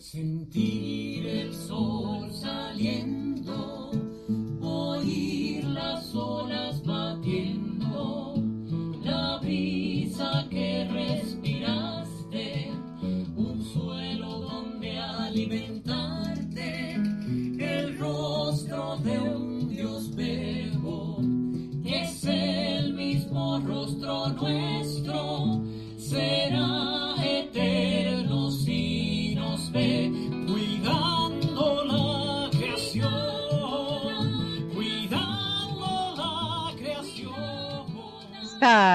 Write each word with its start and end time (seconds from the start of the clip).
Sentir 0.00 1.26
el 1.26 1.54
sol 1.54 2.32
saliendo, 2.32 3.79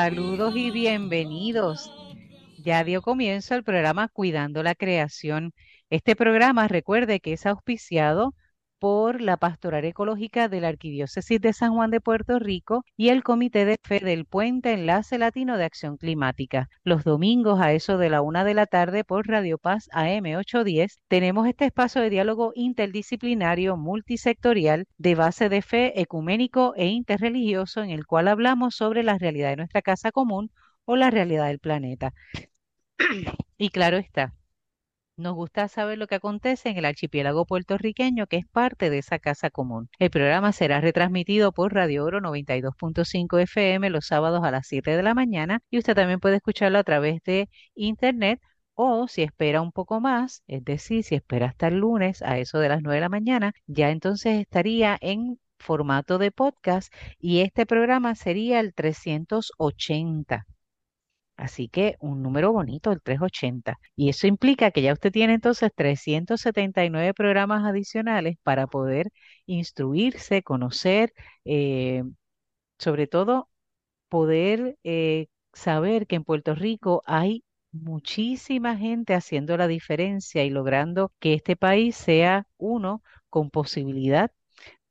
Saludos 0.06 0.56
y 0.56 0.70
bienvenidos. 0.70 1.92
Ya 2.64 2.84
dio 2.84 3.02
comienzo 3.02 3.56
el 3.56 3.64
programa 3.64 4.08
Cuidando 4.08 4.62
la 4.62 4.76
Creación. 4.76 5.52
Este 5.90 6.16
programa, 6.16 6.68
recuerde 6.68 7.20
que 7.20 7.34
es 7.34 7.48
auspiciado 7.48 8.36
por 8.86 9.20
la 9.20 9.38
Pastoral 9.38 9.84
Ecológica 9.84 10.48
de 10.48 10.62
la 10.62 10.68
Arquidiócesis 10.68 11.42
de 11.42 11.54
San 11.54 11.74
Juan 11.74 11.90
de 11.90 12.02
Puerto 12.02 12.38
Rico 12.38 12.86
y 12.96 13.10
el 13.10 13.24
Comité 13.24 13.66
de 13.66 13.80
Fe 13.82 14.00
del 14.00 14.26
Puente 14.26 14.74
Enlace 14.74 15.18
Latino 15.18 15.58
de 15.58 15.66
Acción 15.66 15.98
Climática. 15.98 16.70
Los 16.84 17.04
domingos 17.04 17.60
a 17.60 17.74
eso 17.74 17.98
de 17.98 18.12
la 18.12 18.22
una 18.22 18.44
de 18.44 18.54
la 18.54 18.68
tarde 18.68 19.04
por 19.04 19.28
Radio 19.28 19.58
Paz 19.58 19.90
AM 19.92 20.26
810 20.36 21.00
tenemos 21.08 21.48
este 21.48 21.66
espacio 21.66 22.00
de 22.00 22.12
diálogo 22.12 22.52
interdisciplinario 22.54 23.76
multisectorial 23.76 24.86
de 25.00 25.16
base 25.16 25.50
de 25.50 25.64
fe 25.64 26.00
ecuménico 26.00 26.76
e 26.76 26.86
interreligioso 26.86 27.82
en 27.82 27.90
el 27.90 28.06
cual 28.06 28.28
hablamos 28.28 28.76
sobre 28.76 29.02
la 29.02 29.18
realidad 29.18 29.50
de 29.50 29.56
nuestra 29.56 29.82
casa 29.82 30.12
común 30.12 30.52
o 30.86 30.96
la 30.96 31.10
realidad 31.10 31.48
del 31.48 31.58
planeta. 31.58 32.14
Y 33.58 33.70
claro 33.70 33.98
está, 33.98 34.36
nos 35.18 35.34
gusta 35.34 35.68
saber 35.68 35.98
lo 35.98 36.08
que 36.08 36.16
acontece 36.16 36.70
en 36.70 36.78
el 36.78 36.86
archipiélago 36.86 37.46
puertorriqueño, 37.46 38.28
que 38.28 38.38
es 38.38 38.46
parte 38.48 38.90
de 38.90 39.00
esa 39.00 39.20
casa 39.20 39.50
común. 39.50 39.90
El 40.00 40.10
programa 40.10 40.52
será 40.52 40.82
retransmitido 40.82 41.52
por 41.52 41.74
Radio 41.74 42.06
Oro 42.06 42.20
92.5 42.22 43.42
FM 43.42 43.90
los 43.90 44.08
sábados 44.08 44.44
a 44.44 44.52
las 44.52 44.68
7 44.68 44.96
de 44.96 45.04
la 45.04 45.14
mañana 45.14 45.62
y 45.70 45.78
usted 45.80 45.96
también 45.96 46.20
puede 46.20 46.38
escucharlo 46.38 46.80
a 46.80 46.84
través 46.84 47.22
de 47.24 47.50
internet 47.76 48.42
o 48.74 49.08
si 49.08 49.24
espera 49.24 49.62
un 49.62 49.72
poco 49.72 50.02
más, 50.02 50.44
es 50.48 50.64
decir, 50.66 51.04
si 51.04 51.16
espera 51.16 51.48
hasta 51.48 51.68
el 51.68 51.78
lunes 51.78 52.22
a 52.22 52.38
eso 52.40 52.60
de 52.60 52.70
las 52.70 52.82
9 52.82 52.96
de 52.96 53.02
la 53.02 53.10
mañana, 53.10 53.54
ya 53.68 53.90
entonces 53.92 54.40
estaría 54.42 54.98
en 55.02 55.40
formato 55.60 56.18
de 56.18 56.32
podcast 56.32 56.94
y 57.20 57.40
este 57.40 57.66
programa 57.66 58.16
sería 58.16 58.60
el 58.60 58.74
380. 58.74 60.46
Así 61.38 61.68
que 61.68 61.98
un 62.00 62.22
número 62.24 62.52
bonito, 62.54 62.92
el 62.92 63.02
380. 63.02 63.80
Y 63.96 64.10
eso 64.10 64.28
implica 64.28 64.72
que 64.72 64.82
ya 64.82 64.94
usted 64.94 65.12
tiene 65.12 65.34
entonces 65.34 65.72
379 65.76 67.14
programas 67.14 67.66
adicionales 67.66 68.38
para 68.44 68.68
poder 68.68 69.12
instruirse, 69.46 70.44
conocer, 70.44 71.14
eh, 71.46 72.04
sobre 72.80 73.08
todo 73.08 73.50
poder 74.10 74.78
eh, 74.84 75.28
saber 75.54 76.08
que 76.08 76.16
en 76.18 76.24
Puerto 76.24 76.56
Rico 76.56 77.04
hay 77.06 77.44
muchísima 77.72 78.78
gente 78.78 79.14
haciendo 79.14 79.58
la 79.58 79.68
diferencia 79.68 80.44
y 80.46 80.50
logrando 80.50 81.14
que 81.20 81.34
este 81.34 81.56
país 81.56 81.96
sea 81.96 82.48
uno 82.58 83.04
con 83.30 83.50
posibilidad 83.50 84.32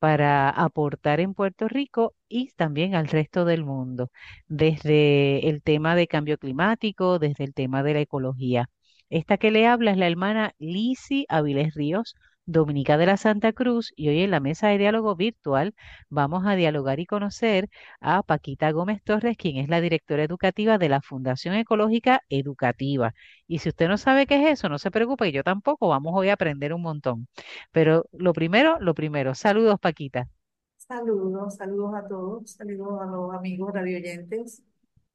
para 0.05 0.51
aportar 0.51 1.19
en 1.21 1.33
Puerto 1.33 1.67
Rico 1.67 2.15
y 2.29 2.51
también 2.57 2.95
al 2.95 3.09
resto 3.09 3.47
del 3.47 3.65
mundo, 3.65 4.11
desde 4.49 5.49
el 5.49 5.63
tema 5.63 5.97
de 5.97 6.07
cambio 6.09 6.37
climático, 6.37 7.19
desde 7.19 7.45
el 7.45 7.55
tema 7.55 7.83
de 7.83 7.95
la 7.95 8.01
ecología. 8.01 8.69
Esta 9.09 9.39
que 9.39 9.51
le 9.51 9.67
habla 9.67 9.93
es 9.93 9.97
la 9.97 10.07
hermana 10.07 10.53
Lisi 10.59 11.25
Avilés 11.31 11.73
Ríos, 11.75 12.17
dominica 12.47 12.97
de 12.99 13.07
la 13.07 13.17
Santa 13.17 13.53
Cruz, 13.53 13.93
y 13.97 14.09
hoy 14.09 14.21
en 14.23 14.31
la 14.31 14.41
mesa 14.41 14.69
de 14.69 14.79
diálogo 14.79 15.17
virtual 15.17 15.75
vamos 16.11 16.47
a 16.47 16.57
dialogar 16.57 17.01
y 17.01 17.07
conocer 17.07 17.71
a 18.01 18.23
Paquita 18.23 18.71
Gómez 18.73 19.03
Torres, 19.03 19.37
quien 19.37 19.57
es 19.57 19.69
la 19.69 19.81
directora 19.81 20.25
educativa 20.25 20.79
de 20.79 20.89
la 20.89 21.01
Fundación 21.01 21.55
Ecológica 21.55 22.23
Educativa. 22.29 23.15
Y 23.47 23.59
si 23.61 23.71
usted 23.71 23.89
no 23.89 23.99
sabe 23.99 24.27
qué 24.27 24.37
es 24.43 24.59
eso, 24.59 24.69
no 24.69 24.79
se 24.79 24.91
preocupe, 24.91 25.33
yo 25.33 25.43
tampoco, 25.43 25.89
vamos 25.89 26.13
hoy 26.15 26.29
a 26.29 26.35
aprender 26.35 26.73
un 26.75 26.83
montón. 26.83 27.29
Pero 27.73 28.05
lo 28.13 28.33
primero, 28.33 28.79
lo 28.81 28.95
primero, 28.95 29.35
saludos 29.35 29.79
Paquita. 29.81 30.29
Saludos, 30.77 31.57
saludos 31.57 31.95
a 31.95 32.07
todos, 32.07 32.51
saludos 32.53 33.01
a 33.01 33.07
los 33.07 33.35
amigos 33.35 33.73
radioyentes. 33.73 34.63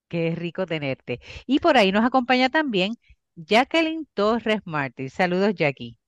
Qué 0.07 0.35
rico 0.35 0.65
tenerte. 0.65 1.19
Y 1.45 1.59
por 1.59 1.77
ahí 1.77 1.91
nos 1.91 2.05
acompaña 2.05 2.49
también 2.49 2.93
Jacqueline 3.35 4.07
Torres 4.15 4.61
Martí. 4.65 5.09
Saludos, 5.09 5.53
Jackie. 5.55 5.98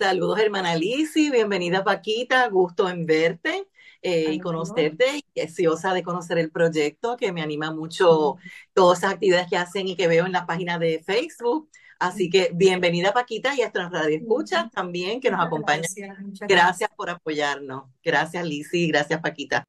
Saludos, 0.00 0.40
hermana 0.40 0.76
Lisi, 0.76 1.30
bienvenida 1.30 1.84
Paquita, 1.84 2.48
gusto 2.48 2.88
en 2.88 3.04
verte 3.04 3.66
eh, 4.00 4.32
y 4.32 4.40
conocerte 4.40 5.18
y 5.18 5.24
deseosa 5.38 5.92
de 5.92 6.02
conocer 6.02 6.38
el 6.38 6.50
proyecto 6.50 7.18
que 7.18 7.32
me 7.32 7.42
anima 7.42 7.70
mucho 7.70 8.36
todas 8.72 9.00
esas 9.00 9.12
actividades 9.12 9.48
que 9.50 9.58
hacen 9.58 9.88
y 9.88 9.96
que 9.96 10.08
veo 10.08 10.24
en 10.24 10.32
la 10.32 10.46
página 10.46 10.78
de 10.78 11.02
Facebook. 11.04 11.68
Así 11.98 12.30
que 12.30 12.50
bienvenida 12.54 13.12
Paquita 13.12 13.54
y 13.54 13.60
a 13.60 13.64
nuestros 13.64 13.92
radioescuchas 13.92 14.70
también 14.70 15.20
que 15.20 15.30
nos 15.30 15.46
gracias, 15.50 16.18
muchas 16.18 16.48
Gracias 16.48 16.90
por 16.96 17.10
apoyarnos. 17.10 17.84
Gracias 18.02 18.42
Lisi, 18.42 18.88
gracias 18.88 19.20
Paquita. 19.20 19.66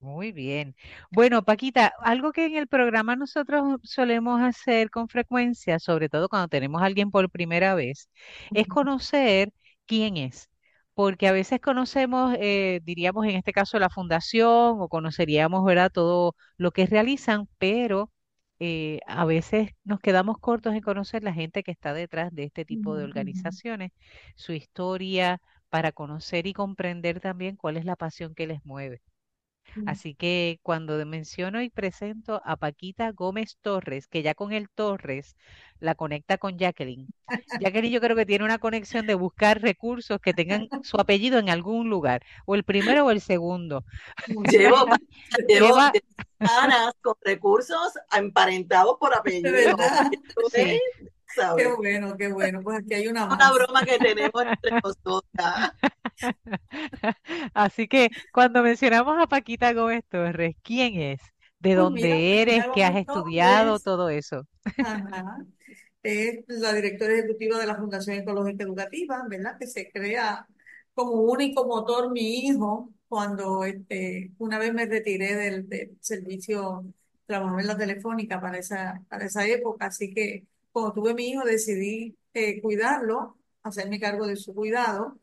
Muy 0.00 0.32
bien. 0.32 0.74
Bueno, 1.10 1.44
Paquita, 1.44 1.92
algo 2.00 2.32
que 2.32 2.46
en 2.46 2.56
el 2.56 2.68
programa 2.68 3.16
nosotros 3.16 3.80
solemos 3.82 4.40
hacer 4.40 4.88
con 4.88 5.08
frecuencia, 5.08 5.78
sobre 5.78 6.08
todo 6.08 6.30
cuando 6.30 6.48
tenemos 6.48 6.80
a 6.80 6.86
alguien 6.86 7.10
por 7.10 7.28
primera 7.28 7.74
vez, 7.74 8.08
es 8.54 8.66
conocer 8.66 9.52
quién 9.86 10.16
es. 10.16 10.50
Porque 10.94 11.26
a 11.28 11.32
veces 11.32 11.60
conocemos, 11.60 12.34
eh, 12.38 12.80
diríamos 12.84 13.26
en 13.26 13.32
este 13.36 13.52
caso, 13.52 13.78
la 13.78 13.90
fundación 13.90 14.76
o 14.80 14.88
conoceríamos, 14.88 15.64
¿verdad?, 15.64 15.90
todo 15.92 16.36
lo 16.56 16.70
que 16.72 16.86
realizan, 16.86 17.48
pero 17.58 18.12
eh, 18.60 19.00
a 19.06 19.24
veces 19.24 19.70
nos 19.84 20.00
quedamos 20.00 20.38
cortos 20.38 20.74
en 20.74 20.80
conocer 20.82 21.22
la 21.24 21.32
gente 21.34 21.62
que 21.64 21.72
está 21.72 21.92
detrás 21.94 22.32
de 22.34 22.44
este 22.44 22.64
tipo 22.64 22.96
de 22.96 23.04
organizaciones, 23.04 23.90
su 24.36 24.52
historia, 24.52 25.40
para 25.68 25.90
conocer 25.92 26.46
y 26.46 26.52
comprender 26.52 27.20
también 27.20 27.56
cuál 27.56 27.76
es 27.76 27.84
la 27.84 27.96
pasión 27.96 28.34
que 28.34 28.46
les 28.46 28.64
mueve. 28.64 29.02
Así 29.86 30.14
que 30.14 30.60
cuando 30.62 31.04
menciono 31.04 31.62
y 31.62 31.70
presento 31.70 32.40
a 32.44 32.56
Paquita 32.56 33.10
Gómez 33.12 33.58
Torres, 33.60 34.06
que 34.06 34.22
ya 34.22 34.34
con 34.34 34.52
el 34.52 34.68
Torres 34.68 35.36
la 35.80 35.94
conecta 35.94 36.38
con 36.38 36.58
Jacqueline. 36.58 37.08
Jacqueline 37.60 37.92
yo 37.92 38.00
creo 38.00 38.16
que 38.16 38.26
tiene 38.26 38.44
una 38.44 38.58
conexión 38.58 39.06
de 39.06 39.14
buscar 39.14 39.60
recursos 39.60 40.18
que 40.20 40.32
tengan 40.32 40.68
su 40.84 40.98
apellido 40.98 41.38
en 41.38 41.50
algún 41.50 41.90
lugar, 41.90 42.22
o 42.46 42.54
el 42.54 42.64
primero 42.64 43.06
o 43.06 43.10
el 43.10 43.20
segundo. 43.20 43.84
Llevo, 44.50 44.86
llevo 45.48 45.66
Lleva, 45.66 45.92
con 47.02 47.14
recursos 47.22 47.94
emparentados 48.16 48.96
por 48.98 49.14
apellido. 49.18 49.76
sí, 50.52 50.80
es, 51.36 51.54
qué 51.56 51.66
bueno, 51.68 52.16
qué 52.16 52.28
bueno. 52.32 52.62
Pues 52.62 52.78
aquí 52.78 52.94
hay 52.94 53.08
una 53.08 53.26
Una 53.28 53.52
broma 53.52 53.84
que 53.84 53.98
tenemos 54.00 54.42
entre 54.46 54.72
nosotras. 54.82 55.72
Así 57.54 57.88
que 57.88 58.10
cuando 58.32 58.62
mencionamos 58.62 59.16
a 59.18 59.26
Paquita 59.26 59.72
Gómez 59.72 60.04
Torres, 60.08 60.56
¿quién 60.62 61.00
es? 61.00 61.20
¿De 61.58 61.74
Pues 61.74 61.88
mira, 61.90 62.16
dónde 62.16 62.42
eres? 62.42 62.68
¿Qué 62.72 62.84
has 62.84 62.96
estudiado? 62.96 63.80
Torres, 63.80 63.80
Todo 63.80 64.08
eso. 64.10 64.46
ajá, 64.80 65.46
es 66.02 66.44
la 66.48 66.72
directora 66.74 67.14
ejecutiva 67.14 67.58
de 67.58 67.66
la 67.66 67.76
Fundación 67.76 68.18
Ecológica 68.18 68.64
Educativa, 68.64 69.24
¿verdad? 69.28 69.58
Que 69.58 69.66
se 69.66 69.90
crea 69.90 70.46
como 70.94 71.12
único 71.14 71.66
motor 71.66 72.12
mi 72.12 72.40
hijo 72.46 72.90
cuando 73.08 73.64
este, 73.64 74.32
una 74.38 74.58
vez 74.58 74.74
me 74.74 74.86
retiré 74.86 75.36
del, 75.36 75.68
del 75.68 75.96
servicio, 76.00 76.84
trabajaba 77.26 77.60
en 77.60 77.66
la 77.68 77.76
telefónica 77.78 78.40
para 78.40 78.58
esa, 78.58 79.02
para 79.08 79.26
esa 79.26 79.46
época, 79.46 79.86
así 79.86 80.12
que 80.14 80.46
cuando 80.74 80.92
tuve 80.92 81.14
mi 81.14 81.28
hijo 81.28 81.44
decidí 81.44 82.18
eh, 82.32 82.60
cuidarlo, 82.60 83.38
hacerme 83.62 84.00
cargo 84.00 84.26
de 84.26 84.34
su 84.34 84.52
cuidado. 84.52 85.20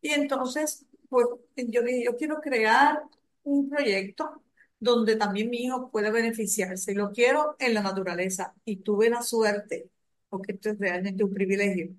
Y 0.00 0.10
entonces, 0.10 0.86
pues 1.08 1.24
yo 1.56 1.82
dije, 1.82 2.02
yo 2.04 2.16
quiero 2.16 2.40
crear 2.40 3.04
un 3.44 3.70
proyecto 3.70 4.42
donde 4.80 5.14
también 5.14 5.50
mi 5.50 5.58
hijo 5.58 5.88
pueda 5.92 6.10
beneficiarse. 6.10 6.90
Y 6.90 6.94
lo 6.96 7.12
quiero 7.12 7.54
en 7.60 7.74
la 7.74 7.82
naturaleza. 7.82 8.54
Y 8.64 8.78
tuve 8.78 9.08
la 9.08 9.22
suerte, 9.22 9.88
porque 10.28 10.54
esto 10.54 10.70
es 10.70 10.80
realmente 10.80 11.22
un 11.22 11.32
privilegio, 11.32 11.90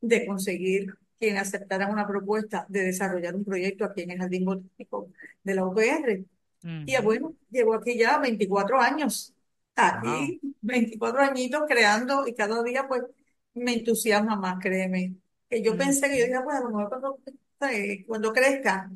de 0.00 0.26
conseguir 0.26 0.94
quien 1.20 1.36
aceptara 1.36 1.86
una 1.88 2.08
propuesta 2.08 2.66
de 2.68 2.82
desarrollar 2.82 3.36
un 3.36 3.44
proyecto 3.44 3.84
aquí 3.84 4.02
en 4.02 4.10
el 4.10 4.18
Jardín 4.18 4.44
Botánico 4.44 5.12
de 5.44 5.54
la 5.54 5.64
UPR. 5.64 6.24
Y 6.64 6.96
Ujú. 6.96 7.04
bueno, 7.04 7.34
llevo 7.50 7.74
aquí 7.74 7.96
ya 7.96 8.18
24 8.18 8.80
años, 8.80 9.32
Aquí 9.80 10.40
24 10.60 11.20
añitos 11.20 11.62
creando 11.68 12.26
y 12.26 12.34
cada 12.34 12.62
día 12.62 12.86
pues 12.88 13.02
me 13.54 13.74
entusiasma 13.74 14.36
más, 14.36 14.58
créeme. 14.60 15.16
que 15.48 15.62
yo 15.62 15.76
pensé 15.76 16.08
que 16.08 16.18
yo 16.18 16.26
dije, 16.26 16.38
bueno, 16.42 16.58
a 16.60 16.62
lo 16.64 16.68
mejor 16.70 16.88
cuando, 16.90 17.18
eh, 17.72 18.04
cuando 18.06 18.32
crezca, 18.32 18.90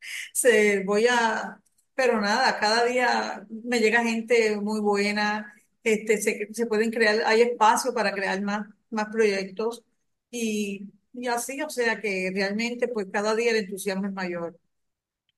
se 0.32 0.84
voy 0.84 1.06
a, 1.10 1.60
pero 1.94 2.20
nada, 2.20 2.58
cada 2.60 2.84
día 2.84 3.46
me 3.64 3.80
llega 3.80 4.02
gente 4.04 4.56
muy 4.60 4.80
buena, 4.80 5.54
este, 5.84 6.18
se, 6.20 6.48
se 6.52 6.66
pueden 6.66 6.90
crear, 6.90 7.22
hay 7.26 7.42
espacio 7.42 7.94
para 7.94 8.12
crear 8.14 8.40
más, 8.42 8.66
más 8.90 9.08
proyectos 9.10 9.84
y, 10.30 10.88
y 11.14 11.26
así, 11.28 11.62
o 11.62 11.70
sea 11.70 12.00
que 12.00 12.30
realmente 12.34 12.88
pues 12.88 13.06
cada 13.12 13.34
día 13.36 13.50
el 13.52 13.58
entusiasmo 13.58 14.06
es 14.06 14.12
mayor. 14.12 14.58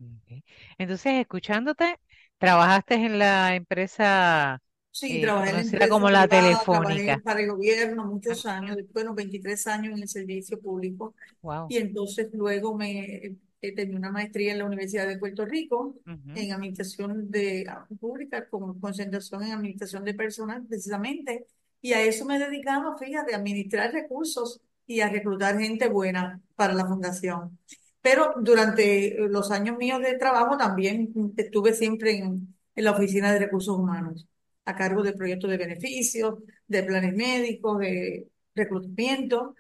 Ok. 0.01 0.43
Entonces, 0.79 1.15
escuchándote, 1.21 1.99
trabajaste 2.39 2.95
en 2.95 3.19
la 3.19 3.55
empresa 3.55 4.61
Sí, 4.97 5.17
eh, 5.19 5.23
trabajé 5.23 5.51
en 5.51 5.57
la 5.57 5.63
empresa 5.63 5.89
como 5.89 6.09
la 6.09 6.29
privada, 6.29 6.49
Telefónica. 6.65 7.21
para 7.25 7.41
el 7.41 7.51
gobierno 7.51 8.05
muchos 8.07 8.47
años, 8.47 8.77
bueno, 8.93 9.13
23 9.15 9.67
años 9.67 9.95
en 9.97 10.03
el 10.03 10.09
servicio 10.09 10.61
público 10.61 11.15
Wow. 11.43 11.67
y 11.69 11.79
entonces 11.79 12.29
luego 12.33 12.77
me 12.77 13.37
eh, 13.61 13.75
terminé 13.75 13.99
una 13.99 14.13
maestría 14.13 14.53
en 14.53 14.59
la 14.59 14.67
Universidad 14.67 15.09
de 15.09 15.19
Puerto 15.19 15.45
Rico 15.45 15.97
Ujú, 16.07 16.19
en 16.37 16.53
administración 16.53 17.29
de 17.31 17.67
ah, 17.69 17.87
pública 17.99 18.49
con 18.49 18.79
concentración 18.81 19.43
en 19.43 19.53
administración 19.53 20.05
de 20.05 20.15
personal 20.15 20.65
precisamente 20.67 21.45
y 21.83 21.93
a 21.93 22.01
eso 22.03 22.25
me 22.25 22.37
he 22.37 22.39
dedicado, 22.39 22.97
fíjate, 22.97 23.35
a 23.35 23.39
administrar 23.39 23.93
recursos 23.93 24.61
y 24.87 25.01
a 25.01 25.09
reclutar 25.09 25.59
gente 25.59 25.89
buena 25.89 26.41
para 26.55 26.73
la 26.73 26.87
fundación. 26.87 27.59
Pero 28.01 28.35
durante 28.41 29.17
los 29.29 29.51
años 29.51 29.77
míos 29.77 30.01
de 30.01 30.17
trabajo 30.19 30.57
también 30.57 31.13
estuve 31.37 31.73
siempre 31.75 32.19
en, 32.19 32.55
en 32.77 32.85
la 32.85 32.93
oficina 32.93 33.33
de 33.33 33.41
recursos 33.41 33.77
humanos 33.77 34.27
a 34.65 34.77
cargo 34.77 35.03
de 35.03 35.13
proyectos 35.13 35.51
de 35.51 35.57
beneficios, 35.57 36.39
de 36.67 36.83
planes 36.83 37.15
médicos, 37.15 37.79
de 37.79 38.29
reclutamiento, 38.55 39.55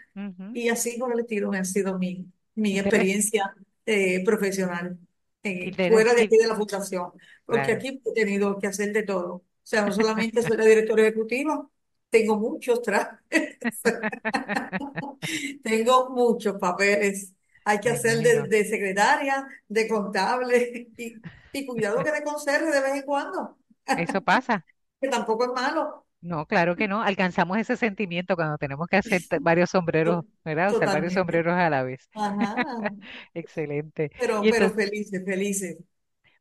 y 0.53 0.69
así 0.69 0.97
por 0.99 1.13
el 1.13 1.21
estilo 1.21 1.51
me 1.51 1.59
ha 1.59 1.65
sido 1.65 1.99
mi, 1.99 2.27
mi 2.55 2.79
experiencia 2.79 3.55
eh, 3.85 4.25
profesional 4.25 4.99
eh, 5.43 5.73
fuera 5.91 6.15
de 6.15 6.23
aquí 6.23 6.37
de 6.39 6.47
la 6.47 6.55
fundación, 6.55 7.11
porque 7.45 7.63
claro, 7.63 7.79
aquí 7.79 8.03
he 8.05 8.13
tenido 8.15 8.59
que 8.59 8.67
hacer 8.67 8.93
de 8.93 9.03
todo. 9.03 9.35
O 9.35 9.45
sea, 9.63 9.85
no 9.85 9.93
solamente 9.93 10.43
soy 10.43 10.57
la 10.57 10.65
directora 10.65 11.03
ejecutiva, 11.03 11.69
tengo 12.09 12.39
muchos 12.39 12.81
trámites, 12.81 13.81
tengo 15.63 16.11
muchos 16.11 16.57
papeles. 16.59 17.33
Hay 17.67 17.81
que 17.81 17.91
hacer 17.91 18.19
de, 18.49 18.65
secretaria, 18.65 19.47
de 19.69 19.89
contable 19.89 20.89
y, 20.99 21.17
y 21.53 21.67
cuidado 21.67 22.05
que 22.05 22.13
de 22.13 22.23
conserje 22.23 22.71
de 22.71 22.81
vez 22.81 22.95
en 22.95 23.03
cuando, 23.03 23.59
Eso 23.87 24.21
pasa. 24.23 24.65
Que 25.05 25.11
tampoco 25.11 25.45
es 25.47 25.53
malo. 25.53 26.07
No, 26.21 26.47
claro 26.47 26.75
que 26.77 26.89
no. 26.89 27.03
Alcanzamos 27.03 27.59
ese 27.59 27.77
sentimiento 27.77 28.35
cuando 28.35 28.57
tenemos 28.57 28.89
que 28.89 28.97
hacer 28.97 29.25
varios 29.43 29.71
sombreros, 29.71 30.25
¿verdad? 30.45 30.71
Usar 30.71 30.91
varios 30.91 31.13
Totalmente. 31.13 31.13
sombreros 31.13 31.55
a 31.55 31.69
la 31.69 31.83
vez. 31.83 32.09
Ajá. 32.15 32.55
Excelente. 33.35 34.11
Pero, 34.19 34.37
Y 34.41 34.49
pero 34.49 34.71
entonces, 34.71 34.75
felices, 34.75 35.25
felices. 35.25 35.77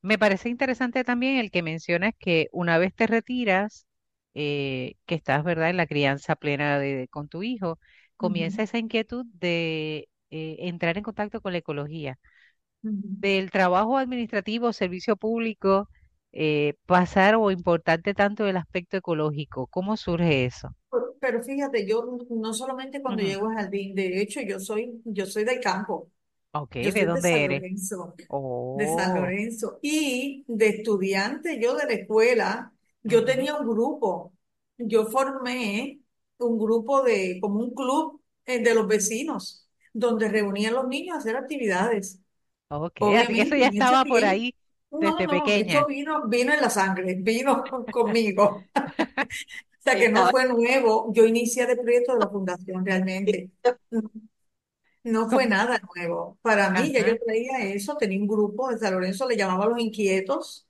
me 0.01 0.17
parece 0.17 0.49
interesante 0.49 1.03
también 1.03 1.37
el 1.37 1.51
que 1.51 1.61
mencionas 1.63 2.13
que 2.19 2.47
una 2.51 2.77
vez 2.77 2.93
te 2.95 3.07
retiras, 3.07 3.87
eh, 4.33 4.95
que 5.05 5.15
estás, 5.15 5.43
¿verdad?, 5.43 5.69
en 5.69 5.77
la 5.77 5.87
crianza 5.87 6.35
plena 6.35 6.79
de, 6.79 7.07
con 7.09 7.27
tu 7.29 7.43
hijo, 7.43 7.79
comienza 8.17 8.63
esa 8.63 8.77
inquietud 8.77 9.25
de 9.33 10.09
eh, 10.31 10.55
entrar 10.59 10.97
en 10.97 11.03
contacto 11.03 11.41
con 11.41 11.53
la 11.53 11.59
ecología. 11.59 12.19
Del 13.21 13.51
trabajo 13.51 13.97
administrativo, 13.97 14.73
servicio 14.73 15.15
público, 15.17 15.89
eh, 16.33 16.75
pasar 16.85 17.35
o 17.35 17.51
importante 17.51 18.13
tanto 18.13 18.47
el 18.47 18.57
aspecto 18.57 18.97
ecológico. 18.97 19.67
¿Cómo 19.67 19.97
surge 19.97 20.45
eso? 20.45 20.75
Pero 21.19 21.41
fíjate, 21.43 21.87
yo 21.87 22.17
no 22.29 22.53
solamente 22.53 23.01
cuando 23.01 23.23
llego 23.23 23.47
al 23.49 23.55
jardín, 23.55 23.95
de 23.95 24.21
hecho, 24.21 24.41
yo 24.41 24.59
soy, 24.59 25.01
yo 25.05 25.25
soy 25.25 25.43
del 25.45 25.59
campo. 25.61 26.11
Ok, 26.53 26.75
Yo 26.81 26.91
¿de 26.93 26.93
soy 26.93 27.07
de 27.07 27.07
dónde 27.07 27.21
San 27.21 27.45
eres? 27.45 27.63
Lorenzo, 27.63 28.19
de 28.73 28.87
San 28.89 29.15
Oh, 29.15 29.15
Lorenzo. 29.15 29.79
Y 29.81 30.45
de 30.47 30.69
estudiante, 30.69 31.59
yo 31.61 31.75
de 31.75 31.85
la 31.87 31.93
escuela, 31.93 32.73
yo 33.03 33.25
tenía 33.25 33.55
un 33.57 33.67
grupo. 33.69 34.33
Yo 34.77 35.05
formé 35.07 36.01
un 36.39 36.59
grupo 36.59 37.03
de, 37.03 37.39
como 37.41 37.59
un 37.61 37.73
club 37.75 38.21
eh, 38.45 38.63
de 38.63 38.75
los 38.75 38.87
vecinos, 38.87 39.67
donde 39.93 40.29
reunían 40.29 40.73
los 40.75 40.87
niños 40.87 41.15
a 41.15 41.19
hacer 41.19 41.37
actividades. 41.37 42.21
ok, 42.69 42.97
así 43.17 43.35
que 43.35 43.41
eso 43.43 43.55
Obviamente, 43.55 43.67
ya 43.67 43.67
estaba 43.67 44.05
por 44.05 44.25
tiempo, 44.25 44.25
ahí 44.25 44.55
desde 44.99 45.27
no, 45.27 45.51
esto 45.55 45.85
pequeña. 45.85 45.87
vino, 45.87 46.27
vino 46.27 46.53
en 46.53 46.61
la 46.61 46.69
sangre, 46.69 47.15
vino 47.19 47.63
conmigo. 47.91 48.69
O 49.79 49.83
sea 49.83 49.97
que 49.99 50.09
no 50.09 50.29
fue 50.31 50.47
nuevo. 50.47 51.11
Yo 51.13 51.25
inicié 51.25 51.63
el 51.63 51.77
proyecto 51.79 52.13
de 52.13 52.19
la 52.19 52.29
fundación 52.29 52.83
realmente. 52.85 53.51
No 55.03 55.29
fue 55.29 55.47
nada 55.47 55.81
nuevo. 55.95 56.37
Para 56.41 56.69
mí, 56.69 56.91
ya 56.93 57.01
yo 57.05 57.17
traía 57.19 57.59
eso, 57.73 57.97
tenía 57.97 58.19
un 58.19 58.27
grupo 58.27 58.69
de 58.69 58.77
San 58.79 58.93
Lorenzo, 58.93 59.27
le 59.27 59.35
llamaba 59.37 59.65
Los 59.67 59.79
Inquietos. 59.79 60.67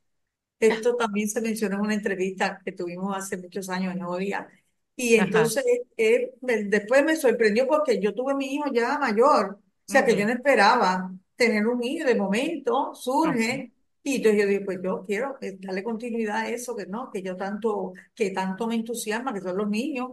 Esto 0.59 0.95
también 0.97 1.29
se 1.29 1.41
mencionó 1.41 1.77
en 1.77 1.81
una 1.83 1.95
entrevista 1.95 2.61
que 2.65 2.73
tuvimos 2.73 3.17
hace 3.17 3.37
muchos 3.37 3.69
años 3.69 3.95
en 3.95 4.19
Día. 4.19 4.49
Y 4.97 5.15
entonces, 5.15 5.65
eh, 5.97 6.33
me- 6.41 6.65
después 6.65 7.05
me 7.05 7.17
sorprendió 7.17 7.67
porque 7.67 8.01
yo 8.01 8.15
tuve 8.15 8.35
mi 8.35 8.47
hijo 8.55 8.65
ya 8.73 8.99
mayor. 8.99 9.59
O 9.61 9.91
sea, 9.91 10.05
que 10.05 10.15
yo 10.17 10.25
no 10.27 10.33
esperaba 10.33 11.13
tener 11.37 11.67
un 11.67 11.83
hijo. 11.83 12.07
De 12.07 12.15
momento 12.15 12.95
surge. 12.95 13.72
Y 14.03 14.17
entonces 14.17 14.41
yo 14.41 14.47
digo, 14.47 14.65
pues 14.65 14.79
yo 14.83 15.05
quiero 15.05 15.37
eh, 15.41 15.57
darle 15.59 15.83
continuidad 15.83 16.37
a 16.37 16.49
eso, 16.49 16.75
que 16.75 16.85
no, 16.87 17.09
que 17.11 17.21
yo 17.21 17.37
tanto, 17.37 17.93
que 18.13 18.31
tanto 18.31 18.67
me 18.67 18.75
entusiasma, 18.75 19.33
que 19.33 19.41
son 19.41 19.57
los 19.57 19.69
niños. 19.69 20.11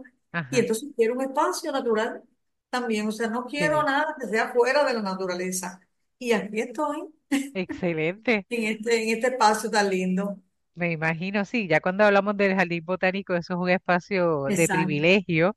Y 0.49 0.59
entonces 0.59 0.89
quiero 0.95 1.13
un 1.15 1.21
espacio 1.21 1.71
natural 1.71 2.23
también. 2.69 3.07
O 3.07 3.11
sea, 3.11 3.27
no 3.29 3.45
quiero 3.45 3.83
nada 3.83 4.15
que 4.19 4.27
sea 4.27 4.53
fuera 4.53 4.85
de 4.85 4.93
la 4.93 5.01
naturaleza. 5.01 5.79
Y 6.19 6.31
aquí 6.33 6.59
estoy, 6.61 7.13
Excelente. 7.53 8.45
en 8.49 8.63
este, 8.65 9.03
en 9.03 9.09
este 9.17 9.27
espacio 9.29 9.69
tan 9.71 9.89
lindo. 9.89 10.37
Me 10.75 10.91
imagino, 10.91 11.43
sí, 11.45 11.67
ya 11.67 11.79
cuando 11.81 12.03
hablamos 12.05 12.37
del 12.37 12.55
jardín 12.55 12.83
botánico, 12.85 13.35
eso 13.35 13.53
es 13.53 13.59
un 13.59 13.69
espacio 13.69 14.51
de 14.51 14.67
Exacto. 14.67 14.69
privilegio 14.69 15.55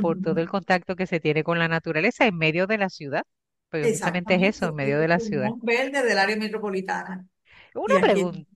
por 0.00 0.18
todo 0.20 0.36
Ujú. 0.36 0.42
el 0.42 0.48
contacto 0.50 0.96
que 0.96 1.06
se 1.06 1.20
tiene 1.20 1.44
con 1.44 1.58
la 1.60 1.68
naturaleza 1.68 2.26
en 2.26 2.36
medio 2.38 2.66
de 2.68 2.78
la 2.78 2.90
ciudad, 2.90 3.24
porque 3.70 3.88
justamente 3.88 4.34
es 4.36 4.42
eso, 4.56 4.68
en 4.68 4.76
medio 4.76 5.00
de 5.00 5.08
el 5.08 5.10
la 5.10 5.20
ciudad. 5.20 5.52
pulmón 5.52 5.60
verde 5.62 6.02
del 6.04 6.18
área 6.18 6.36
metropolitana. 6.36 7.26
Una 7.74 7.98
pregunta, 8.00 8.48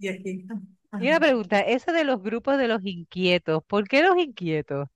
y 0.98 1.08
Ajá. 1.08 1.08
una 1.08 1.20
pregunta, 1.20 1.60
esa 1.60 1.92
de 1.92 2.04
los 2.04 2.22
grupos 2.22 2.58
de 2.58 2.68
los 2.68 2.84
inquietos, 2.84 3.62
¿por 3.66 3.86
qué 3.88 4.02
los 4.02 4.16
inquietos? 4.18 4.88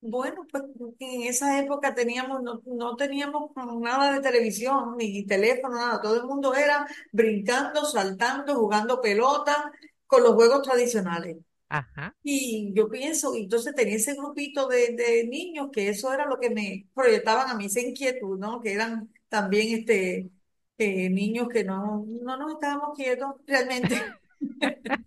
Bueno, 0.00 0.46
pues 0.52 0.62
en 1.00 1.22
esa 1.22 1.58
época 1.60 1.92
teníamos, 1.94 2.40
no, 2.42 2.62
no 2.66 2.94
teníamos 2.96 3.50
nada 3.80 4.12
de 4.12 4.20
televisión, 4.20 4.96
ni 4.96 5.26
teléfono, 5.26 5.76
nada. 5.76 6.00
Todo 6.00 6.16
el 6.16 6.24
mundo 6.26 6.54
era 6.54 6.86
brincando, 7.12 7.84
saltando, 7.84 8.54
jugando 8.54 9.00
pelota 9.00 9.72
con 10.06 10.22
los 10.22 10.34
juegos 10.34 10.62
tradicionales. 10.62 11.38
Ajá, 11.70 12.14
Y 12.22 12.72
yo 12.74 12.88
pienso, 12.90 13.34
y 13.36 13.44
entonces 13.44 13.74
tenía 13.74 13.96
ese 13.96 14.14
grupito 14.14 14.68
de, 14.68 14.94
de 14.94 15.26
niños 15.28 15.70
que 15.72 15.88
eso 15.90 16.12
era 16.12 16.26
lo 16.26 16.38
que 16.40 16.50
me 16.50 16.88
proyectaban 16.94 17.50
a 17.50 17.54
mí, 17.56 17.66
esa 17.66 17.80
inquietud, 17.80 18.38
¿no? 18.38 18.60
Que 18.60 18.72
eran 18.74 19.12
también 19.28 19.78
este, 19.80 20.30
eh, 20.78 21.10
niños 21.10 21.48
que 21.48 21.64
no, 21.64 22.06
no 22.22 22.36
nos 22.36 22.52
estábamos 22.52 22.96
quietos 22.96 23.34
realmente. 23.46 23.96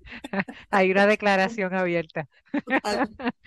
hay 0.70 0.92
una 0.92 1.08
declaración 1.08 1.74
abierta. 1.74 2.28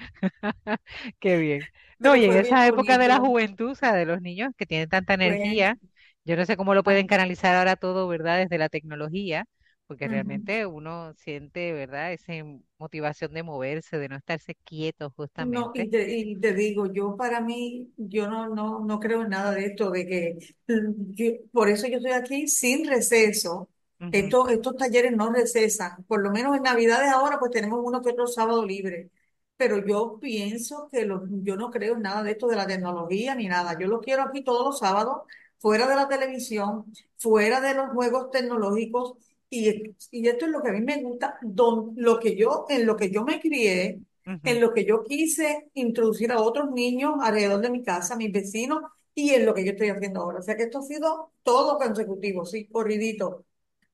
Qué 1.21 1.37
bien. 1.39 1.63
No, 1.99 2.13
Pero 2.13 2.17
y 2.17 2.25
en 2.25 2.37
esa 2.37 2.67
época 2.67 2.99
de 2.99 3.09
la 3.09 3.19
juventud, 3.19 3.71
o 3.71 3.75
sea, 3.75 3.95
de 3.95 4.07
los 4.07 4.21
niños 4.21 4.53
que 4.57 4.67
tienen 4.67 4.89
tanta 4.89 5.15
energía, 5.15 5.79
yo 6.25 6.37
no 6.37 6.45
sé 6.47 6.57
cómo 6.57 6.75
lo 6.75 6.83
pueden 6.83 7.07
canalizar 7.07 7.55
ahora 7.55 7.77
todo, 7.77 8.09
¿verdad? 8.09 8.39
Desde 8.39 8.59
la 8.59 8.69
tecnología, 8.69 9.47
porque 9.87 10.09
realmente 10.09 10.67
uno 10.67 11.15
siente, 11.15 11.73
¿verdad? 11.73 12.13
Esa 12.13 12.33
motivación 12.79 13.33
de 13.35 13.43
moverse, 13.43 13.99
de 13.99 14.09
no 14.09 14.17
estarse 14.17 14.55
quieto 14.57 15.11
No, 15.37 15.73
y 15.75 15.91
justamente. 15.91 15.91
te, 15.91 16.17
y 16.17 16.37
te 16.41 16.55
digo, 16.55 16.87
yo 16.93 17.17
para 17.17 17.41
mí, 17.41 17.93
yo 17.97 18.29
no, 18.29 18.49
no, 18.55 18.81
no 18.85 19.01
creo 19.01 19.23
en 19.23 19.31
nada 19.31 19.51
de 19.51 19.67
esto, 19.67 19.91
de 19.91 20.07
que 20.07 20.39
mm, 20.69 21.13
yo- 21.15 21.33
por 21.53 21.69
eso 21.69 21.89
yo 21.89 21.97
estoy 21.97 22.13
aquí 22.13 22.47
sin 22.47 22.87
receso. 22.89 23.69
Ujú, 24.01 24.11
Estos, 24.13 24.49
estos 24.51 24.77
talleres 24.77 25.13
no 25.13 25.33
recesan. 25.33 26.05
Por 26.05 26.23
lo 26.23 26.31
menos 26.31 26.57
en 26.57 26.63
Navidades 26.63 27.11
ahora, 27.13 27.39
pues 27.41 27.51
tenemos 27.51 27.81
uno 27.83 28.01
que 28.01 28.11
otro 28.11 28.29
sábado 28.29 28.65
libre. 28.65 29.11
Pero 29.57 29.85
yo 29.85 30.19
pienso 30.21 30.89
que 30.91 31.05
los, 31.05 31.23
yo 31.43 31.57
no 31.57 31.71
creo 31.71 31.95
en 31.97 32.03
nada 32.03 32.23
de 32.23 32.31
esto 32.33 32.47
de 32.47 32.55
la 32.57 32.67
tecnología 32.67 33.35
ni 33.35 33.49
nada. 33.49 33.77
Yo 33.79 33.89
lo 33.89 34.01
quiero 34.01 34.23
aquí 34.23 34.45
todos 34.45 34.65
los 34.65 34.79
sábados, 34.79 35.23
fuera 35.59 35.89
de 35.89 35.97
la 35.97 36.07
televisión, 36.09 36.85
fuera 37.19 37.61
de 37.61 37.75
los 37.75 37.89
juegos 37.91 38.31
tecnológicos. 38.31 39.15
Y, 39.51 39.95
y 40.11 40.29
esto 40.29 40.47
es 40.47 40.51
lo 40.53 40.63
que 40.63 40.71
a 40.71 40.73
mí 40.73 40.81
me 40.81 41.03
gusta, 41.03 41.39
don, 41.43 41.93
lo 41.97 42.19
que 42.19 42.37
yo, 42.37 42.67
en 42.69 42.87
lo 42.87 42.97
que 42.97 43.11
yo 43.11 43.25
me 43.25 43.41
crié 43.41 44.01
en 44.45 44.61
ujú. 44.61 44.61
lo 44.61 44.75
que 44.75 44.85
yo 44.85 45.03
quise 45.05 45.71
introducir 45.75 46.31
a 46.33 46.41
otros 46.43 46.71
niños 46.71 47.15
alrededor 47.23 47.61
de 47.63 47.71
mi 47.71 47.83
casa, 47.83 48.15
mis 48.17 48.31
vecinos, 48.33 48.83
y 49.15 49.31
en 49.31 49.47
lo 49.47 49.55
que 49.55 49.65
yo 49.65 49.73
estoy 49.73 49.89
haciendo 49.89 50.21
ahora. 50.21 50.41
O 50.41 50.43
sea 50.43 50.55
que 50.57 50.65
esto 50.65 50.81
ha 50.81 50.83
sido 50.83 51.33
todo 51.43 51.79
consecutivo, 51.79 52.45
sí, 52.45 52.67
corridito. 52.69 53.45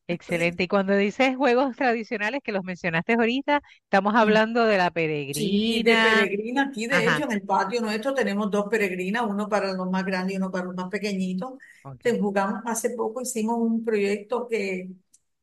Excelente. 0.08 0.64
Y 0.64 0.68
cuando 0.68 0.96
dices 0.96 1.36
juegos 1.36 1.76
tradicionales 1.76 2.40
que 2.42 2.50
los 2.52 2.64
mencionaste 2.64 3.14
ahorita, 3.14 3.62
estamos 3.84 4.14
hablando 4.16 4.64
de 4.66 4.76
la 4.78 4.90
Sí, 5.32 5.82
de 5.84 5.96
peregrina. 5.96 5.98
peregrina, 5.98 6.64
aquí 6.64 6.86
de 6.88 7.06
Ajá. 7.06 7.08
hecho 7.08 7.22
en 7.24 7.32
el 7.32 7.42
patio 7.42 7.80
nuestro 7.80 8.12
tenemos 8.14 8.50
dos 8.50 8.66
peregrinas, 8.68 9.22
uno 9.28 9.48
para 9.48 9.72
los 9.72 9.88
más 9.88 10.04
grandes 10.04 10.34
y 10.34 10.36
uno 10.38 10.50
para 10.50 10.64
los 10.64 10.74
más 10.74 10.88
pequeñitos. 10.88 11.52
Ok. 11.82 12.02
Te 12.02 12.18
jugamos 12.18 12.62
hace 12.66 12.90
poco, 12.90 13.20
hicimos 13.20 13.58
un 13.58 13.84
proyecto 13.84 14.48
que, 14.48 14.90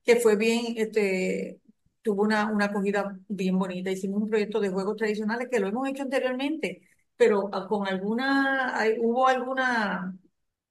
que 0.07 0.17
fue 0.17 0.37
bien, 0.37 0.75
este, 0.77 1.61
tuvo 2.03 2.23
una, 2.23 2.51
una 2.51 2.67
acogida 2.67 3.19
bien 3.29 3.59
bonita. 3.59 3.91
Hicimos 3.91 4.23
un 4.23 4.29
proyecto 4.31 4.61
de 4.61 4.69
juegos 4.71 4.97
tradicionales 4.97 5.49
que 5.51 5.59
lo 5.61 5.69
hemos 5.69 5.89
hecho 5.89 6.03
anteriormente, 6.03 6.83
pero 7.17 7.51
ah, 7.53 7.67
con 7.69 7.87
alguna, 7.87 8.79
hay- 8.79 8.97
hubo 9.01 9.27
alguna 9.29 10.17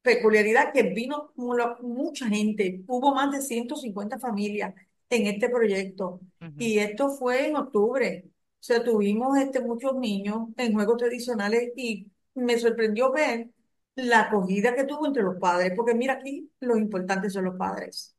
peculiaridad 0.03 0.73
que 0.75 0.85
vino 0.85 1.33
mucha 1.37 2.29
gente, 2.29 2.85
hubo 2.89 3.15
más 3.15 3.33
de 3.33 3.43
150 3.43 4.19
familias 4.21 4.75
en 5.11 5.27
este 5.29 5.49
proyecto. 5.51 6.21
Y 6.59 6.79
esto 6.81 7.11
fue 7.11 7.49
en 7.49 7.57
octubre. 7.57 8.25
O 8.29 8.65
sea, 8.67 8.83
tuvimos 8.85 9.39
este, 9.39 9.61
muchos 9.61 9.97
niños 9.97 10.49
en 10.59 10.75
juegos 10.75 10.99
tradicionales 10.99 11.73
y 11.77 12.11
me 12.35 12.59
sorprendió 12.59 13.13
ver 13.13 13.51
la 13.97 14.23
acogida 14.23 14.75
que 14.75 14.85
tuvo 14.85 15.07
entre 15.07 15.23
los 15.25 15.37
padres, 15.39 15.73
porque 15.77 15.95
mira 15.95 16.15
aquí, 16.15 16.51
los 16.61 16.79
importantes 16.79 17.33
son 17.35 17.45
los 17.47 17.57
padres, 17.57 18.16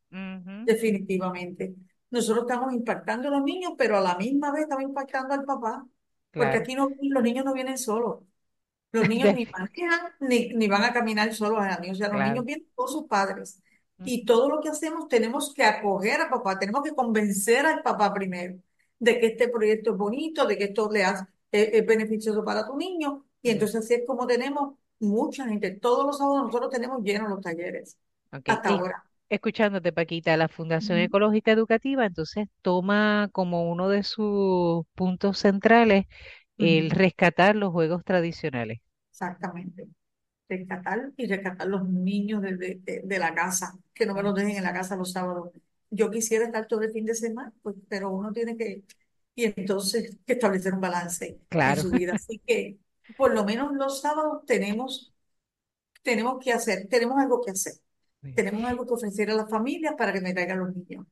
Definitivamente. 0.65 1.75
Nosotros 2.09 2.45
estamos 2.47 2.73
impactando 2.73 3.27
a 3.29 3.31
los 3.31 3.43
niños, 3.43 3.73
pero 3.77 3.97
a 3.97 4.01
la 4.01 4.17
misma 4.17 4.51
vez 4.51 4.63
estamos 4.63 4.83
impactando 4.83 5.33
al 5.33 5.45
papá, 5.45 5.85
porque 6.35 6.57
aquí 6.57 6.75
no, 6.75 6.89
los 7.01 7.23
niños 7.23 7.45
no 7.45 7.53
vienen 7.53 7.77
solos. 7.77 8.19
Los 8.91 9.07
niños 9.07 9.33
ni 9.33 9.45
manejan 9.47 10.13
ni, 10.21 10.49
ni 10.49 10.67
van 10.67 10.83
a 10.83 10.93
caminar 10.93 11.33
solos 11.33 11.59
a 11.61 11.79
mí. 11.79 11.91
O 11.91 11.95
sea, 11.95 12.09
los 12.09 12.21
Claro. 12.21 12.23
niños 12.23 12.45
vienen 12.45 12.67
con 12.75 12.87
sus 12.89 13.05
padres. 13.07 13.61
Y 14.03 14.25
todo 14.25 14.49
lo 14.49 14.61
que 14.61 14.69
hacemos 14.69 15.07
tenemos 15.09 15.53
que 15.53 15.63
acoger 15.63 16.21
a 16.21 16.29
papá, 16.29 16.57
tenemos 16.59 16.83
que 16.83 16.95
convencer 16.95 17.65
al 17.65 17.83
papá 17.83 18.13
primero 18.13 18.57
de 18.99 19.19
que 19.19 19.27
este 19.27 19.49
proyecto 19.49 19.91
es 19.91 19.97
bonito, 19.97 20.45
de 20.47 20.57
que 20.57 20.65
esto 20.65 20.89
le 20.91 21.03
hace, 21.05 21.25
es, 21.51 21.69
es 21.73 21.85
beneficioso 21.85 22.43
para 22.45 22.65
tu 22.65 22.77
niño. 22.77 23.25
Y 23.41 23.49
entonces 23.51 23.83
así 23.83 23.95
es 23.95 24.03
como 24.07 24.25
tenemos 24.27 24.75
mucha 24.99 25.45
gente. 25.47 25.71
Todos 25.71 26.05
los 26.05 26.17
sábados 26.17 26.45
nosotros 26.47 26.71
tenemos 26.71 27.03
llenos 27.03 27.29
los 27.29 27.41
talleres, 27.41 27.97
hasta 28.47 28.69
Y 28.69 28.71
ahora. 28.71 29.03
Escuchándote, 29.29 29.91
Paquita, 29.93 30.37
la 30.37 30.47
Fundación 30.49 30.99
Ecológica 30.99 31.51
Educativa 31.51 32.05
entonces 32.05 32.47
toma 32.61 33.29
como 33.33 33.69
uno 33.71 33.89
de 33.89 34.03
sus 34.03 34.85
puntos 34.95 35.39
centrales 35.39 36.05
el 36.57 36.89
rescatar 36.91 37.55
los 37.55 37.71
juegos 37.71 38.03
tradicionales. 38.05 38.79
Exactamente. 39.11 39.87
rescatar 40.49 41.13
y 41.17 41.27
rescatar 41.27 41.67
los 41.67 41.89
niños 41.89 42.41
de, 42.43 42.57
de- 42.57 42.75
de- 42.83 43.01
de 43.03 43.19
la 43.19 43.35
casa, 43.35 43.73
que 43.95 44.05
no 44.05 44.13
me 44.15 44.23
los 44.23 44.35
dejen 44.35 44.57
en 44.57 44.63
la 44.63 44.73
casa 44.73 44.95
los 44.97 45.11
sábados. 45.13 45.51
Yo 45.91 46.11
quisiera 46.11 46.45
estar 46.45 46.67
todo 46.67 46.81
el 46.83 46.91
fin 46.93 47.05
de 47.05 47.15
semana, 47.15 47.53
pues, 47.63 47.75
pero 47.89 48.11
uno 48.11 48.33
tiene 48.33 48.57
que, 48.57 48.83
y 49.35 49.45
entonces, 49.45 50.17
que 50.27 50.33
establecer 50.33 50.73
un 50.75 50.81
balance 50.81 51.39
en 51.63 51.75
su 51.77 51.91
vida. 51.91 52.13
Así 52.15 52.41
que, 52.47 52.79
por 53.17 53.33
lo 53.33 53.45
menos 53.45 53.73
los 53.75 54.01
sábados 54.01 54.45
tenemos, 54.45 55.13
tenemos 56.03 56.43
que 56.43 56.53
hacer, 56.53 56.87
tenemos 56.89 57.17
algo 57.19 57.41
que 57.45 57.51
hacer. 57.51 57.73
Bien. 58.21 58.35
Tenemos 58.35 58.63
algo 58.65 58.85
que 58.85 58.93
ofrecer 58.93 59.31
a 59.31 59.35
las 59.35 59.49
familias 59.49 59.95
para 59.97 60.13
que 60.13 60.21
me 60.21 60.33
traigan 60.33 60.59
los 60.59 60.75
niños. 60.75 61.05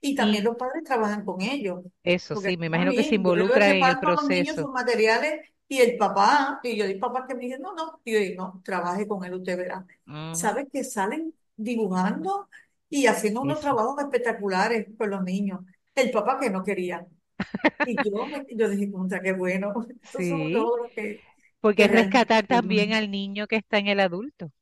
Y 0.00 0.14
también 0.14 0.44
Y 0.44 0.44
los 0.44 0.56
padres 0.56 0.84
trabajan 0.84 1.24
con 1.24 1.40
ellos. 1.42 1.82
eso 2.04 2.36
sí, 2.36 2.56
me 2.56 2.66
imagino 2.66 2.94
que 2.94 3.02
se 3.04 3.16
involucra 3.16 3.70
en 3.70 3.84
el 3.84 3.98
a 4.00 4.06
los 4.06 4.30
niños 4.30 4.56
proceso. 4.56 4.60
sus 4.60 4.70
materiales 4.72 5.48
y 5.68 5.80
el 5.80 5.96
papá, 5.96 6.60
y 6.62 6.76
yo 6.76 6.86
di 6.86 6.94
papá 6.96 7.26
que 7.26 7.34
me 7.34 7.42
dice, 7.42 7.58
no, 7.58 7.74
no, 7.74 8.00
y 8.04 8.12
yo 8.12 8.18
digo, 8.20 8.44
no, 8.44 8.62
trabaje 8.64 9.06
con 9.08 9.24
él, 9.24 9.34
usted 9.34 9.56
verá. 9.56 9.86
Ujú. 10.06 10.32
¿Sabes 10.32 10.66
que 10.72 10.84
salen 10.84 11.34
dibujando 11.56 12.48
y 12.90 13.06
haciendo 13.06 13.42
unos 13.42 13.60
Eso. 13.60 13.62
trabajos 13.62 13.98
espectaculares 14.00 14.88
con 14.98 15.10
los 15.10 15.22
niños? 15.22 15.60
El 15.94 16.10
papá 16.10 16.38
que 16.40 16.50
no 16.50 16.62
quería. 16.64 17.06
Y 17.84 18.02
yo, 18.02 18.30
yo 18.56 18.68
dije, 18.70 18.90
contra, 18.92 19.20
qué 19.22 19.32
bueno. 19.32 19.72
Estos 20.14 20.50
Sí, 20.50 20.52
todos 20.52 20.80
los 20.82 20.92
que, 20.94 21.22
porque 21.60 21.84
que 21.84 21.86
es 21.86 21.90
rescatar 21.92 22.46
también 22.46 22.92
al 22.94 23.10
niño 23.10 23.46
que 23.48 23.56
está 23.56 23.78
en 23.78 23.88
el 23.88 24.00
adulto. 24.00 24.52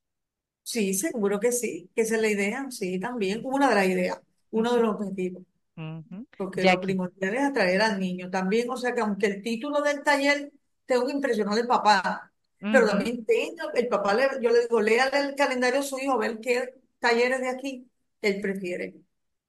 Sí, 0.63 0.95
seguro 0.95 1.41
que 1.41 1.53
sí, 1.53 1.91
que 1.95 2.03
esa 2.03 2.15
es 2.17 2.23
la 2.23 2.29
idea, 2.29 2.67
sí, 2.71 3.01
también, 3.01 3.41
una 3.45 3.69
de 3.69 3.75
las 3.75 3.87
ideas, 3.89 4.21
uno 4.51 4.75
de 4.75 4.83
los 4.83 4.95
objetivos. 4.95 5.43
Ujú. 5.77 6.27
porque 6.37 6.65
lo 6.65 6.81
Jackie. 6.81 6.81
primordial 6.81 7.35
es 7.35 7.43
atraer 7.43 7.83
al 7.83 8.01
niño 8.01 8.31
también, 8.31 8.71
o 8.71 8.77
sea 8.77 8.95
que 8.95 9.01
aunque 9.01 9.27
el 9.27 9.43
título 9.43 9.83
del 9.83 10.03
taller 10.03 10.53
tengo 10.87 11.07
que 11.07 11.13
impresionar 11.13 11.59
al 11.59 11.67
papá, 11.67 12.33
pero 12.71 12.87
Ujú. 12.89 12.89
también 12.89 13.25
tengo, 13.27 13.71
el 13.75 13.89
papá, 13.89 14.15
le, 14.15 14.29
yo 14.41 14.51
le 14.51 14.63
digo, 14.63 14.81
léale 14.81 15.19
el 15.21 15.35
calendario 15.35 15.81
a 15.81 15.83
su 15.83 15.99
hijo, 15.99 16.13
a 16.15 16.19
ver 16.19 16.41
qué 16.41 16.75
talleres 16.99 17.41
de 17.41 17.49
aquí 17.51 17.91
él 18.23 18.41
prefiere, 18.41 18.95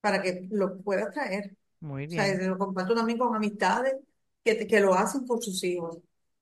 para 0.01 0.21
que 0.21 0.47
lo 0.51 0.79
pueda 0.81 1.09
traer. 1.11 1.55
Muy 1.79 2.07
O 2.09 2.13
sea, 2.13 2.25
bien, 2.27 2.43
lo 2.47 2.57
comparto 2.57 2.95
también 2.95 3.17
con 3.19 3.35
amistades 3.35 3.95
que, 4.43 4.67
que 4.67 4.79
lo 4.81 4.93
hacen 4.93 5.25
por 5.25 5.43
sus 5.43 5.63
hijos, 5.63 5.97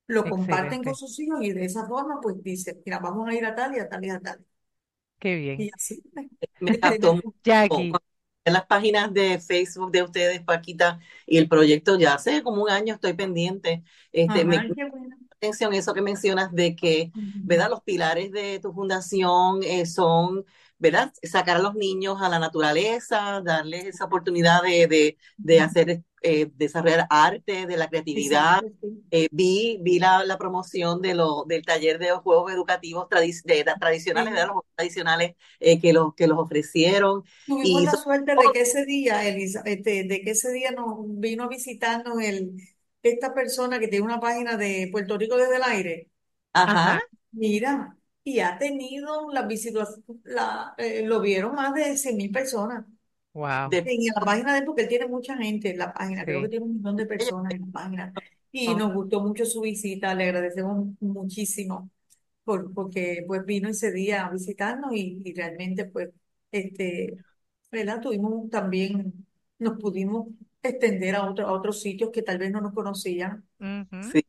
lo 0.08 0.28
comparten 0.28 0.82
con 0.84 0.94
excelente, 0.94 0.96
sus 0.96 1.18
hijos 1.20 1.40
y 1.42 1.52
de 1.52 1.64
esa 1.66 1.86
forma 1.86 2.20
pues 2.20 2.42
dice, 2.42 2.80
mira, 2.84 2.98
vamos 2.98 3.28
a 3.28 3.34
ir 3.34 3.44
a 3.46 3.54
tal 3.54 3.74
y 3.76 3.78
a 3.80 3.88
tal 3.88 4.04
y 4.04 4.10
a 4.10 4.20
tal. 4.20 4.44
Qué 5.20 5.34
Y 5.56 5.70
bien. 5.74 5.74
así 5.74 6.02
pues, 6.40 6.50
Me 6.60 6.78
Jackie, 7.44 7.98
cuando 7.98 8.00
en 8.44 8.52
las 8.54 8.66
páginas 8.66 9.12
de 9.14 9.38
Facebook 9.40 9.92
de 9.92 10.02
ustedes, 10.02 10.42
Paquita, 10.42 11.00
y 11.26 11.38
el 11.38 11.48
proyecto 11.48 11.98
ya 11.98 12.14
hace 12.14 12.42
como 12.42 12.62
un 12.62 12.70
año 12.70 12.94
estoy 12.94 13.12
pendiente. 13.14 13.84
Este, 14.12 14.44
me 14.44 14.56
Ajá, 14.56 14.70
qué 14.74 14.84
bueno. 14.86 15.16
atención 15.36 15.74
eso 15.74 15.94
que 15.94 16.02
mencionas 16.02 16.52
de 16.52 16.76
que, 16.76 17.12
¿verdad? 17.46 17.70
Los 17.70 17.82
pilares 17.82 18.32
de 18.32 18.60
tu 18.60 18.72
fundación 18.72 19.62
eh, 19.62 19.86
son, 19.86 20.44
¿verdad? 20.80 21.12
Sacar 21.22 21.58
a 21.58 21.60
los 21.62 21.76
niños 21.76 22.22
a 22.22 22.30
la 22.30 22.40
naturaleza, 22.40 23.42
darles 23.44 23.86
esa 23.86 24.06
oportunidad 24.06 24.62
de, 24.64 24.88
de, 24.88 25.18
de 25.42 25.60
hacer, 25.60 26.04
eh, 26.22 26.50
desarrollar 26.56 27.06
arte, 27.10 27.66
de 27.66 27.78
la 27.78 27.88
creatividad. 27.90 28.62
Eh, 29.12 29.28
vi, 29.32 29.78
vi 29.82 29.98
la, 30.00 30.24
la 30.24 30.38
promoción 30.38 31.02
de 31.02 31.14
lo, 31.14 31.44
del 31.46 31.64
taller 31.64 31.98
de 31.98 32.10
juegos 32.12 32.52
educativos 32.52 33.08
tradi- 33.08 33.42
de, 33.44 33.64
de 33.64 33.74
tradicionales. 33.80 34.32
Sí. 34.34 34.40
Los 34.42 34.46
juegos 34.52 34.64
tradicionales 34.76 35.36
eh, 35.60 35.80
que, 35.80 35.92
los, 35.92 36.14
que 36.14 36.26
los 36.28 36.38
ofrecieron. 36.38 37.24
Tuvimos 37.46 37.82
Y 37.82 37.84
la 37.84 37.96
suerte 37.96 38.36
de 38.36 38.52
que 38.52 38.60
ese 38.62 38.84
día, 38.84 39.26
Elisa, 39.28 39.62
este, 39.66 40.04
de 40.04 40.22
que 40.22 40.30
ese 40.32 40.52
día 40.52 40.70
nos 40.70 40.98
vino 41.18 41.44
a 41.44 41.48
visitarnos 41.48 42.22
el, 42.22 42.56
esta 43.02 43.34
persona 43.34 43.80
que 43.80 43.88
tiene 43.88 44.04
una 44.04 44.20
página 44.20 44.56
de 44.56 44.88
Puerto 44.92 45.18
Rico 45.18 45.36
desde 45.36 45.56
el 45.56 45.62
aire. 45.64 46.10
ajá, 46.52 46.98
ajá, 46.98 47.00
Mira, 47.32 47.96
y 48.24 48.40
ha 48.40 48.58
tenido 48.58 49.30
las 49.32 49.46
visitas, 49.48 50.00
la, 50.24 50.74
eh, 50.78 51.02
lo 51.06 51.20
vieron 51.20 51.54
más 51.54 51.74
de 51.74 51.96
100 51.96 52.16
mil 52.16 52.30
personas. 52.30 52.84
wow, 53.34 53.70
de, 53.70 53.78
En 53.78 54.06
la 54.14 54.24
página 54.24 54.52
de 54.54 54.60
él, 54.60 54.64
porque 54.64 54.82
él 54.82 54.88
tiene 54.88 55.06
mucha 55.06 55.36
gente 55.36 55.70
en 55.70 55.78
la 55.78 55.92
página, 55.92 56.24
creo 56.24 56.42
que 56.42 56.48
sí, 56.48 56.50
tiene 56.50 56.64
un 56.64 56.76
millón 56.76 56.96
de 56.96 57.06
personas 57.06 57.52
en 57.54 57.60
la 57.62 57.66
página. 57.72 58.12
Y 58.52 58.74
nos 58.74 58.92
gustó 58.94 59.20
mucho 59.20 59.44
su 59.44 59.60
visita, 59.60 60.14
le 60.14 60.24
agradecemos 60.24 60.88
muchísimo 61.00 61.90
por, 62.44 62.72
porque 62.74 63.24
pues 63.26 63.44
vino 63.44 63.68
ese 63.68 63.92
día 63.92 64.26
a 64.26 64.30
visitarnos 64.30 64.92
y, 64.94 65.22
y 65.24 65.34
realmente 65.34 65.84
pues 65.86 66.10
este, 66.52 67.16
¿verdad? 67.70 68.00
Tuvimos 68.00 68.50
también, 68.50 69.26
nos 69.58 69.78
pudimos 69.78 70.28
extender 70.68 71.16
a, 71.16 71.28
otro, 71.30 71.46
a 71.48 71.52
otros 71.52 71.80
sitios 71.80 72.10
que 72.12 72.22
tal 72.22 72.38
vez 72.38 72.50
no 72.50 72.60
nos 72.60 72.72
conocían. 72.74 73.44
sí, 74.00 74.22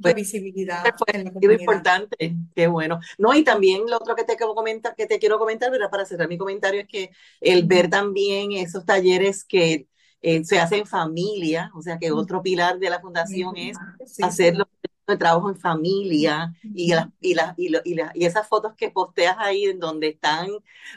pues, 0.00 0.14
visibilidad 0.14 0.94
fue 0.98 1.06
en 1.14 1.24
la 1.24 1.32
algo 1.42 1.52
comunidad. 1.58 1.82
importante, 1.82 2.36
qué 2.54 2.66
bueno. 2.66 3.00
No, 3.18 3.34
y 3.34 3.44
también 3.44 3.82
lo 3.88 3.96
otro 3.96 4.14
que 4.16 4.24
te 4.24 4.36
quiero 4.36 4.54
comentar, 4.54 4.94
que 4.96 5.06
te 5.06 5.18
quiero 5.18 5.38
comentar, 5.38 5.70
¿verdad? 5.70 5.90
Para 5.90 6.04
cerrar 6.06 6.28
mi 6.28 6.38
comentario, 6.38 6.80
es 6.82 6.88
que 6.88 7.10
el 7.40 7.66
ver 7.66 7.90
también 7.90 8.52
esos 8.52 8.84
talleres 8.84 9.44
que 9.44 9.88
eh, 10.22 10.44
se 10.44 10.58
hacen 10.60 10.80
en 10.80 10.86
familia, 10.86 11.70
o 11.74 11.82
sea 11.82 11.98
que 11.98 12.12
otro 12.12 12.42
pilar 12.42 12.78
de 12.78 12.90
la 12.90 13.00
fundación 13.00 13.56
es 13.56 13.80
sí, 14.06 14.14
hacer 14.20 14.54
sí. 14.54 14.56
los 14.56 14.66
el 15.06 15.18
trabajo 15.18 15.50
en 15.50 15.56
familia 15.58 16.54
y, 16.72 16.90
las 16.94 17.08
y, 17.20 17.34
las 17.34 17.54
y, 17.58 17.68
lo- 17.70 17.80
y, 17.84 17.94
las- 17.94 18.14
y 18.14 18.24
esas 18.26 18.46
fotos 18.48 18.74
que 18.76 18.90
posteas 18.90 19.36
ahí 19.40 19.64
en 19.64 19.80
donde 19.80 20.08
están 20.08 20.48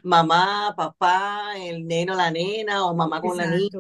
mamá, 0.04 0.74
papá, 0.78 1.54
el 1.58 1.88
neno, 1.88 2.14
la 2.16 2.30
nena 2.32 2.86
o 2.86 2.94
mamá 2.96 3.22
con 3.24 3.38
la 3.38 3.48
niña. 3.48 3.72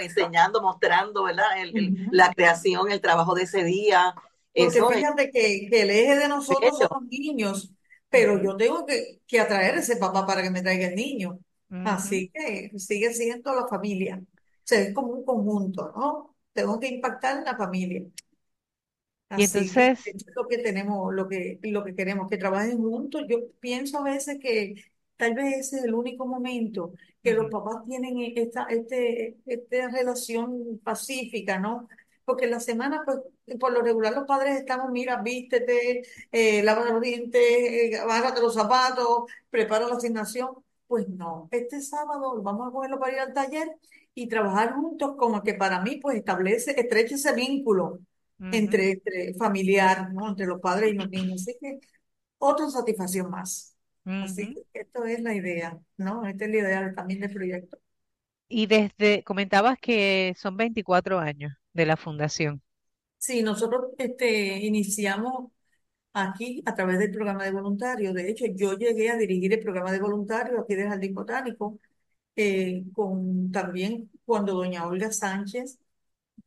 Enseñando, 0.00 0.62
mostrando, 0.62 1.24
¿verdad? 1.24 1.60
El- 1.62 1.88
la 2.10 2.32
creación, 2.34 2.90
el 2.90 3.00
trabajo 3.00 3.34
de 3.34 3.42
ese 3.44 3.64
día. 3.64 4.14
Porque 4.56 4.82
Eso 4.82 4.90
es 4.92 4.98
fíjate 4.98 5.30
que, 5.30 5.68
que 5.70 5.82
el 5.82 5.90
eje 5.90 6.16
de 6.16 6.28
nosotros 6.28 6.78
son 6.78 6.88
los 6.92 7.02
niños, 7.08 7.72
pero 8.10 8.42
yo 8.42 8.56
tengo 8.56 8.86
que, 8.86 9.20
que 9.26 9.40
atraer 9.40 9.76
a 9.76 9.78
ese 9.80 9.96
papá 9.96 10.26
para 10.26 10.42
que 10.42 10.50
me 10.50 10.62
traiga 10.62 10.88
el 10.88 10.94
niño. 10.96 11.38
Así 11.82 12.30
que 12.34 12.70
sigue 12.78 13.12
siendo 13.14 13.54
la 13.54 13.66
familia. 13.68 14.20
O 14.22 14.26
sea, 14.64 14.80
es 14.80 14.94
como 14.94 15.08
un 15.12 15.24
conjunto, 15.24 15.92
¿no? 15.96 16.34
Tengo 16.52 16.80
que 16.80 16.88
impactar 16.88 17.38
en 17.38 17.44
la 17.44 17.56
familia. 17.56 18.02
Y 19.34 19.42
Así 19.42 19.70
que 19.72 19.80
entonces, 19.82 19.98
eso 20.04 20.26
es 20.30 20.36
lo 20.36 20.46
que 20.48 20.58
tenemos, 20.58 21.14
lo 21.14 21.28
que, 21.28 21.58
lo 21.62 21.84
que 21.84 21.94
queremos, 21.94 22.28
que 22.28 22.38
trabajen 22.38 22.78
juntos. 22.78 23.22
Yo 23.28 23.38
pienso 23.60 23.98
a 23.98 24.02
veces 24.04 24.38
que 24.40 24.74
tal 25.18 25.34
vez 25.34 25.58
ese 25.58 25.78
es 25.78 25.84
el 25.84 25.94
único 25.94 26.26
momento 26.26 26.94
que 27.22 27.34
los 27.34 27.50
papás 27.50 27.84
tienen 27.86 28.16
esta, 28.36 28.64
este, 28.70 29.38
esta 29.46 29.88
relación 29.90 30.80
pacífica, 30.84 31.58
¿no? 31.58 31.88
Porque 32.24 32.44
en 32.46 32.52
la 32.52 32.60
semana, 32.60 33.02
pues, 33.04 33.18
por 33.58 33.72
lo 33.72 33.82
regular 33.82 34.14
los 34.14 34.26
padres 34.26 34.56
estamos, 34.58 34.90
mira, 34.92 35.22
vístete, 35.22 36.02
eh, 36.32 36.62
lava 36.62 36.84
los 36.90 37.00
dientes, 37.02 37.40
eh, 37.42 38.00
bájate 38.06 38.40
los 38.40 38.54
zapatos, 38.54 39.24
prepara 39.50 39.88
la 39.88 39.96
asignación. 39.96 40.48
pues 40.86 41.08
no, 41.08 41.48
este 41.52 41.82
sábado 41.82 42.42
vamos 42.42 42.68
a 42.68 42.72
cogerlo 42.72 42.98
para 42.98 43.12
ir 43.12 43.20
al 43.20 43.34
taller 43.34 43.68
y 44.14 44.28
trabajar 44.28 44.74
juntos 44.74 45.16
como 45.18 45.42
que 45.42 45.54
para 45.54 45.80
mí 45.82 45.96
pues 46.02 46.16
establece, 46.16 46.72
estrecha 46.80 47.14
ese 47.16 47.34
vínculo 47.34 48.00
entre, 48.50 48.92
entre 48.92 49.34
familiar, 49.34 50.12
¿no? 50.12 50.28
Entre 50.30 50.46
los 50.46 50.60
padres 50.60 50.92
y 50.92 50.96
los 50.96 51.10
niños. 51.10 51.42
Así 51.42 51.56
que 51.60 51.80
otra 52.38 52.70
satisfacción 52.70 53.30
más. 53.30 53.77
Así 54.20 54.46
ujú. 54.46 54.54
que 54.54 54.80
esto 54.80 55.04
es 55.04 55.20
la 55.22 55.34
idea, 55.34 55.78
¿no? 55.96 56.26
Esta 56.26 56.44
es 56.46 56.50
la 56.50 56.56
idea 56.58 56.94
también 56.94 57.20
del 57.20 57.32
proyecto. 57.32 57.78
Y 58.48 58.66
desde, 58.66 59.24
comentabas 59.24 59.78
que 59.78 60.34
son 60.38 60.56
24 60.58 61.18
años 61.18 61.52
de 61.72 61.86
la 61.86 61.96
fundación. 61.96 62.62
Sí, 63.18 63.42
nosotros 63.42 63.86
este, 63.98 64.58
iniciamos 64.64 65.50
aquí 66.14 66.62
a 66.66 66.74
través 66.74 66.98
del 67.00 67.12
programa 67.12 67.44
de 67.44 67.52
voluntarios. 67.52 68.14
De 68.14 68.30
hecho, 68.30 68.46
yo 68.54 68.74
llegué 68.78 69.10
a 69.10 69.16
dirigir 69.16 69.52
el 69.54 69.60
programa 69.60 69.92
de 69.92 70.00
voluntarios 70.00 70.60
aquí 70.60 70.74
del 70.76 70.88
Jardín 70.88 71.14
Botánico, 71.14 71.80
eh, 72.36 72.84
con 72.94 73.52
también 73.52 74.10
cuando 74.24 74.54
doña 74.54 74.86
Olga 74.86 75.12
Sánchez, 75.12 75.80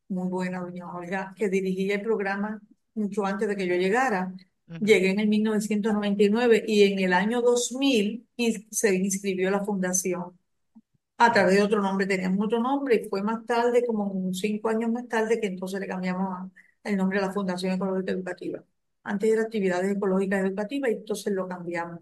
muy 0.09 0.27
buena 0.29 0.61
doña 0.61 0.91
Olga, 0.93 1.33
que 1.37 1.49
dirigía 1.49 1.95
el 1.95 2.01
programa 2.03 2.61
mucho 2.95 3.25
antes 3.25 3.47
de 3.49 3.55
que 3.57 3.67
yo 3.67 3.75
llegara. 3.75 4.33
Llegué 4.79 5.11
en 5.11 5.19
el 5.19 5.27
1999 5.27 6.63
y 6.67 6.83
en 6.83 6.99
el 6.99 7.13
año 7.13 7.41
2000 7.41 8.27
ins- 8.37 8.67
se 8.71 8.95
inscribió 8.95 9.51
la 9.51 9.63
fundación 9.63 10.37
a 11.17 11.31
través 11.31 11.55
de 11.55 11.63
otro 11.63 11.81
nombre. 11.81 12.07
Teníamos 12.07 12.45
otro 12.45 12.59
nombre 12.59 12.95
y 13.05 13.09
fue 13.09 13.23
más 13.23 13.45
tarde, 13.45 13.85
como 13.85 14.05
unos 14.05 14.39
cinco 14.39 14.69
años 14.69 14.91
más 14.91 15.07
tarde, 15.07 15.39
que 15.39 15.47
entonces 15.47 15.79
le 15.79 15.87
cambiamos 15.87 16.27
a- 16.33 16.49
el 16.83 16.97
nombre 16.97 17.19
a 17.19 17.21
la 17.23 17.31
Fundación 17.33 17.73
Ecológica 17.73 18.11
Educativa. 18.13 18.63
Antes 19.03 19.31
era 19.31 19.43
Actividades 19.43 19.95
Ecológicas 19.95 20.41
Educativas 20.45 20.91
y 20.91 20.93
entonces 20.95 21.33
lo 21.33 21.47
cambiamos 21.47 21.99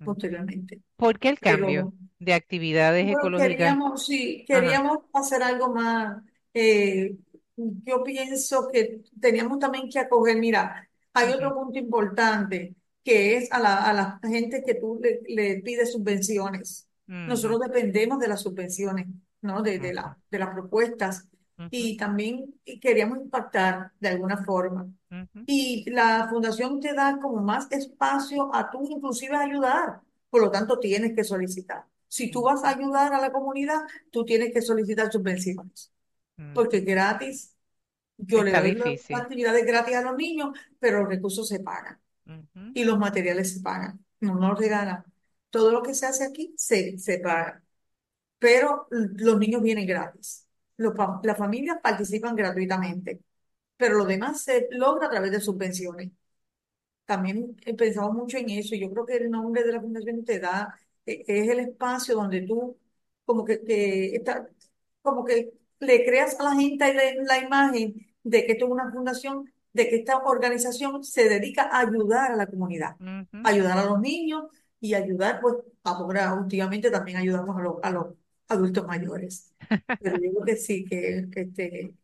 ujú. 0.00 0.28
posteriormente. 0.42 0.82
¿Por 0.96 1.18
qué 1.18 1.28
el 1.30 1.40
cambio 1.40 1.88
Pero 1.88 1.94
de 2.18 2.34
actividades 2.34 3.08
bueno, 3.08 3.10
ecológicas? 3.10 3.78
queríamos, 3.88 4.06
sí, 4.06 4.44
Ajá. 4.50 4.78
queríamos 4.78 4.98
hacer 5.12 5.42
algo 5.42 5.72
más. 5.74 6.22
eh, 6.54 7.16
yo 7.56 8.02
pienso 8.04 8.68
que 8.72 9.02
teníamos 9.20 9.58
también 9.58 9.88
que 9.90 9.98
acoger, 9.98 10.36
mira, 10.38 10.87
hay 11.18 11.32
otro 11.32 11.54
punto 11.54 11.78
importante, 11.78 12.74
que 13.04 13.36
es 13.36 13.50
a 13.52 13.58
la, 13.58 13.84
a 13.84 13.92
la 13.92 14.20
gente 14.22 14.62
que 14.64 14.74
tú 14.74 14.98
le, 15.02 15.20
le 15.28 15.62
pides 15.62 15.92
subvenciones. 15.92 16.88
Nosotros 17.24 17.60
dependemos 17.60 18.18
de 18.18 18.28
las 18.28 18.42
subvenciones, 18.42 19.06
¿no? 19.42 19.62
De, 19.62 19.78
de 19.78 19.94
la, 19.94 20.18
de 20.30 20.38
las 20.38 20.50
propuestas. 20.54 21.28
Y 21.70 21.96
también 21.96 22.54
queríamos 22.80 23.18
impactar 23.18 23.92
de 24.00 24.08
alguna 24.08 24.38
forma. 24.44 24.88
ujú, 25.10 25.46
Y 25.46 25.88
la 25.90 26.28
fundación 26.28 26.80
te 26.80 26.94
da 26.94 27.18
como 27.20 27.42
más 27.42 27.70
espacio 27.72 28.54
a 28.54 28.70
tú 28.70 28.86
inclusive 28.90 29.34
a 29.36 29.40
ayudar. 29.40 30.00
Por 30.30 30.42
lo 30.42 30.50
tanto, 30.50 30.78
tienes 30.78 31.14
que 31.14 31.24
solicitar. 31.24 31.84
Si 32.08 32.30
tú 32.30 32.42
vas 32.42 32.64
a 32.64 32.70
ayudar 32.70 33.14
a 33.14 33.20
la 33.20 33.32
comunidad, 33.32 33.80
tú 34.10 34.24
tienes 34.24 34.52
que 34.52 34.62
solicitar 34.62 35.10
subvenciones. 35.10 35.92
Porque 36.52 36.78
ujú. 36.78 36.84
gratis, 36.84 37.56
yo 38.18 38.42
le 38.42 38.54
doy 38.54 38.74
las 38.74 38.94
actividades 39.12 39.64
gratis 39.66 39.96
a 39.96 40.02
los 40.02 40.16
niños, 40.16 40.50
pero 40.78 41.00
los 41.00 41.08
recursos 41.08 41.48
se 41.48 41.60
pagan 41.60 42.00
Ujú, 42.28 42.64
y 42.72 42.84
los 42.84 42.98
materiales 42.98 43.54
se 43.54 43.60
pagan. 43.60 44.04
No 44.20 44.36
nos 44.36 44.58
regalan. 44.58 45.04
Todo 45.50 45.72
lo 45.72 45.82
que 45.82 45.94
se 45.94 46.06
hace 46.06 46.24
aquí 46.24 46.54
se, 46.56 46.98
se 46.98 47.18
paga. 47.20 47.62
Pero 48.38 48.88
los 48.90 49.38
niños 49.38 49.62
vienen 49.62 49.86
gratis. 49.86 50.46
Los, 50.76 50.94
pa- 50.94 51.20
las 51.24 51.38
familias 51.38 51.78
participan 51.82 52.36
gratuitamente, 52.36 53.20
pero 53.76 53.96
lo 53.98 54.04
demás 54.06 54.42
se 54.42 54.68
logra 54.72 55.08
a 55.08 55.10
través 55.10 55.32
de 55.32 55.40
subvenciones. 55.40 56.12
También 57.06 57.56
he 57.64 57.74
pensado 57.74 58.12
mucho 58.12 58.36
en 58.38 58.50
eso. 58.50 58.74
Yo 58.76 58.90
creo 58.90 59.06
que 59.06 59.16
el 59.16 59.30
nombre 59.30 59.64
de 59.64 59.72
la 59.72 59.80
fundación 59.80 60.24
te 60.24 60.38
da, 60.40 60.78
eh, 61.06 61.24
es 61.26 61.48
el 61.48 61.60
espacio 61.60 62.14
donde 62.16 62.42
tú 62.42 62.78
como 63.24 63.44
que, 63.44 63.62
que 63.64 64.16
está, 64.16 64.48
como 65.02 65.24
que 65.24 65.52
le 65.80 66.04
creas 66.04 66.38
a 66.40 66.44
la 66.44 66.52
gente 66.56 66.92
la, 66.94 67.02
la 67.24 67.38
imagen 67.44 68.07
de 68.30 68.46
que 68.46 68.52
esto 68.52 68.66
es 68.66 68.70
una 68.72 68.90
fundación, 68.92 69.52
de 69.72 69.88
que 69.88 69.96
esta 69.96 70.18
organización 70.18 71.04
se 71.04 71.28
dedica 71.28 71.62
a 71.64 71.80
ayudar 71.80 72.32
a 72.32 72.36
la 72.36 72.46
comunidad, 72.46 72.96
ayudar 73.42 73.78
a 73.78 73.84
los 73.86 74.00
niños 74.00 74.44
y 74.80 74.94
ayudar, 74.94 75.40
pues 75.40 75.56
ahora 75.84 76.34
últimamente 76.34 76.90
también 76.90 77.18
ayudamos 77.18 77.56
a 77.58 77.60
los, 77.62 77.76
a 77.82 77.90
los 77.90 78.06
adultos 78.48 78.86
mayores. 78.86 79.54
Pero 80.00 80.18
creo 80.18 80.44
que 80.44 80.56
sí, 80.56 80.84
que, 80.84 81.28
que, 81.32 81.40
este, 81.42 81.94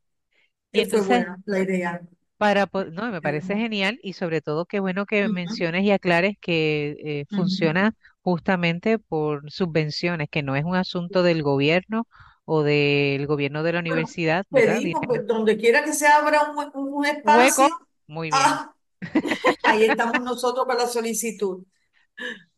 Y 0.73 0.85
fue 0.87 1.03
entonces, 1.03 1.05
buena 1.05 1.41
la 1.47 1.61
idea. 1.61 2.03
para, 2.37 2.69
no, 2.93 3.11
me 3.11 3.23
parece 3.23 3.57
genial 3.57 3.99
y 4.03 4.15
sobre 4.15 4.41
todo 4.41 4.67
qué 4.67 4.81
bueno 4.81 5.07
que 5.07 5.29
menciones 5.29 5.85
y 5.85 5.91
aclares 5.93 6.37
que 6.41 6.97
eh, 7.01 7.27
funciona 7.31 7.95
justamente 8.23 8.99
por 8.99 9.51
subvenciones, 9.51 10.29
que 10.31 10.43
no 10.43 10.57
es 10.57 10.65
un 10.65 10.77
asunto 10.77 11.23
del 11.23 11.43
gobierno 11.43 12.07
o 12.47 12.63
del 12.63 13.27
gobierno 13.27 13.63
de 13.63 13.73
la 13.75 13.81
Bueno, 13.87 14.09
universidad, 14.09 14.47
¿verdad? 14.51 14.83
pedimos 14.83 15.03
Dinero. 15.03 15.25
donde 15.27 15.57
quiera 15.57 15.85
que 15.85 15.93
se 15.93 16.07
abra 16.07 16.53
un, 16.75 17.05
espacio, 17.07 17.67
hueco, 17.67 17.89
muy 18.07 18.31
bien. 18.31 18.63
ah, 18.65 18.75
ahí 19.63 19.85
estamos 19.85 20.23
nosotros 20.23 20.67
para 20.67 20.81
la 20.85 20.89
solicitud. 20.89 21.65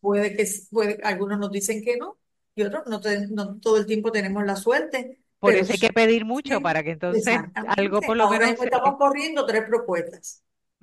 Puede 0.00 0.36
que, 0.36 0.46
puede, 0.70 0.98
algunos 1.04 1.38
nos 1.38 1.50
dicen 1.52 1.82
que 1.84 1.96
no, 1.98 2.18
y 2.54 2.62
otros 2.64 2.84
no, 2.86 3.00
te- 3.00 3.28
no 3.28 3.58
todo 3.60 3.78
el 3.78 3.86
tiempo 3.86 4.12
tenemos 4.12 4.44
la 4.44 4.56
suerte, 4.56 5.20
Por 5.38 5.54
pero 5.54 5.60
eso 5.60 5.72
hay 5.72 5.78
que 5.78 5.92
pedir 5.92 6.24
mucho 6.24 6.60
para 6.60 6.82
que 6.82 6.90
entonces 6.90 7.40
algo 7.54 8.02
por 8.02 8.16
lo 8.16 8.26
Ahora 8.26 8.28
menos 8.28 8.58
se... 8.58 8.64
estamos 8.66 8.96
corriendo 8.98 9.46
tres 9.46 9.64
propuestas 9.66 10.42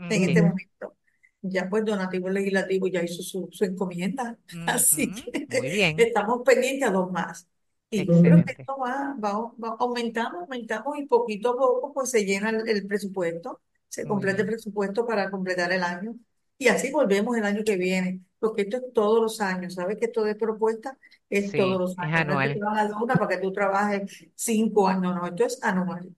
en 0.09 0.23
este 0.23 0.41
momento. 0.41 0.97
Ya 1.41 1.69
pues 1.69 1.83
Donativo 1.85 2.29
Legislativo 2.29 2.87
ya 2.87 3.03
hizo 3.03 3.21
su, 3.23 3.49
su 3.51 3.65
encomienda, 3.65 4.37
así 4.65 5.11
que 5.11 5.47
Muy 5.47 5.69
bien, 5.69 5.97
estamos 5.97 6.41
pendientes 6.45 6.87
a 6.89 6.91
dos 6.91 7.11
más. 7.11 7.47
Y 7.95 8.07
yo 8.07 8.21
creo 8.21 8.43
que 8.43 8.53
excelente. 8.53 8.57
esto 8.59 8.77
va, 8.77 9.15
va, 9.23 9.33
va- 9.63 9.77
aumentamos, 9.79 10.41
aumentamos 10.43 10.97
y 10.97 11.05
poquito 11.05 11.51
a 11.51 11.57
poco 11.57 11.93
pues 11.93 12.09
se 12.11 12.25
llena 12.25 12.49
el, 12.49 12.67
el 12.67 12.87
presupuesto, 12.87 13.61
se 13.87 14.05
Muy 14.05 14.07
completa 14.07 14.41
el 14.41 14.47
bien. 14.47 14.49
presupuesto 14.49 15.05
para 15.05 15.29
completar 15.31 15.71
el 15.71 15.83
año. 15.83 16.15
Y 16.57 16.67
así 16.69 16.91
volvemos 16.91 17.35
el 17.37 17.43
año 17.45 17.63
que 17.63 17.77
viene, 17.77 18.21
porque 18.39 18.63
esto 18.63 18.77
es 18.77 18.83
todos 18.93 19.21
los 19.21 19.41
años, 19.41 19.75
¿sabes 19.75 19.97
que 19.97 20.05
esto 20.05 20.23
de 20.23 20.35
propuesta 20.35 20.97
es 21.29 21.55
todos 21.55 21.77
Sí, 21.77 21.91
los 21.91 21.97
es 22.01 22.13
años? 22.15 22.25
No 22.25 22.33
es 22.33 22.39
que 22.41 22.49
te 22.49 22.59
anual. 22.59 22.59
van 22.59 22.77
a 22.77 22.83
dar 22.89 22.93
una 23.01 23.15
para 23.15 23.35
que 23.35 23.41
tú 23.41 23.51
trabajes 23.51 24.27
cinco 24.35 24.87
años, 24.87 25.13
no, 25.15 25.25
esto 25.27 25.45
es 25.45 25.59
anual. 25.63 26.15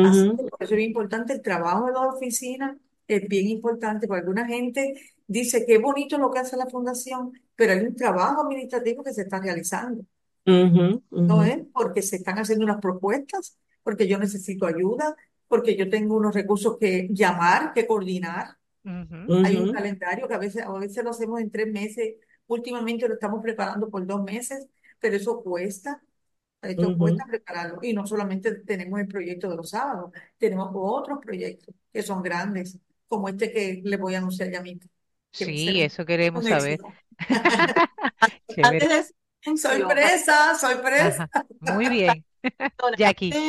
Así 0.00 0.30
que 0.36 0.44
por 0.44 0.62
eso 0.62 0.74
es 0.74 0.76
bien 0.76 0.88
importante 0.90 1.32
el 1.32 1.42
trabajo 1.42 1.86
de 1.86 1.92
la 1.92 2.00
oficina, 2.08 2.78
es 3.06 3.28
bien 3.28 3.48
importante, 3.48 4.06
porque 4.06 4.20
alguna 4.22 4.46
gente 4.46 4.94
dice 5.26 5.64
que 5.66 5.78
bonito 5.78 6.18
lo 6.18 6.30
que 6.30 6.40
hace 6.40 6.56
la 6.56 6.66
fundación, 6.66 7.32
pero 7.54 7.72
hay 7.72 7.80
un 7.80 7.94
trabajo 7.96 8.42
administrativo 8.42 9.04
que 9.04 9.12
se 9.14 9.22
está 9.22 9.40
realizando, 9.40 10.04
ujú, 10.46 11.02
¿no 11.28 11.42
ujú, 11.42 11.44
es? 11.44 11.58
Porque 11.72 12.02
se 12.02 12.16
están 12.16 12.38
haciendo 12.38 12.64
unas 12.64 12.80
propuestas, 12.80 13.58
porque 13.82 14.06
yo 14.08 14.18
necesito 14.18 14.66
ayuda, 14.66 15.16
porque 15.48 15.76
yo 15.76 15.88
tengo 15.90 16.16
unos 16.16 16.34
recursos 16.34 16.76
que 16.78 17.08
llamar, 17.10 17.72
que 17.72 17.86
coordinar. 17.86 18.56
Ujú, 18.84 19.16
Hay 19.42 19.58
un 19.58 19.68
ujú, 19.68 19.70
calendario 19.70 20.28
que 20.28 20.34
a 20.34 20.38
veces, 20.38 20.64
a 20.64 20.72
veces 20.72 21.04
lo 21.04 21.10
hacemos 21.10 21.40
en 21.40 21.50
tres 21.50 21.68
meses, 21.72 22.16
últimamente 22.46 23.08
lo 23.08 23.14
estamos 23.14 23.42
preparando 23.42 23.90
por 23.90 24.06
dos 24.06 24.22
meses, 24.24 24.68
pero 25.00 25.16
eso 25.16 25.42
cuesta. 25.42 26.02
Esto 26.62 26.96
ujú. 26.96 26.96
cuesta 26.96 27.24
prepararlo. 27.28 27.78
Y 27.82 27.92
no 27.94 28.06
solamente 28.06 28.54
tenemos 28.62 29.00
el 29.00 29.08
proyecto 29.08 29.50
de 29.50 29.56
los 29.56 29.70
sábados, 29.70 30.12
tenemos 30.38 30.70
otros 30.74 31.18
proyectos 31.22 31.74
que 31.92 32.02
son 32.02 32.22
grandes, 32.22 32.78
como 33.08 33.28
este 33.28 33.52
que 33.52 33.82
les 33.84 34.00
voy 34.00 34.14
a 34.14 34.18
anunciar 34.18 34.50
ya 34.50 34.62
mismo, 34.62 34.88
que 35.36 35.46
va 35.46 35.54
a 35.54 35.56
ser 35.58 35.76
Sí, 35.76 35.82
un, 35.82 35.82
eso 35.82 36.04
queremos 36.06 36.44
un 36.44 36.46
saber. 36.46 36.84
éxito. 36.88 36.98
Chévere. 38.48 38.86
Antes 38.86 38.88
de 38.88 38.98
ese 38.98 39.14
sorpresa. 39.56 40.50
Ajá. 40.96 41.28
Muy 41.60 41.88
bien. 41.88 42.24
Jackie. 42.96 43.40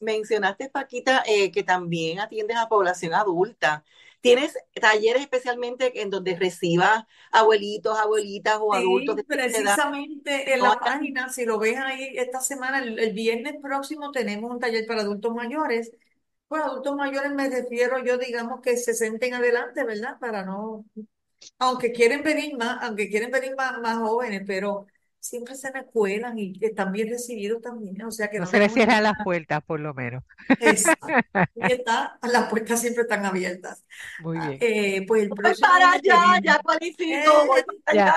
mencionaste, 0.00 0.70
Paquita, 0.70 1.22
eh, 1.26 1.50
que 1.52 1.62
también 1.62 2.20
atiendes 2.20 2.56
a 2.56 2.68
población 2.68 3.14
adulta. 3.14 3.84
¿Tienes 4.20 4.56
talleres 4.80 5.22
especialmente 5.22 6.02
en 6.02 6.10
donde 6.10 6.36
recibas 6.36 7.04
abuelitos, 7.30 7.98
abuelitas 7.98 8.58
o 8.60 8.74
adultos 8.74 9.16
de 9.16 9.22
Sí, 9.22 9.60
edad? 9.62 9.80
precisamente 9.86 10.52
en 10.54 10.62
la 10.62 10.78
página, 10.78 11.28
si 11.28 11.44
lo 11.44 11.58
ves 11.58 11.76
ahí 11.78 12.10
esta 12.16 12.40
semana, 12.40 12.80
el, 12.82 12.98
el 12.98 13.12
viernes 13.12 13.54
próximo 13.62 14.10
tenemos 14.10 14.50
un 14.50 14.58
taller 14.60 14.86
para 14.86 15.02
adultos 15.02 15.32
mayores. 15.34 15.92
Pues 16.48 16.62
adultos 16.62 16.96
mayores 16.96 17.32
me 17.32 17.48
refiero 17.50 17.98
yo, 18.04 18.18
digamos 18.18 18.60
que 18.62 18.76
se 18.76 18.94
senten 18.94 19.34
adelante, 19.34 19.84
¿verdad? 19.84 20.18
Para 20.20 20.44
no 20.44 20.84
aunque 21.58 21.92
quieren 21.92 22.22
venir 22.22 22.56
más, 22.56 22.82
aunque 22.82 23.08
quieren 23.10 23.30
venir 23.30 23.54
más, 23.56 23.78
más 23.80 23.98
jóvenes, 23.98 24.42
pero 24.46 24.86
siempre 25.28 25.54
se 25.56 25.72
me 25.72 25.84
cuelan 25.86 26.38
y 26.38 26.58
están 26.62 26.92
bien 26.92 27.08
recibidos 27.10 27.62
también, 27.62 28.02
o 28.04 28.10
sea 28.10 28.28
que 28.30 28.38
No 28.38 28.46
no 28.46 28.46
se 28.46 28.58
le 28.58 28.68
tenemos 28.68 28.68
cierran 28.68 29.02
las 29.02 29.14
ninguna. 29.14 29.22
puertas, 29.22 29.62
por 29.64 29.80
lo 29.80 29.94
menos. 29.94 30.22
Exacto. 30.58 31.20
Y 31.54 31.72
está, 31.72 32.18
las 32.22 32.48
puertas 32.50 32.80
siempre 32.80 33.02
están 33.04 33.24
abiertas. 33.26 33.84
Muy 34.18 34.40
Ah, 34.40 34.40
bien. 34.40 34.60
eh, 34.60 35.06
pues 35.06 35.22
el 35.24 35.34
Voy 35.42 35.54
próximo 35.56 35.68
para 35.68 35.92
allá, 35.92 36.40
ya 36.44 36.58
cualifico, 36.60 37.46
voy 37.46 37.62
Eh, 37.62 37.78
para 37.84 38.00
Ya, 38.04 38.12
allá. 38.12 38.16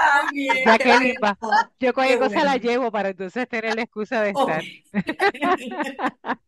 muy 0.63 0.77
bien, 0.83 1.17
va. 1.23 1.37
bueno, 1.39 1.71
Yo 1.79 1.93
qué 1.95 1.95
cualquier 1.95 2.19
cosa 2.19 2.43
la 2.43 2.57
bueno. 2.57 2.57
llevo 2.57 2.91
para 2.91 3.09
entonces 3.09 3.47
tener 3.49 3.75
la 3.75 3.83
excusa 3.83 4.21
de 4.23 4.31
estar. 4.31 4.67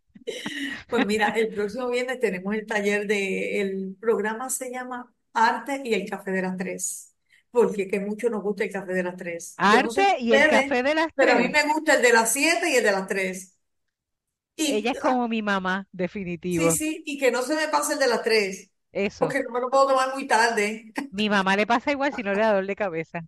Pues 0.89 1.05
mira, 1.05 1.29
el 1.29 1.49
próximo 1.53 1.89
viernes 1.89 2.19
tenemos 2.19 2.53
el 2.53 2.65
taller 2.65 3.07
de, 3.07 3.61
el 3.61 3.95
programa 3.99 4.49
se 4.49 4.71
llama 4.71 5.13
Arte 5.33 5.81
y 5.83 5.93
el 5.93 6.09
Café 6.09 6.31
de 6.31 6.41
las 6.43 6.57
Tres. 6.57 7.10
Porque 7.51 7.87
que 7.87 7.99
mucho 7.99 8.29
nos 8.29 8.41
gusta 8.43 8.63
el 8.63 8.71
café 8.71 8.93
de 8.93 9.03
las 9.03 9.17
tres. 9.17 9.59
Yo 9.63 9.81
no 9.81 9.91
sé 9.91 10.03
Arte 10.03 10.17
y 10.19 10.33
el 10.33 10.45
café 10.47 10.83
de 10.83 10.95
las 10.95 11.09
pero 11.15 11.33
a 11.33 11.35
mí 11.35 11.47
tres. 11.47 11.51
me 11.51 11.63
gusta 11.73 11.95
el 11.95 12.01
de 12.01 12.13
las 12.13 12.33
siete 12.33 12.69
y 12.71 12.75
el 12.77 12.83
de 12.83 12.91
las 12.91 13.07
tres. 13.07 13.57
Y 14.55 14.77
Ella 14.77 14.91
es 14.91 14.97
como 14.99 15.27
mi 15.27 15.41
mamá, 15.43 15.87
sí, 16.49 16.71
definitivo. 16.71 16.71
sí, 16.71 17.03
y 17.05 17.17
que 17.17 17.31
no 17.31 17.41
se 17.41 17.55
me 17.55 17.67
pase 17.69 17.93
el 17.93 17.99
de 17.99 18.07
las 18.07 18.23
tres, 18.23 18.71
Eso. 18.93 19.33
porque 19.33 19.41
no 19.43 19.51
me 19.51 19.61
lo 19.61 19.69
puedo 19.69 19.87
tomar 19.87 20.13
muy 20.13 20.27
tarde. 20.27 20.93
Mi 21.09 21.29
mamá 21.29 21.55
le 21.55 21.65
pasa 21.67 21.91
igual 21.91 22.13
si 22.13 22.23
no 22.23 22.33
le 22.33 22.41
da 22.41 22.49
dolor 22.53 22.67
de 22.67 22.75
cabeza. 22.75 23.21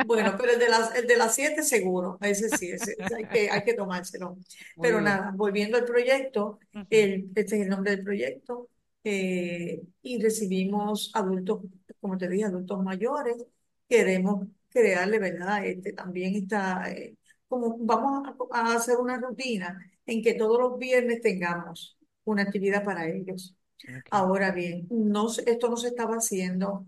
Bueno, 0.00 0.34
pero 0.38 0.52
el 0.52 0.58
de 0.60 0.68
las, 0.68 0.94
el 0.94 1.06
de 1.06 1.16
las 1.16 1.34
siete 1.34 1.62
seguro, 1.62 2.18
ese 2.20 2.50
sí, 2.50 2.70
ese, 2.70 2.94
ese 2.98 3.16
hay 3.16 3.28
que, 3.28 3.50
hay 3.50 3.64
que 3.64 3.74
tomárselo. 3.74 4.38
Muy 4.74 4.88
Pero 4.88 5.00
bien. 5.00 5.20
nada, 5.20 5.32
volviendo 5.34 5.76
al 5.76 5.84
proyecto, 5.84 6.58
el, 6.90 7.30
este 7.34 7.56
es 7.56 7.62
el 7.62 7.68
nombre 7.68 7.92
del 7.96 8.04
proyecto, 8.04 8.68
eh, 9.08 9.82
y 10.02 10.22
recibimos 10.22 11.10
adultos, 11.14 11.62
como 12.00 12.18
te 12.18 12.28
dije, 12.28 12.44
adultos 12.44 12.82
mayores. 12.82 13.36
Queremos 13.88 14.46
crearle, 14.68 15.18
¿verdad? 15.18 15.64
Este, 15.66 15.92
también 15.92 16.34
está, 16.36 16.90
eh, 16.90 17.16
como 17.48 17.76
vamos 17.80 18.28
a, 18.52 18.70
a 18.72 18.74
hacer 18.76 18.96
una 18.98 19.18
rutina 19.18 19.78
en 20.06 20.22
que 20.22 20.34
todos 20.34 20.58
los 20.60 20.78
viernes 20.78 21.20
tengamos 21.22 21.98
una 22.24 22.42
actividad 22.42 22.84
para 22.84 23.08
ellos. 23.08 23.56
ok, 23.88 24.08
Ahora 24.10 24.52
bien, 24.52 24.86
no, 24.90 25.28
esto 25.46 25.68
no 25.68 25.76
se 25.76 25.88
estaba 25.88 26.16
haciendo 26.16 26.86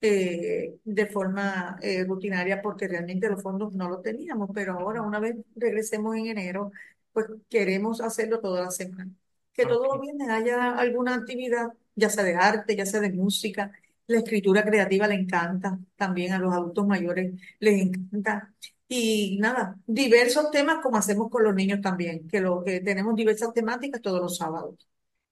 eh, 0.00 0.78
de 0.84 1.06
forma 1.06 1.78
eh, 1.82 2.04
rutinaria 2.04 2.62
porque 2.62 2.88
realmente 2.88 3.28
los 3.28 3.42
fondos 3.42 3.74
no 3.74 3.88
los 3.88 4.02
teníamos, 4.02 4.50
pero 4.54 4.74
ahora 4.74 5.02
una 5.02 5.20
vez 5.20 5.36
regresemos 5.56 6.16
en 6.16 6.26
enero, 6.28 6.72
pues 7.12 7.26
queremos 7.48 8.00
hacerlo 8.00 8.40
toda 8.40 8.62
la 8.64 8.70
semana. 8.70 9.10
Que 9.56 9.66
todos 9.66 9.86
los 9.88 10.00
viernes 10.00 10.28
haya 10.28 10.72
alguna 10.76 11.14
actividad, 11.14 11.68
ya 11.94 12.10
sea 12.10 12.24
de 12.24 12.34
arte, 12.36 12.76
ya 12.76 12.86
sea 12.86 13.00
de 13.00 13.12
música. 13.12 13.72
La 14.06 14.18
escritura 14.18 14.64
creativa 14.64 15.08
le 15.08 15.14
encanta, 15.14 15.78
también 15.96 16.32
a 16.32 16.38
los 16.38 16.52
adultos 16.54 16.86
mayores 16.86 17.34
les 17.60 17.80
encanta. 17.82 18.54
Y 18.88 19.38
nada, 19.40 19.78
diversos 19.86 20.50
temas 20.50 20.78
como 20.82 20.96
hacemos 20.98 21.30
con 21.30 21.42
los 21.44 21.54
niños 21.54 21.80
también, 21.80 22.28
que 22.28 22.40
lo 22.40 22.62
que 22.64 22.80
tenemos 22.80 23.16
diversas 23.16 23.52
temáticas 23.52 24.00
todos 24.02 24.20
los 24.20 24.36
sábados. 24.36 24.86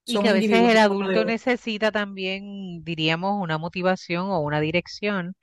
Y 0.07 0.19
que 0.19 0.29
a 0.29 0.33
veces 0.35 0.61
el 0.71 0.77
de 0.77 0.79
adulto 0.79 1.25
hoy. 1.25 1.25
necesita 1.25 1.91
también, 1.93 2.85
diríamos, 2.85 3.41
una 3.43 3.57
motivación 3.59 4.27
o 4.31 4.41
una 4.41 4.61
dirección 4.61 5.35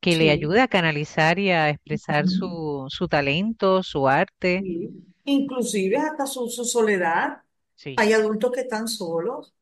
que 0.00 0.16
le 0.16 0.30
Sí. 0.30 0.30
ayude 0.30 0.60
a 0.62 0.68
canalizar 0.68 1.38
y 1.40 1.50
a 1.52 1.70
expresar 1.70 2.28
Ujú. 2.28 2.28
su, 2.28 2.86
su 2.90 3.08
talento, 3.08 3.82
su 3.84 4.08
arte. 4.08 4.66
Sí. 4.66 4.90
Inclusive 5.24 5.96
hasta 5.96 6.26
su, 6.26 6.48
su 6.48 6.64
soledad. 6.64 7.38
Sí. 7.74 7.94
Hay 7.98 8.12
adultos 8.12 8.52
que 8.52 8.62
están 8.62 8.88
solos, 8.88 9.54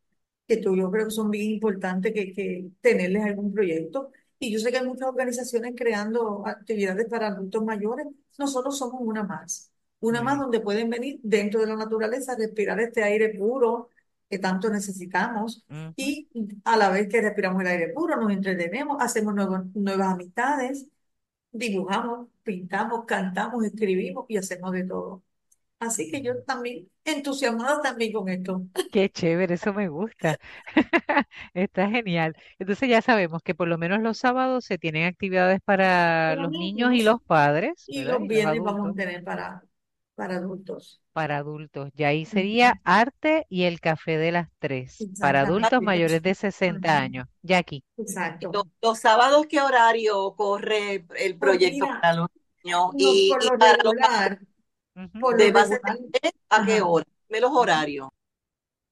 que 0.46 0.58
tú, 0.58 0.76
yo 0.76 0.90
creo 0.90 1.06
que 1.06 1.10
son 1.10 1.30
bien 1.30 1.52
importantes 1.52 2.12
que, 2.12 2.32
que 2.32 2.70
tenerles 2.80 3.24
algún 3.24 3.52
proyecto. 3.52 4.10
Y 4.38 4.52
yo 4.52 4.58
sé 4.58 4.70
que 4.70 4.78
hay 4.78 4.86
muchas 4.86 5.08
organizaciones 5.08 5.74
creando 5.76 6.46
actividades 6.46 7.06
para 7.08 7.28
adultos 7.28 7.64
mayores. 7.64 8.06
Nosotros 8.38 8.76
somos 8.76 9.00
una 9.00 9.22
más. 9.22 9.70
Una 10.00 10.20
más 10.20 10.34
bien. 10.34 10.42
donde 10.42 10.60
pueden 10.60 10.90
venir 10.90 11.20
dentro 11.22 11.60
de 11.60 11.68
la 11.68 11.76
naturaleza, 11.76 12.34
respirar 12.36 12.80
este 12.80 13.04
aire 13.04 13.28
puro 13.38 13.88
que 14.28 14.38
tanto 14.38 14.68
necesitamos. 14.68 15.64
Y 15.94 16.28
a 16.64 16.76
la 16.76 16.90
vez 16.90 17.08
que 17.08 17.20
respiramos 17.20 17.60
el 17.60 17.68
aire 17.68 17.88
puro, 17.90 18.16
nos 18.16 18.32
entretenemos, 18.32 18.96
hacemos 19.00 19.34
nuevos- 19.34 19.66
nuevas 19.74 20.08
amistades, 20.08 20.86
dibujamos, 21.52 22.28
pintamos, 22.42 23.04
cantamos, 23.04 23.64
escribimos 23.64 24.24
y 24.28 24.38
hacemos 24.38 24.72
de 24.72 24.84
todo. 24.84 25.22
Así 25.86 26.10
que 26.10 26.22
yo 26.22 26.42
también, 26.44 26.90
entusiasmada 27.04 27.80
también 27.82 28.12
con 28.12 28.28
esto. 28.28 28.62
Qué 28.90 29.08
chévere, 29.10 29.54
eso 29.54 29.72
me 29.72 29.88
gusta. 29.88 30.38
Está 31.54 31.88
genial. 31.88 32.34
Entonces 32.58 32.88
ya 32.90 33.00
sabemos 33.02 33.42
que 33.42 33.54
por 33.54 33.66
lo 33.68 33.78
menos 33.78 34.00
los 34.00 34.18
sábados 34.18 34.64
se 34.66 34.76
tienen 34.78 35.06
actividades 35.06 35.60
para 35.64 36.36
Para 36.36 36.36
los 36.36 36.52
niños 36.52 36.92
y 36.92 37.02
los 37.02 37.16
niños 37.16 37.20
padres, 37.26 37.88
y 37.88 38.04
¿verdad? 38.04 38.18
los 38.18 38.26
Y 38.28 38.28
los 38.28 38.44
viernes 38.44 38.62
vamos 38.64 38.90
adultos, 38.90 38.92
a 38.92 38.96
tener 38.96 39.24
para, 39.24 39.62
para 40.16 40.36
adultos. 40.38 41.02
para 41.12 41.38
adultos. 41.38 41.90
Y 41.96 42.04
ahí 42.04 42.24
sería 42.26 42.74
arte 42.84 43.46
y 43.48 43.64
el 43.64 43.80
café 43.80 44.18
de 44.18 44.32
las 44.32 44.48
tres, 44.58 45.10
para 45.18 45.42
adultos 45.42 45.82
Exactamente. 45.82 45.82
mayores 45.82 46.22
de 46.22 46.34
60 46.34 46.98
Ujú. 46.98 47.00
años. 47.00 47.26
Jackie, 47.42 47.84
Exacto. 47.98 48.50
Los, 48.52 48.64
los 48.82 48.98
sábados, 49.00 49.46
¿qué 49.48 49.60
horario 49.60 50.34
corre 50.36 51.06
el 51.16 51.38
Pues 51.38 51.60
proyecto 51.60 51.88
mira, 51.90 52.00
para 52.00 52.14
los 52.14 52.28
niños? 52.64 52.92
no, 52.94 53.24
Y, 53.24 53.24
por 53.28 53.44
y 53.44 53.50
lo 53.50 53.56
para 53.56 53.76
los 53.84 53.94
regular, 53.94 54.40
por 55.18 55.38
lo 55.38 55.38
de 55.38 55.52
base 55.52 55.80
regular, 55.82 55.98
de 56.12 56.34
¿a 56.50 56.62
qué 56.64 56.80
ajá, 56.80 56.82
hora? 56.82 57.04
Dime 57.28 57.40
los 57.40 57.52
horarios. 57.52 58.08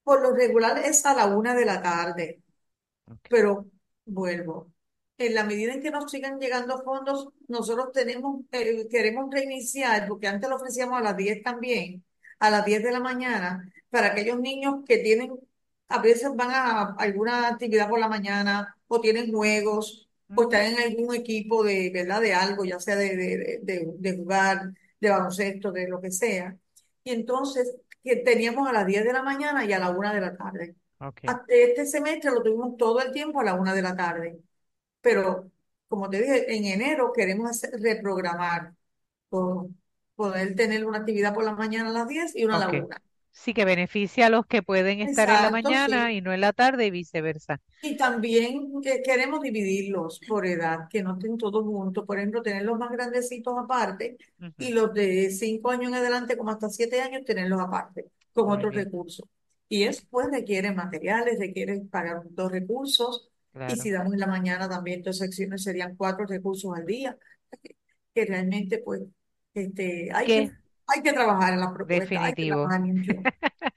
por 0.02 0.22
lo 0.22 0.32
regular 0.34 0.78
es 0.78 1.04
a 1.06 1.14
la 1.14 1.26
una 1.26 1.54
de 1.54 1.64
la 1.64 1.82
tarde. 1.82 2.42
Pero 3.28 3.66
vuelvo. 4.06 4.72
En 5.18 5.34
la 5.34 5.44
medida 5.44 5.74
en 5.74 5.82
que 5.82 5.90
nos 5.92 6.10
sigan 6.10 6.40
llegando 6.40 6.82
fondos, 6.84 7.30
nosotros 7.48 7.92
tenemos, 7.92 8.42
eh, 8.52 8.88
queremos 8.90 9.30
reiniciar, 9.32 10.08
porque 10.08 10.28
antes 10.28 10.48
lo 10.50 10.56
ofrecíamos 10.56 10.98
a 10.98 11.02
las 11.02 11.16
10 11.16 11.42
también, 11.42 12.04
a 12.40 12.50
las 12.50 12.64
10 12.66 12.82
de 12.84 12.92
la 12.92 13.00
mañana, 13.00 13.72
para 13.90 14.08
aquellos 14.08 14.40
niños 14.40 14.84
que 14.88 14.98
tienen, 14.98 15.32
a 15.88 16.00
veces 16.02 16.30
van 16.36 16.50
a 16.52 16.82
alguna 16.98 17.48
actividad 17.48 17.88
por 17.88 18.00
la 18.00 18.08
mañana, 18.08 18.76
o 18.88 19.00
tienen 19.00 19.32
juegos, 19.32 20.08
o 20.34 20.42
están 20.44 20.66
en 20.66 20.80
algún 20.80 21.14
equipo 21.14 21.64
de, 21.64 21.90
¿verdad? 21.92 22.20
De 22.22 22.34
algo, 22.34 22.64
ya 22.64 22.80
sea 22.80 22.96
de, 22.96 23.16
de, 23.16 23.38
de, 23.38 23.58
de- 23.62 23.94
de 23.98 24.16
jugar, 24.18 24.72
de 25.00 25.10
baloncesto, 25.10 25.72
de 25.72 25.88
lo 25.88 26.00
que 26.00 26.10
sea. 26.10 26.56
Y 27.02 27.12
entonces 27.12 27.74
teníamos 28.24 28.68
a 28.68 28.72
las 28.72 28.86
10 28.86 29.04
de 29.04 29.12
la 29.12 29.22
mañana 29.22 29.64
y 29.64 29.72
a 29.72 29.78
la 29.78 29.90
1 29.90 30.14
de 30.14 30.20
la 30.20 30.36
tarde. 30.36 30.76
Ah, 31.26 31.42
este 31.48 31.86
semestre 31.86 32.30
lo 32.30 32.42
tuvimos 32.42 32.76
todo 32.76 33.00
el 33.00 33.10
tiempo 33.10 33.40
a 33.40 33.44
la 33.44 33.54
1 33.54 33.74
de 33.74 33.82
la 33.82 33.96
tarde. 33.96 34.38
Pero, 35.00 35.50
como 35.88 36.10
te 36.10 36.20
dije, 36.20 36.54
en 36.54 36.64
enero 36.64 37.12
queremos 37.12 37.50
hacer, 37.50 37.70
reprogramar, 37.80 38.74
poder 40.14 40.54
tener 40.54 40.84
una 40.84 40.98
actividad 40.98 41.32
por 41.32 41.44
la 41.44 41.52
mañana 41.52 41.88
a 41.88 41.92
las 41.92 42.06
10 42.06 42.36
y 42.36 42.44
una 42.44 42.56
a 42.56 42.58
la 42.58 42.68
1. 42.68 42.88
Sí 43.32 43.54
que 43.54 43.64
beneficia 43.64 44.26
a 44.26 44.30
los 44.30 44.44
que 44.46 44.62
pueden 44.62 45.00
estar 45.00 45.28
en 45.28 45.42
la 45.42 45.50
mañana 45.50 46.08
sí. 46.08 46.16
y 46.16 46.20
no 46.20 46.32
en 46.32 46.40
la 46.40 46.52
tarde 46.52 46.86
y 46.86 46.90
viceversa. 46.90 47.60
Y 47.82 47.96
también 47.96 48.80
que 48.82 49.02
queremos 49.02 49.40
dividirlos 49.40 50.20
por 50.28 50.46
edad, 50.46 50.88
que 50.90 51.02
no 51.02 51.14
estén 51.14 51.38
todos 51.38 51.64
juntos. 51.64 52.04
Por 52.06 52.18
ejemplo, 52.18 52.42
tener 52.42 52.64
los 52.64 52.78
más 52.78 52.90
grandecitos 52.90 53.54
aparte 53.56 54.16
y 54.58 54.72
los 54.72 54.92
de 54.92 55.30
5 55.30 55.70
años 55.70 55.88
en 55.88 55.94
adelante, 55.94 56.36
como 56.36 56.50
hasta 56.50 56.68
7 56.68 57.00
años, 57.00 57.24
tenerlos 57.24 57.60
aparte, 57.60 58.06
con 58.32 58.46
Muy 58.46 58.56
otros 58.56 58.72
bien, 58.72 58.84
recursos. 58.84 59.26
Y 59.68 59.84
eso 59.84 60.02
pues 60.10 60.28
requiere 60.30 60.72
materiales, 60.72 61.38
requiere 61.38 61.80
pagar 61.90 62.22
dos 62.30 62.50
recursos. 62.50 63.30
Y 63.68 63.76
si 63.76 63.90
damos 63.90 64.12
en 64.12 64.20
la 64.20 64.26
mañana 64.26 64.68
también 64.68 65.02
dos 65.02 65.18
secciones, 65.18 65.62
serían 65.62 65.96
cuatro 65.96 66.26
recursos 66.26 66.72
al 66.76 66.86
día, 66.86 67.16
que 68.14 68.24
realmente 68.24 68.78
pues 68.78 69.02
este, 69.54 70.10
hay 70.12 70.26
que. 70.26 70.52
Hay 70.94 71.03
que 71.03 71.12
trabajar 71.12 71.55
en 71.55 71.61
la 71.61 71.72
propuesta, 71.72 72.05
Definitivo. 72.05 72.68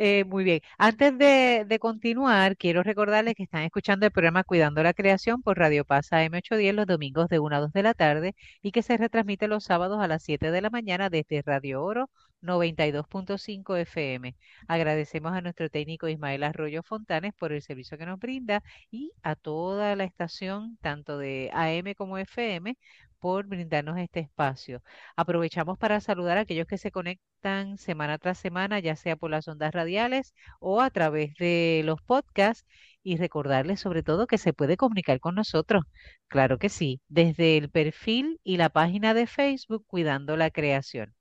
Eh, 0.00 0.24
muy 0.26 0.44
bien. 0.44 0.60
Antes 0.78 1.18
de, 1.18 1.64
de 1.66 1.78
continuar, 1.80 2.56
quiero 2.56 2.84
recordarles 2.84 3.34
que 3.34 3.42
están 3.42 3.62
escuchando 3.62 4.06
el 4.06 4.12
programa 4.12 4.44
Cuidando 4.44 4.80
la 4.80 4.94
Creación 4.94 5.42
por 5.42 5.58
Radio 5.58 5.84
Paz 5.84 6.12
AM 6.12 6.34
810 6.34 6.74
los 6.74 6.86
domingos 6.86 7.28
de 7.28 7.40
1 7.40 7.56
a 7.56 7.60
2 7.60 7.72
de 7.72 7.82
la 7.82 7.94
tarde 7.94 8.36
y 8.62 8.70
que 8.70 8.82
se 8.84 8.96
retransmite 8.96 9.48
los 9.48 9.64
sábados 9.64 10.00
a 10.00 10.06
las 10.06 10.22
7 10.22 10.52
de 10.52 10.60
la 10.60 10.70
mañana 10.70 11.10
desde 11.10 11.42
Radio 11.42 11.82
Oro 11.82 12.10
92.5 12.42 13.76
FM. 13.76 14.36
Agradecemos 14.68 15.32
a 15.32 15.40
nuestro 15.40 15.68
técnico 15.70 16.08
Ismael 16.08 16.44
Arroyo 16.44 16.82
Fontanes 16.82 17.34
por 17.34 17.52
el 17.52 17.62
servicio 17.62 17.98
que 17.98 18.06
nos 18.06 18.18
brinda 18.18 18.62
y 18.90 19.12
a 19.22 19.34
toda 19.34 19.96
la 19.96 20.04
estación, 20.04 20.78
tanto 20.80 21.18
de 21.18 21.50
AM 21.52 21.94
como 21.96 22.18
FM, 22.18 22.76
por 23.20 23.46
brindarnos 23.46 23.98
este 23.98 24.20
espacio. 24.20 24.82
Aprovechamos 25.16 25.78
para 25.78 26.00
saludar 26.00 26.38
a 26.38 26.42
aquellos 26.42 26.66
que 26.66 26.78
se 26.78 26.90
conectan 26.90 27.78
semana 27.78 28.18
tras 28.18 28.38
semana, 28.38 28.80
ya 28.80 28.96
sea 28.96 29.16
por 29.16 29.30
las 29.30 29.48
ondas 29.48 29.72
radiales 29.72 30.34
o 30.60 30.80
a 30.80 30.90
través 30.90 31.34
de 31.38 31.82
los 31.84 32.00
podcasts, 32.02 32.66
y 33.02 33.16
recordarles 33.16 33.80
sobre 33.80 34.02
todo 34.02 34.26
que 34.26 34.38
se 34.38 34.52
puede 34.52 34.76
comunicar 34.76 35.20
con 35.20 35.34
nosotros. 35.34 35.84
Claro 36.28 36.58
que 36.58 36.68
sí, 36.68 37.00
desde 37.08 37.56
el 37.56 37.70
perfil 37.70 38.40
y 38.44 38.56
la 38.58 38.68
página 38.70 39.14
de 39.14 39.26
Facebook 39.26 39.84
Cuidando 39.86 40.36
la 40.36 40.50
Creación. 40.50 41.14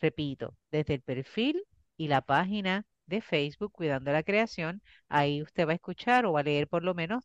Repito, 0.00 0.56
desde 0.70 0.94
el 0.94 1.02
perfil 1.02 1.62
y 1.96 2.08
la 2.08 2.22
página 2.22 2.84
de 3.06 3.20
Facebook 3.20 3.72
Cuidando 3.72 4.12
la 4.12 4.22
Creación, 4.22 4.82
ahí 5.08 5.42
usted 5.42 5.66
va 5.66 5.72
a 5.72 5.74
escuchar 5.76 6.26
o 6.26 6.32
va 6.32 6.40
a 6.40 6.42
leer 6.42 6.68
por 6.68 6.82
lo 6.84 6.94
menos 6.94 7.24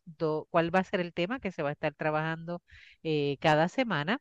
cuál 0.50 0.74
va 0.74 0.80
a 0.80 0.84
ser 0.84 1.00
el 1.00 1.12
tema 1.12 1.40
que 1.40 1.52
se 1.52 1.62
va 1.62 1.70
a 1.70 1.72
estar 1.72 1.94
trabajando 1.94 2.62
eh, 3.02 3.36
cada 3.40 3.68
semana 3.68 4.20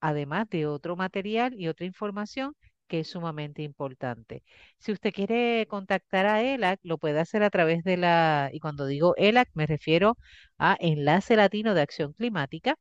además 0.00 0.48
de 0.50 0.66
otro 0.66 0.96
material 0.96 1.54
y 1.58 1.68
otra 1.68 1.86
información 1.86 2.54
que 2.88 3.00
es 3.00 3.08
sumamente 3.10 3.62
importante. 3.62 4.42
Si 4.78 4.92
usted 4.92 5.12
quiere 5.12 5.66
contactar 5.68 6.26
a 6.26 6.42
ELAC, 6.42 6.80
lo 6.82 6.98
puede 6.98 7.20
hacer 7.20 7.42
a 7.42 7.50
través 7.50 7.84
de 7.84 7.96
la, 7.96 8.50
y 8.52 8.60
cuando 8.60 8.86
digo 8.86 9.14
ELAC 9.16 9.50
me 9.54 9.66
refiero 9.66 10.18
a 10.58 10.76
Enlace 10.80 11.36
Latino 11.36 11.74
de 11.74 11.82
Acción 11.82 12.12
Climática. 12.14 12.76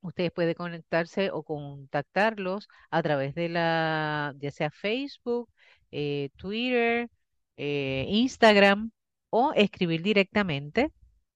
Ustedes 0.00 0.30
pueden 0.32 0.54
conectarse 0.54 1.30
o 1.32 1.42
contactarlos 1.42 2.68
a 2.90 3.02
través 3.02 3.34
de 3.34 3.48
la, 3.48 4.34
ya 4.38 4.50
sea 4.50 4.70
Facebook, 4.70 5.50
eh, 5.90 6.30
Twitter, 6.36 7.08
eh, 7.56 8.06
Instagram 8.08 8.90
o 9.30 9.52
escribir 9.54 10.02
directamente 10.02 10.92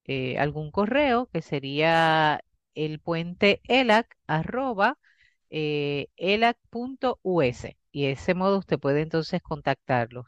eh, 0.06 0.38
algún 0.38 0.70
correo 0.70 1.28
que 1.32 1.42
sería 1.42 2.40
el 2.74 3.00
puente 3.00 3.60
elac 3.68 4.16
arroba 4.26 4.98
elac.us 5.50 7.66
y 7.92 8.02
de 8.06 8.12
ese 8.12 8.34
modo 8.34 8.58
usted 8.58 8.78
puede 8.78 9.02
entonces 9.02 9.42
contactarlos. 9.42 10.26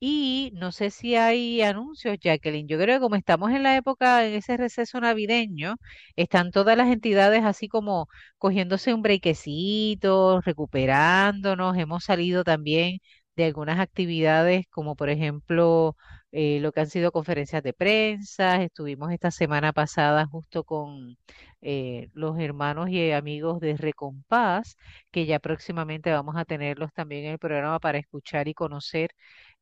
Y 0.00 0.52
no 0.54 0.70
sé 0.70 0.90
si 0.90 1.16
hay 1.16 1.60
anuncios, 1.62 2.18
Jacqueline. 2.20 2.68
Yo 2.68 2.78
creo 2.78 2.96
que 2.98 3.00
como 3.00 3.16
estamos 3.16 3.50
en 3.50 3.64
la 3.64 3.76
época, 3.76 4.24
en 4.26 4.34
ese 4.34 4.56
receso 4.56 5.00
navideño, 5.00 5.76
están 6.16 6.52
todas 6.52 6.76
las 6.76 6.88
entidades 6.88 7.44
así 7.44 7.66
como 7.68 8.06
cogiéndose 8.38 8.94
un 8.94 9.02
brequecito, 9.02 10.40
recuperándonos. 10.42 11.76
Hemos 11.76 12.04
salido 12.04 12.44
también 12.44 12.98
de 13.38 13.44
algunas 13.44 13.78
actividades 13.78 14.66
como 14.68 14.96
por 14.96 15.08
ejemplo 15.10 15.96
eh, 16.32 16.58
lo 16.60 16.72
que 16.72 16.80
han 16.80 16.88
sido 16.90 17.12
conferencias 17.12 17.62
de 17.62 17.72
prensa. 17.72 18.62
Estuvimos 18.62 19.12
esta 19.12 19.30
semana 19.30 19.72
pasada 19.72 20.26
justo 20.26 20.64
con 20.64 21.16
eh, 21.62 22.10
los 22.14 22.36
hermanos 22.40 22.90
y 22.90 23.12
amigos 23.12 23.60
de 23.60 23.76
Recompás, 23.76 24.76
que 25.12 25.24
ya 25.26 25.38
próximamente 25.38 26.10
vamos 26.12 26.36
a 26.36 26.44
tenerlos 26.44 26.92
también 26.92 27.26
en 27.26 27.32
el 27.32 27.38
programa 27.38 27.78
para 27.78 27.98
escuchar 27.98 28.48
y 28.48 28.54
conocer 28.54 29.12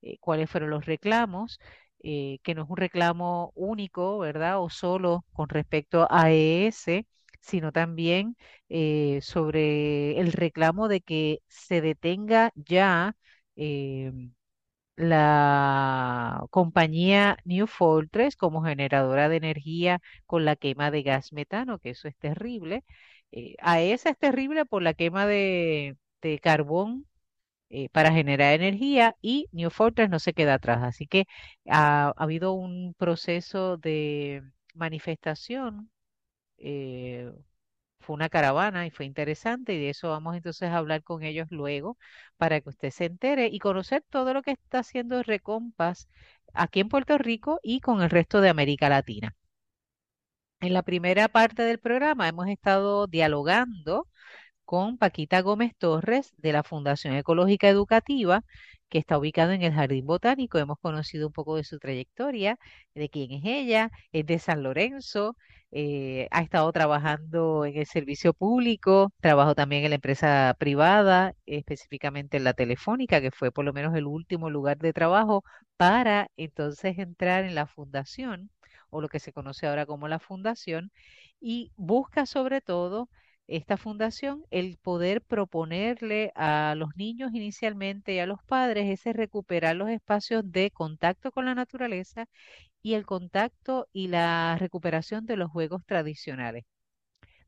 eh, 0.02 0.16
cuáles 0.20 0.50
fueron 0.50 0.70
los 0.70 0.86
reclamos, 0.86 1.58
que 2.02 2.54
no 2.54 2.62
es 2.62 2.70
un 2.70 2.76
reclamo 2.76 3.52
único, 3.56 4.18
¿verdad? 4.18 4.60
O 4.62 4.70
solo 4.70 5.24
con 5.32 5.48
respecto 5.48 6.06
a 6.10 6.30
ES, 6.30 7.04
sino 7.40 7.72
también 7.72 8.36
sobre 9.22 10.18
el 10.20 10.32
reclamo 10.32 10.88
de 10.88 11.00
que 11.00 11.40
se 11.48 11.80
detenga 11.80 12.52
ya 12.54 13.16
eh, 13.56 14.12
la 14.96 16.44
compañía 16.50 17.38
New 17.44 17.66
Fortress 17.66 18.36
como 18.36 18.62
generadora 18.64 19.28
de 19.28 19.36
energía 19.36 20.00
con 20.26 20.44
la 20.44 20.56
quema 20.56 20.90
de 20.90 21.02
gas 21.02 21.32
metano, 21.32 21.78
que 21.78 21.90
eso 21.90 22.08
es 22.08 22.16
terrible. 22.16 22.84
Eh, 23.32 23.56
AES 23.60 24.06
es 24.10 24.18
terrible 24.18 24.64
por 24.66 24.82
la 24.82 24.94
quema 24.94 25.26
de, 25.26 25.96
de 26.22 26.38
carbón 26.40 27.06
eh, 27.70 27.88
para 27.90 28.12
generar 28.12 28.54
energía 28.54 29.16
y 29.22 29.48
New 29.52 29.70
Fortress 29.70 30.10
no 30.10 30.18
se 30.20 30.34
queda 30.34 30.54
atrás. 30.54 30.82
Así 30.82 31.06
que 31.06 31.26
ha, 31.68 32.08
ha 32.08 32.12
habido 32.16 32.52
un 32.54 32.94
proceso 32.98 33.76
de 33.78 34.42
manifestación, 34.74 35.90
eh, 36.58 37.32
fue 38.06 38.14
una 38.14 38.28
caravana 38.28 38.86
y 38.86 38.90
fue 38.90 39.04
interesante 39.06 39.74
y 39.74 39.78
de 39.80 39.90
eso 39.90 40.10
vamos 40.10 40.36
entonces 40.36 40.70
a 40.70 40.76
hablar 40.78 41.02
con 41.02 41.22
ellos 41.24 41.48
luego 41.50 41.98
para 42.36 42.60
que 42.60 42.68
usted 42.70 42.90
se 42.90 43.06
entere 43.06 43.48
y 43.48 43.58
conocer 43.58 44.04
todo 44.10 44.32
lo 44.34 44.42
que 44.42 44.52
está 44.52 44.78
haciendo 44.80 45.22
Recompas 45.22 46.08
aquí 46.54 46.80
en 46.80 46.88
Puerto 46.88 47.18
Rico 47.18 47.58
y 47.62 47.80
con 47.80 48.02
el 48.02 48.10
resto 48.10 48.40
de 48.40 48.48
América 48.50 48.88
Latina. 48.88 49.34
En 50.60 50.72
la 50.74 50.82
primera 50.82 51.28
parte 51.28 51.62
del 51.62 51.78
programa 51.78 52.28
hemos 52.28 52.48
estado 52.48 53.06
dialogando 53.06 54.08
con 54.66 54.98
Paquita 54.98 55.40
Gómez 55.42 55.72
Torres 55.78 56.34
de 56.38 56.52
la 56.52 56.62
Fundación 56.64 57.14
Ecológica 57.14 57.68
Educativa, 57.68 58.44
que 58.88 58.98
está 58.98 59.18
ubicado 59.18 59.52
en 59.52 59.62
el 59.62 59.72
Jardín 59.72 60.06
Botánico. 60.06 60.58
Hemos 60.58 60.78
conocido 60.80 61.28
un 61.28 61.32
poco 61.32 61.56
de 61.56 61.64
su 61.64 61.78
trayectoria, 61.78 62.58
de 62.94 63.08
quién 63.08 63.32
es 63.32 63.42
ella, 63.44 63.90
es 64.12 64.26
de 64.26 64.38
San 64.38 64.62
Lorenzo, 64.62 65.36
eh, 65.72 66.28
ha 66.30 66.42
estado 66.42 66.70
trabajando 66.72 67.64
en 67.64 67.76
el 67.76 67.86
servicio 67.86 68.32
público, 68.34 69.12
trabajó 69.20 69.54
también 69.54 69.84
en 69.84 69.90
la 69.90 69.96
empresa 69.96 70.54
privada, 70.58 71.34
específicamente 71.46 72.36
en 72.36 72.44
la 72.44 72.54
telefónica, 72.54 73.20
que 73.20 73.30
fue 73.30 73.52
por 73.52 73.64
lo 73.64 73.72
menos 73.72 73.94
el 73.96 74.06
último 74.06 74.50
lugar 74.50 74.78
de 74.78 74.92
trabajo 74.92 75.44
para 75.76 76.28
entonces 76.36 76.98
entrar 76.98 77.44
en 77.44 77.54
la 77.54 77.66
fundación 77.66 78.50
o 78.90 79.00
lo 79.00 79.08
que 79.08 79.20
se 79.20 79.32
conoce 79.32 79.66
ahora 79.66 79.86
como 79.86 80.08
la 80.08 80.18
fundación 80.18 80.90
y 81.40 81.72
busca 81.76 82.26
sobre 82.26 82.60
todo 82.60 83.08
esta 83.48 83.76
fundación 83.76 84.44
el 84.50 84.76
poder 84.78 85.22
proponerle 85.22 86.32
a 86.34 86.74
los 86.76 86.90
niños 86.96 87.32
inicialmente 87.34 88.14
y 88.14 88.18
a 88.18 88.26
los 88.26 88.42
padres 88.44 88.88
ese 88.90 89.12
recuperar 89.12 89.76
los 89.76 89.88
espacios 89.90 90.42
de 90.50 90.70
contacto 90.70 91.30
con 91.32 91.46
la 91.46 91.54
naturaleza 91.54 92.26
y 92.82 92.94
el 92.94 93.06
contacto 93.06 93.88
y 93.92 94.08
la 94.08 94.56
recuperación 94.58 95.26
de 95.26 95.36
los 95.36 95.50
juegos 95.50 95.84
tradicionales, 95.86 96.64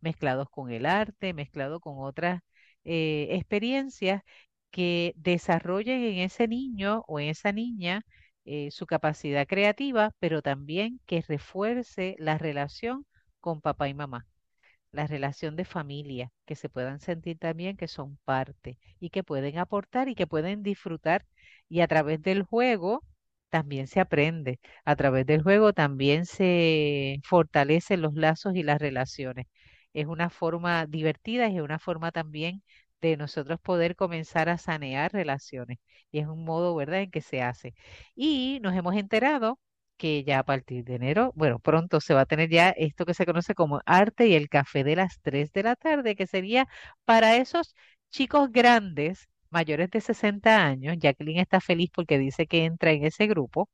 mezclados 0.01 0.49
con 0.51 0.71
el 0.71 0.87
arte, 0.87 1.35
mezclado 1.35 1.81
con 1.81 1.97
otras 1.99 2.43
eh, 2.85 3.29
experiencias 3.33 4.23
que 4.71 5.15
desarrollen 5.17 6.03
en 6.03 6.19
ese 6.21 6.49
niño 6.49 7.05
o 7.09 7.21
en 7.21 7.29
esa 7.31 7.53
niña 7.53 8.03
eh, 8.45 8.71
su 8.71 8.87
capacidad 8.87 9.47
creativa, 9.47 10.13
pero 10.19 10.43
también 10.43 11.01
que 11.07 11.23
refuerce 11.27 12.17
la 12.19 12.39
relación 12.39 13.07
con 13.41 13.61
papá 13.61 13.89
y 13.89 13.95
mamá 13.95 14.27
la 14.93 15.07
relación 15.07 15.57
de 15.57 15.65
familia, 15.65 16.31
que 16.47 16.55
se 16.57 16.69
puedan 16.69 17.01
sentir 17.01 17.39
también 17.39 17.77
que 17.77 17.89
son 17.89 18.19
parte 18.25 18.79
y 19.01 19.11
que 19.11 19.23
pueden 19.25 19.59
aportar 19.59 20.09
y 20.09 20.15
que 20.15 20.27
pueden 20.27 20.63
disfrutar. 20.63 21.27
Y 21.69 21.81
a 21.81 21.89
través 21.89 22.23
del 22.23 22.43
juego 22.43 23.05
también 23.51 23.87
se 23.87 24.01
aprende, 24.01 24.61
a 24.85 24.97
través 24.97 25.27
del 25.27 25.43
juego 25.43 25.73
también 25.73 26.27
se 26.27 27.21
fortalecen 27.25 28.03
los 28.03 28.15
lazos 28.15 28.55
y 28.55 28.63
las 28.63 28.79
relaciones. 28.81 29.47
Es 29.93 30.07
una 30.07 30.31
forma 30.31 30.87
divertida 30.87 31.49
y 31.49 31.57
es 31.57 31.63
una 31.63 31.79
forma 31.79 32.13
también 32.13 32.63
de 33.01 33.17
nosotros 33.17 33.61
poder 33.61 33.97
comenzar 33.97 34.49
a 34.49 34.59
sanear 34.59 35.13
relaciones. 35.13 35.79
Y 36.11 36.19
es 36.21 36.27
un 36.27 36.45
modo, 36.45 36.75
¿verdad?, 36.75 37.03
en 37.03 37.11
que 37.11 37.21
se 37.21 37.43
hace. 37.43 37.75
Y 38.15 38.59
nos 38.63 38.75
hemos 38.75 38.97
enterado 38.97 39.59
que 39.99 40.25
ya 40.25 40.41
a 40.41 40.45
partir 40.45 40.85
de 40.85 40.95
enero, 40.97 41.33
bueno, 41.37 41.59
pronto 41.61 42.01
se 42.01 42.15
va 42.15 42.23
a 42.23 42.27
tener 42.27 42.51
ya 42.51 42.71
esto 42.71 43.07
que 43.07 43.15
se 43.15 43.27
conoce 43.27 43.55
como 43.55 43.81
arte 43.87 44.29
y 44.29 44.35
el 44.35 44.49
café 44.49 44.85
de 44.85 44.97
las 44.97 45.21
3 45.23 45.53
de 45.53 45.63
la 45.65 45.77
tarde, 45.77 46.17
que 46.17 46.27
sería 46.27 46.69
para 47.05 47.37
esos 47.37 47.75
chicos 48.11 48.51
grandes, 48.53 49.29
mayores 49.51 49.91
de 49.91 50.01
60 50.01 50.65
años. 50.65 50.97
Jacqueline 50.99 51.41
está 51.41 51.61
feliz 51.61 51.91
porque 51.95 52.19
dice 52.19 52.47
que 52.47 52.65
entra 52.65 52.93
en 52.93 53.05
ese 53.05 53.27
grupo 53.27 53.69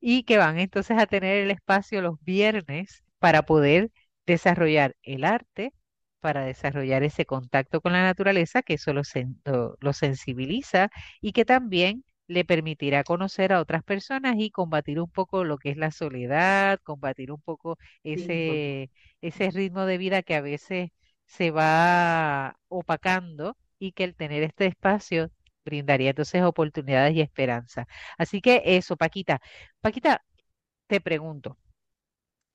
y 0.00 0.24
que 0.24 0.38
van 0.38 0.58
entonces 0.58 0.98
a 0.98 1.06
tener 1.06 1.36
el 1.38 1.50
espacio 1.50 2.02
los 2.02 2.20
viernes 2.22 3.02
para 3.18 3.42
poder 3.42 3.90
desarrollar 4.26 4.96
el 5.02 5.24
arte, 5.24 5.72
para 6.20 6.44
desarrollar 6.44 7.02
ese 7.02 7.26
contacto 7.26 7.80
con 7.80 7.92
la 7.92 8.02
naturaleza, 8.02 8.62
que 8.62 8.74
eso 8.74 8.92
lo, 8.92 9.02
sen- 9.02 9.40
lo 9.44 9.76
lo 9.80 9.92
sensibiliza 9.92 10.90
y 11.20 11.32
que 11.32 11.44
también 11.44 12.04
le 12.28 12.44
permitirá 12.44 13.04
conocer 13.04 13.52
a 13.52 13.60
otras 13.60 13.82
personas 13.84 14.36
y 14.38 14.50
combatir 14.50 15.00
un 15.00 15.10
poco 15.10 15.44
lo 15.44 15.58
que 15.58 15.70
es 15.70 15.76
la 15.78 15.90
soledad, 15.92 16.78
combatir 16.84 17.32
un 17.32 17.40
poco 17.42 17.78
Sí, 18.14 18.24
ese, 18.28 18.90
ese 19.22 19.50
ritmo 19.50 19.86
de 19.86 19.98
vida 19.98 20.22
que 20.22 20.34
a 20.36 20.40
veces 20.42 20.90
se 21.26 21.50
va 21.50 22.56
opacando 22.68 23.56
y 23.78 23.92
que 23.92 24.04
el 24.04 24.14
tener 24.16 24.42
este 24.44 24.66
espacio 24.66 25.30
brindaría 25.64 26.10
entonces 26.10 26.42
oportunidades 26.42 27.14
y 27.16 27.20
esperanza. 27.20 27.86
Así 28.18 28.40
que 28.40 28.62
eso, 28.64 28.96
Paquita. 28.96 29.40
Paquita, 29.80 30.24
te 30.88 31.00
pregunto, 31.02 31.58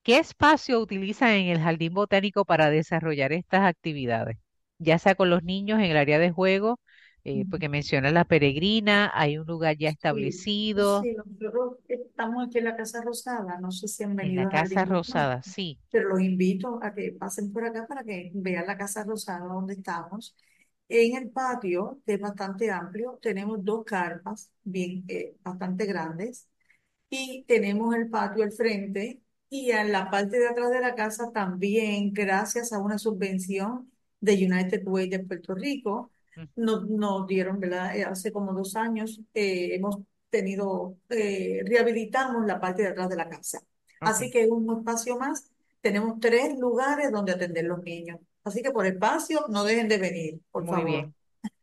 ¿qué 0.03 0.17
espacio 0.17 0.79
utilizan 0.79 1.31
en 1.31 1.47
el 1.47 1.59
Jardín 1.61 1.93
Botánico 1.93 2.45
para 2.45 2.69
desarrollar 2.69 3.31
estas 3.33 3.61
actividades? 3.63 4.37
Ya 4.79 4.99
sea 4.99 5.15
con 5.15 5.29
los 5.29 5.43
niños 5.43 5.79
en 5.79 5.85
el 5.85 5.97
área 5.97 6.19
de 6.19 6.31
juego, 6.31 6.79
eh, 7.23 7.45
porque 7.49 7.69
menciona 7.69 8.11
la 8.11 8.25
peregrina, 8.25 9.11
hay 9.13 9.37
un 9.37 9.45
lugar 9.47 9.77
ya 9.77 9.89
establecido 9.89 11.01
sí, 11.01 11.13
nosotros 11.13 11.77
estamos 11.87 12.47
aquí 12.47 12.59
en 12.59 12.65
la 12.65 12.75
Casa 12.75 13.01
Rosada, 13.01 13.59
no 13.59 13.71
sé 13.71 13.87
si 13.87 14.03
han 14.03 14.19
en 14.19 14.35
la 14.35 14.45
venido 14.45 14.49
Casa 14.49 14.85
Jardín 14.85 14.85
Rosada, 14.85 15.37
Botánico, 15.37 15.49
sí. 15.49 15.79
pero 15.91 16.09
los 16.09 16.21
invito 16.21 16.79
a 16.81 16.93
que 16.93 17.11
pasen 17.13 17.51
por 17.51 17.65
acá 17.65 17.87
para 17.87 18.03
que 18.03 18.31
vean 18.35 18.67
la 18.67 18.77
Casa 18.77 19.03
Rosada 19.03 19.45
donde 19.47 19.73
estamos. 19.73 20.35
En 20.89 21.15
el 21.15 21.31
patio, 21.31 22.01
que 22.05 22.15
es 22.15 22.19
bastante 22.21 22.69
amplio, 22.71 23.17
tenemos 23.21 23.63
dos 23.63 23.83
carpas 23.85 24.51
bien, 24.63 25.03
eh, 25.07 25.35
bastante 25.43 25.85
grandes 25.85 26.47
y 27.09 27.45
tenemos 27.47 27.95
el 27.95 28.09
patio 28.09 28.43
al 28.43 28.51
frente 28.53 29.21
y 29.49 29.71
en 29.71 29.91
la 29.91 30.09
parte 30.11 30.39
de 30.39 30.47
atrás 30.49 30.71
de 30.71 30.81
la 30.81 30.95
casa 30.95 31.31
también, 31.33 32.13
gracias 32.13 32.73
a 32.73 32.79
una 32.79 32.97
subvención 32.99 33.91
de 34.21 34.33
United 34.35 34.83
Way 34.87 35.09
de 35.09 35.19
Puerto 35.19 35.55
Rico, 35.55 36.12
nos, 36.55 36.89
nos 36.89 37.27
dieron, 37.27 37.59
¿verdad? 37.59 37.95
Eh, 37.95 38.03
Hace 38.03 38.31
como 38.31 38.53
dos 38.53 38.75
años 38.75 39.21
eh, 39.33 39.75
hemos 39.75 39.97
tenido, 40.29 40.97
eh, 41.09 41.61
rehabilitamos 41.65 42.45
la 42.45 42.59
parte 42.59 42.83
de 42.83 42.89
atrás 42.89 43.09
de 43.09 43.15
la 43.15 43.29
casa. 43.29 43.61
Así 43.99 44.29
que 44.31 44.43
es 44.43 44.49
un 44.49 44.77
espacio 44.77 45.17
más. 45.17 45.49
Tenemos 45.81 46.19
tres 46.19 46.57
lugares 46.57 47.11
donde 47.11 47.31
atender 47.31 47.65
los 47.65 47.83
niños. 47.83 48.19
Así 48.43 48.61
que 48.61 48.71
por 48.71 48.85
espacio 48.85 49.45
no 49.49 49.63
dejen 49.63 49.87
de 49.87 49.97
venir, 49.97 50.39
por 50.51 50.63
muy 50.63 50.71
favor. 50.73 50.87
bien. 50.89 51.13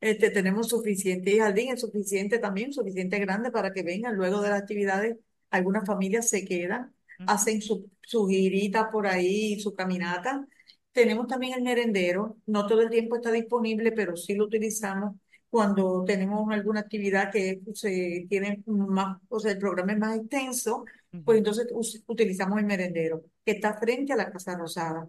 Este, 0.00 0.28
tenemos 0.28 0.68
suficiente 0.68 1.38
jardín, 1.38 1.72
es 1.72 1.80
suficiente 1.80 2.38
también, 2.38 2.74
suficiente 2.74 3.18
grande 3.20 3.50
para 3.50 3.72
que 3.72 3.82
vengan. 3.82 4.14
Luego 4.14 4.42
de 4.42 4.50
las 4.50 4.60
actividades, 4.60 5.16
algunas 5.48 5.86
familias 5.86 6.28
se 6.28 6.44
quedan, 6.44 6.92
hacen 7.26 7.62
su, 7.62 7.88
su 8.02 8.26
girita 8.26 8.90
por 8.90 9.06
ahí, 9.06 9.58
su 9.60 9.74
caminata. 9.74 10.46
Tenemos 10.94 11.26
también 11.26 11.54
el 11.54 11.62
merendero, 11.62 12.38
no 12.46 12.66
todo 12.66 12.82
el 12.82 12.90
tiempo 12.90 13.16
está 13.16 13.32
disponible, 13.32 13.92
pero 13.92 14.16
sí 14.16 14.34
lo 14.34 14.46
utilizamos 14.46 15.16
cuando 15.50 16.04
tenemos 16.04 16.50
alguna 16.52 16.80
actividad 16.80 17.30
que 17.32 17.60
se 17.74 18.26
tiene 18.28 18.62
más, 18.66 19.18
o 19.28 19.40
sea, 19.40 19.52
el 19.52 19.58
programa 19.58 19.92
es 19.92 19.98
más 19.98 20.16
extenso. 20.16 20.84
pues 21.24 21.38
entonces 21.38 21.66
utilizamos 22.06 22.58
el 22.58 22.66
merendero, 22.66 23.22
que 23.44 23.52
está 23.52 23.74
frente 23.74 24.12
a 24.12 24.16
la 24.16 24.32
Casa 24.32 24.56
Rosada. 24.56 25.08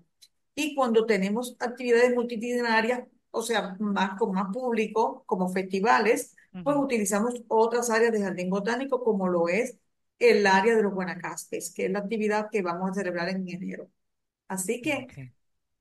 Y 0.55 0.75
cuando 0.75 1.05
tenemos 1.05 1.55
actividades 1.59 2.13
multitudinarias, 2.13 3.01
o 3.31 3.41
sea, 3.41 3.75
más 3.79 4.17
con 4.19 4.33
más 4.33 4.53
público, 4.53 5.23
como 5.25 5.49
festivales, 5.49 6.35
pues 6.63 6.77
utilizamos 6.77 7.33
otras 7.47 7.89
áreas 7.89 8.11
de 8.13 8.21
jardín 8.21 8.49
botánico, 8.49 9.03
como 9.03 9.27
lo 9.27 9.49
es 9.49 9.77
el 10.19 10.47
área 10.47 10.75
de 10.75 10.83
los 10.83 10.93
Guanacastes, 10.93 11.73
que 11.73 11.85
es 11.87 11.91
la 11.91 11.99
actividad 11.99 12.49
que 12.51 12.61
vamos 12.61 12.91
a 12.91 12.93
celebrar 12.93 13.29
en 13.29 13.47
enero. 13.49 13.89
Así 14.47 14.81
que 14.81 15.07
Ok. 15.09 15.34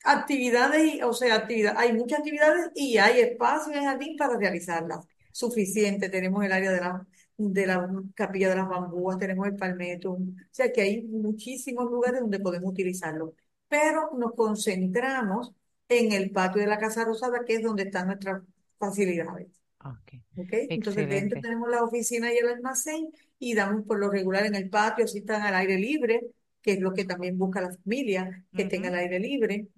Actividades, 0.05 1.03
o 1.03 1.13
sea, 1.13 1.37
actividad, 1.37 1.75
hay 1.79 1.93
muchas 1.93 2.21
actividades 2.21 2.71
y 2.75 2.99
hay 2.99 3.21
espacio 3.21 3.73
en 3.73 3.79
el 3.81 3.85
jardín 3.85 4.17
para 4.17 4.37
realizarlas. 4.39 5.07
Suficiente. 5.33 6.09
Tenemos 6.11 6.45
el 6.45 6.53
área 6.53 6.71
de 6.73 6.81
la, 6.81 7.07
de 7.37 7.67
la 7.67 7.91
capilla 8.15 8.51
de 8.51 8.57
las 8.57 8.69
bambúas, 8.69 9.19
tenemos 9.19 9.47
el 9.49 9.57
palmetum. 9.57 10.31
O 10.39 10.49
sea 10.51 10.73
que 10.73 10.83
hay 10.83 11.03
muchísimos 11.05 11.91
lugares 11.91 12.21
donde 12.21 12.41
podemos 12.41 12.71
utilizarlo. 12.73 13.35
Pero 13.69 14.11
nos 14.17 14.35
concentramos 14.35 15.53
en 15.89 16.13
el 16.13 16.31
patio 16.31 16.61
de 16.63 16.69
la 16.69 16.79
Casa 16.79 17.05
Rosada, 17.05 17.45
que 17.45 17.57
es 17.57 17.63
donde 17.63 17.85
están 17.85 18.07
nuestras 18.07 18.43
facilidades. 18.79 19.49
Ok. 19.85 20.15
¿Ok? 20.37 20.53
Entonces 20.69 21.09
dentro 21.09 21.41
tenemos 21.41 21.69
la 21.71 21.83
oficina 21.85 22.33
y 22.33 22.39
el 22.39 22.49
almacén 22.49 23.09
y 23.39 23.55
damos 23.55 23.85
por 23.87 23.99
lo 23.99 24.11
regular 24.11 24.47
en 24.47 24.55
el 24.55 24.71
patio, 24.71 25.05
así 25.05 25.19
están 25.19 25.43
al 25.43 25.55
aire 25.55 25.79
libre, 25.79 26.21
que 26.63 26.73
es 26.73 26.81
lo 26.81 26.93
que 26.93 27.05
también 27.05 27.39
busca 27.39 27.61
la 27.61 27.73
familia, 27.73 28.45
que 28.55 28.65
tenga 28.65 28.89
Ujú. 28.89 28.95
el 28.95 28.95
aire 28.95 29.21
libre. 29.21 29.69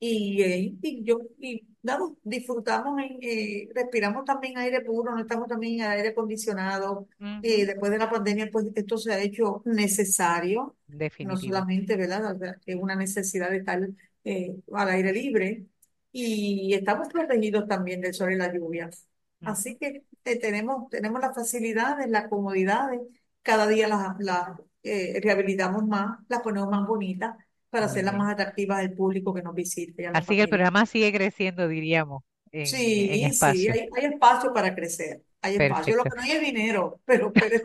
Y, 0.00 0.42
eh, 0.42 0.76
y 0.82 1.02
yo, 1.04 1.18
y 1.38 1.66
nada, 1.82 2.00
disfrutamos, 2.22 3.00
en, 3.02 3.18
eh, 3.22 3.68
respiramos 3.74 4.24
también 4.24 4.56
aire 4.58 4.80
puro, 4.82 5.12
no 5.14 5.20
estamos 5.20 5.48
también 5.48 5.80
en 5.80 5.86
aire 5.90 6.08
acondicionado. 6.10 7.08
Eh, 7.42 7.64
Ujú. 7.64 7.66
después 7.66 7.90
de 7.92 7.98
la 7.98 8.10
pandemia, 8.10 8.48
pues 8.50 8.66
esto 8.74 8.96
se 8.98 9.12
ha 9.12 9.20
hecho 9.20 9.62
necesario, 9.64 10.76
no 11.22 11.36
Definitivo. 11.36 11.36
solamente, 11.36 11.96
¿verdad? 11.96 12.34
O 12.36 12.38
sea, 12.38 12.56
Es 12.66 12.76
una 12.76 12.94
necesidad 12.96 13.50
de 13.50 13.58
estar 13.58 13.80
eh, 14.24 14.56
al 14.72 14.88
aire 14.90 15.12
libre 15.12 15.66
y 16.12 16.74
estamos 16.74 17.08
protegidos 17.08 17.66
también 17.68 18.00
del 18.00 18.14
sol 18.14 18.32
y 18.32 18.36
la 18.36 18.52
lluvia. 18.52 18.90
Así 19.44 19.76
que 19.76 20.04
eh, 20.24 20.38
tenemos, 20.38 20.88
tenemos 20.90 21.20
las 21.20 21.34
facilidades, 21.34 22.08
las 22.08 22.28
comodidades, 22.28 23.00
cada 23.42 23.66
día 23.66 23.88
las, 23.88 24.16
las 24.20 24.58
eh, 24.82 25.20
rehabilitamos 25.22 25.86
más, 25.86 26.18
las 26.28 26.42
ponemos 26.42 26.70
más 26.70 26.86
bonitas 26.86 27.36
para 27.70 27.86
hacerlas 27.86 28.14
bien. 28.14 28.16
más 28.16 28.32
atractivas 28.32 28.80
al 28.80 28.94
público 28.94 29.34
que 29.34 29.42
nos 29.42 29.54
visite 29.54 29.92
Así 30.12 30.36
que 30.36 30.42
el 30.42 30.48
programa 30.48 30.86
sigue 30.86 31.12
creciendo, 31.12 31.68
diríamos, 31.68 32.22
en, 32.52 33.06
en 33.08 33.24
Sí, 33.24 33.32
sí, 33.32 33.68
hay, 33.68 33.88
hay 33.96 34.04
espacio 34.12 34.52
para 34.52 34.74
crecer, 34.74 35.22
hay 35.40 35.56
espacio. 35.56 35.96
Lo 35.96 36.04
Perfecto. 36.04 36.08
que 36.08 36.16
no 36.16 36.22
hay 36.22 36.32
es 36.32 36.40
dinero, 36.40 37.00
pero, 37.06 37.34
pero 37.36 37.56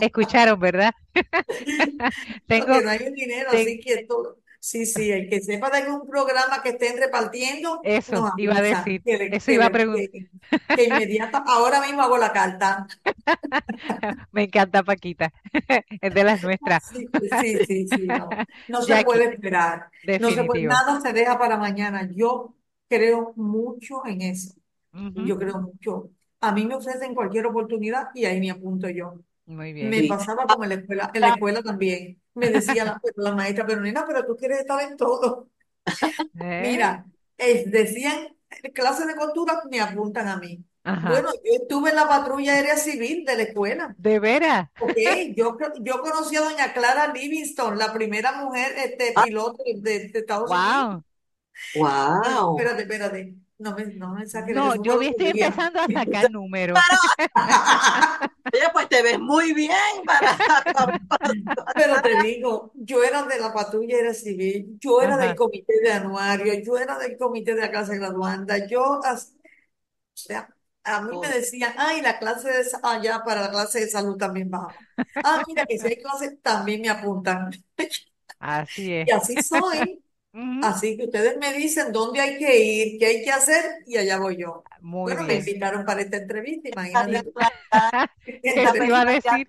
Escucharon, 0.00 0.58
¿verdad? 0.60 0.92
lo 2.56 2.66
Tengo, 2.66 2.72
que 2.72 2.82
no 2.82 2.90
hay 2.90 2.98
es 3.02 3.12
dinero, 3.14 3.50
ten- 3.50 3.52
así 3.52 3.80
que 3.80 4.04
todo. 4.06 4.38
Sí, 4.70 4.84
sí, 4.86 5.10
el 5.10 5.28
que 5.30 5.40
sepa 5.40 5.70
de 5.70 5.78
algún 5.78 6.06
programa 6.06 6.62
que 6.62 6.70
estén 6.70 6.98
repartiendo, 6.98 7.70
eso, 7.82 8.16
nos 8.16 8.30
iba 8.36 8.56
a 8.56 8.62
avisa, 8.62 8.62
decir, 8.62 9.04
que, 9.04 9.14
eso 9.30 9.50
que, 9.50 9.52
iba 9.52 9.66
a 9.66 9.70
preguntar. 9.70 10.10
que, 10.12 10.30
que 10.74 10.84
inmediata, 10.84 11.38
ahora 11.46 11.80
mismo 11.80 12.02
hago 12.02 12.18
la 12.18 12.32
carta. 12.32 12.86
Me 14.32 14.44
encanta 14.44 14.82
Paquita, 14.82 15.32
es 16.00 16.14
de 16.14 16.24
las 16.24 16.42
nuestras. 16.42 16.82
Sí, 16.90 17.08
sí, 17.30 17.60
sí, 17.66 17.86
sí, 17.88 18.10
no. 18.12 18.44
No 18.66 18.82
se 18.82 18.96
Jackie, 18.96 19.04
puede 19.04 19.24
esperar. 19.34 19.90
No 20.16 20.30
se 20.32 20.44
puede, 20.44 20.62
definitivo. 20.62 20.66
nada 20.66 21.00
se 21.00 21.12
deja 21.12 21.38
para 21.38 21.56
mañana. 21.56 22.08
Yo 22.14 22.54
creo 22.88 23.32
mucho 23.36 24.06
en 24.06 24.22
eso. 24.22 24.54
Ujú, 24.92 25.24
Yo 25.24 25.38
creo 25.38 25.60
mucho. 25.60 26.10
A 26.40 26.52
mí 26.52 26.66
me 26.66 26.76
ofrecen 26.76 27.14
cualquier 27.14 27.46
oportunidad 27.46 28.08
y 28.14 28.24
ahí 28.26 28.40
me 28.40 28.50
apunto 28.50 28.88
yo. 28.90 29.14
Muy 29.46 29.72
bien. 29.72 29.90
Me 29.90 29.98
Sí. 29.98 30.08
pasaba 30.08 30.46
como 30.48 30.64
en 30.64 30.70
la 30.70 30.76
escuela, 30.76 31.10
en 31.14 31.22
la 31.22 31.30
escuela 31.30 31.62
también. 31.62 32.20
Me 32.38 32.50
decía 32.50 32.84
la, 32.84 33.00
la 33.16 33.34
maestra, 33.34 33.66
pero 33.66 33.80
nena, 33.80 34.04
pero 34.06 34.24
tú 34.24 34.36
quieres 34.36 34.60
estar 34.60 34.80
en 34.82 34.96
todo. 34.96 35.48
¿Eh? 36.40 36.62
Mira, 36.70 37.06
eh, 37.36 37.64
decían, 37.66 38.36
clase 38.74 39.06
de 39.06 39.14
costura, 39.16 39.62
me 39.70 39.80
apuntan 39.80 40.28
a 40.28 40.36
mí. 40.36 40.64
Ajá. 40.84 41.08
Bueno, 41.10 41.30
yo 41.44 41.52
estuve 41.60 41.90
en 41.90 41.96
la 41.96 42.08
patrulla 42.08 42.54
aérea 42.54 42.76
civil 42.76 43.24
de 43.24 43.36
la 43.36 43.42
escuela. 43.42 43.94
¿De 43.98 44.18
veras? 44.20 44.68
Ok, 44.80 44.96
yo, 45.36 45.56
creo- 45.56 45.72
yo 45.80 46.00
conocí 46.00 46.36
a 46.36 46.40
doña 46.40 46.72
Clara 46.72 47.12
Livingston, 47.12 47.76
la 47.78 47.92
primera 47.92 48.32
mujer 48.32 48.72
este, 48.78 49.12
Ah, 49.14 49.24
piloto 49.24 49.62
de, 49.64 50.08
de 50.08 50.18
Estados 50.18 50.50
Unidos. 50.50 51.02
Wow. 51.74 51.82
Bueno, 52.18 52.40
wow. 52.46 52.58
espérate, 52.58 52.82
espérate. 52.82 53.34
No 53.58 53.74
me, 53.76 53.86
no 53.86 54.14
me 54.14 54.26
saques 54.26 54.60
de 54.62 54.62
No, 54.62 54.74
yo 54.76 55.00
que 55.00 55.06
estoy 55.10 55.28
empezando 55.30 55.80
a 55.80 55.88
sacar 55.92 56.30
números. 56.30 56.84
Oye, 58.52 58.62
pues 58.72 58.88
te 58.88 59.02
ves 59.02 59.18
muy 59.20 59.52
bien 59.54 59.76
para, 60.06 60.32
Pero 61.74 62.00
te 62.02 62.16
digo, 62.16 62.72
yo 62.74 63.02
era 63.04 63.22
de 63.24 63.38
la 63.38 63.52
patrulla 63.52 63.96
aérea 63.96 64.14
civil, 64.14 64.78
yo 64.80 65.00
era 65.02 65.16
del 65.16 65.34
comité 65.34 65.74
de 65.82 65.92
anuario, 65.92 66.54
yo 66.62 66.76
era 66.78 66.98
del 66.98 67.16
comité 67.16 67.54
de 67.54 67.60
la 67.62 67.70
clase 67.70 67.96
graduanda, 67.96 68.66
yo, 68.66 69.00
as- 69.04 69.34
o 69.36 70.16
sea, 70.16 70.48
a 70.84 71.02
mí 71.02 71.18
me 71.18 71.28
todo. 71.28 71.30
decían, 71.30 71.74
ay, 71.78 72.02
la 72.02 72.18
clase 72.20 72.50
de, 72.50 72.64
allá 72.82 73.22
para 73.24 73.42
la 73.42 73.50
clase 73.50 73.80
de 73.80 73.88
salud 73.88 74.16
también 74.18 74.50
bajamos. 74.50 74.86
Ah, 75.22 75.44
mira, 75.48 75.66
que 75.66 75.78
si 75.78 75.88
hay 75.88 75.96
clase, 76.02 76.36
también 76.42 76.82
me 76.82 76.90
apuntan. 76.90 77.50
Así 78.40 78.92
es. 78.94 79.08
Y 79.08 79.12
así 79.12 79.40
soy. 79.40 80.02
Así 80.60 80.96
que 80.96 81.04
ustedes 81.04 81.38
me 81.38 81.52
dicen 81.52 81.92
dónde 81.92 82.20
hay 82.20 82.38
que 82.38 82.58
ir, 82.60 82.98
qué 82.98 83.06
hay 83.06 83.22
que 83.24 83.30
hacer, 83.30 83.64
y 83.86 83.96
allá 83.96 84.18
voy 84.18 84.36
yo. 84.38 84.64
Muy 84.80 85.14
Bueno, 85.14 85.24
me 85.24 85.34
bien. 85.34 85.40
invitaron 85.40 85.84
para 85.84 86.00
esta 86.02 86.16
entrevista, 86.16 86.68
imagínate 86.68 87.22
te 88.78 88.86
iba 88.86 89.00
a 89.00 89.04
decir. 89.04 89.46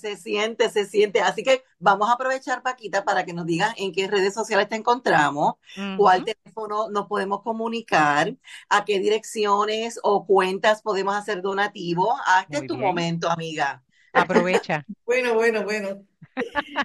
se 0.00 0.16
siente, 0.16 0.70
se 0.70 0.86
siente. 0.86 1.20
Así 1.20 1.42
que 1.42 1.62
vamos 1.78 2.08
a 2.08 2.14
aprovechar, 2.14 2.62
Paquita, 2.62 3.04
para 3.04 3.24
que 3.24 3.32
nos 3.32 3.46
digan 3.46 3.72
en 3.76 3.92
qué 3.92 4.06
redes 4.08 4.34
sociales 4.34 4.68
te 4.68 4.76
encontramos, 4.76 5.54
cuál 5.94 6.24
teléfono 6.24 6.88
nos 6.90 7.06
podemos 7.06 7.42
comunicar, 7.42 8.36
a 8.68 8.84
qué 8.84 8.98
direcciones 9.00 10.00
o 10.02 10.26
cuentas 10.26 10.82
podemos 10.82 11.14
hacer 11.16 11.42
donativo. 11.42 12.14
Ah, 12.26 12.42
este 12.42 12.58
es 12.58 12.66
tu 12.66 12.76
bien. 12.76 12.78
momento, 12.78 13.30
amiga. 13.30 13.82
Aprovecha. 14.16 14.84
Bueno, 15.06 15.34
bueno, 15.34 15.62
bueno. 15.64 16.02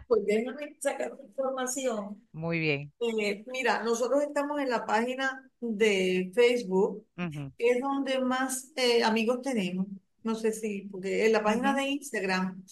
Pues 0.08 0.26
déjame 0.26 0.76
sacar 0.80 1.12
información. 1.28 2.22
Muy 2.32 2.60
bien. 2.60 2.92
Eh, 3.00 3.44
mira, 3.48 3.84
nosotros 3.84 4.22
estamos 4.24 4.62
en 4.62 4.70
la 4.70 4.86
página 4.86 5.50
de 5.60 6.32
Facebook, 6.34 7.06
que 7.58 7.70
es 7.72 7.82
donde 7.82 8.20
más 8.20 8.72
eh, 8.76 9.04
amigos 9.04 9.42
tenemos. 9.42 9.88
No 10.24 10.36
sé 10.36 10.54
si, 10.54 10.84
porque 10.84 11.26
en 11.26 11.34
la 11.34 11.44
página 11.44 11.74
de 11.74 11.84
Instagram, 11.84 12.64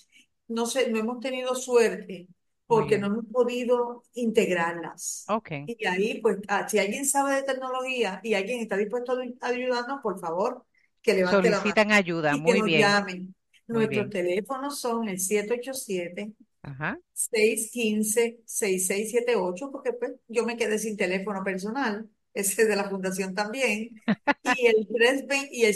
no 0.48 0.66
sé, 0.66 0.90
no 0.90 1.00
hemos 1.00 1.20
tenido 1.20 1.56
suerte 1.56 2.28
porque 2.68 3.00
no 3.00 3.08
hemos 3.08 3.26
podido 3.26 4.04
integrarlas. 4.14 5.26
Ok. 5.28 5.52
Y 5.66 5.86
ahí, 5.88 6.22
pues, 6.22 6.38
ah, 6.48 6.70
si 6.70 6.78
alguien 6.78 7.06
sabe 7.06 7.36
de 7.36 7.44
tecnología 7.44 8.20
y 8.24 8.36
alguien 8.36 8.62
está 8.62 8.78
dispuesto 8.78 9.18
a 9.42 9.48
ayudarnos, 9.48 10.02
por 10.04 10.20
favor, 10.20 10.64
que 11.02 11.16
levante 11.16 11.50
la 11.50 11.58
mano 11.58 11.62
Solicitan 11.62 11.92
ayuda. 11.92 12.36
y 12.36 12.36
que 12.36 12.42
Muy 12.42 12.60
nos 12.60 12.68
bien. 12.68 12.82
llamen. 12.82 13.36
Nuestros 13.70 14.10
teléfonos 14.10 14.80
son 14.80 15.08
el 15.10 15.20
787. 15.20 16.32
Ajá. 16.64 17.00
615-6678, 17.14 19.72
porque 19.72 19.94
pues 19.94 20.14
yo 20.28 20.46
me 20.46 20.58
quedé 20.58 20.80
sin 20.80 20.98
teléfono 20.98 21.44
personal, 21.44 22.10
ese 22.34 22.64
es 22.64 22.68
de 22.68 22.76
la 22.76 22.90
fundación 22.90 23.34
también, 23.34 24.02
y 24.58 24.66
el 24.68 24.88
320 24.88 25.50
y 25.52 25.66
el 25.66 25.74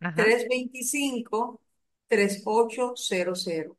Ajá. 0.00 0.24
787-325-3800. 2.10 3.76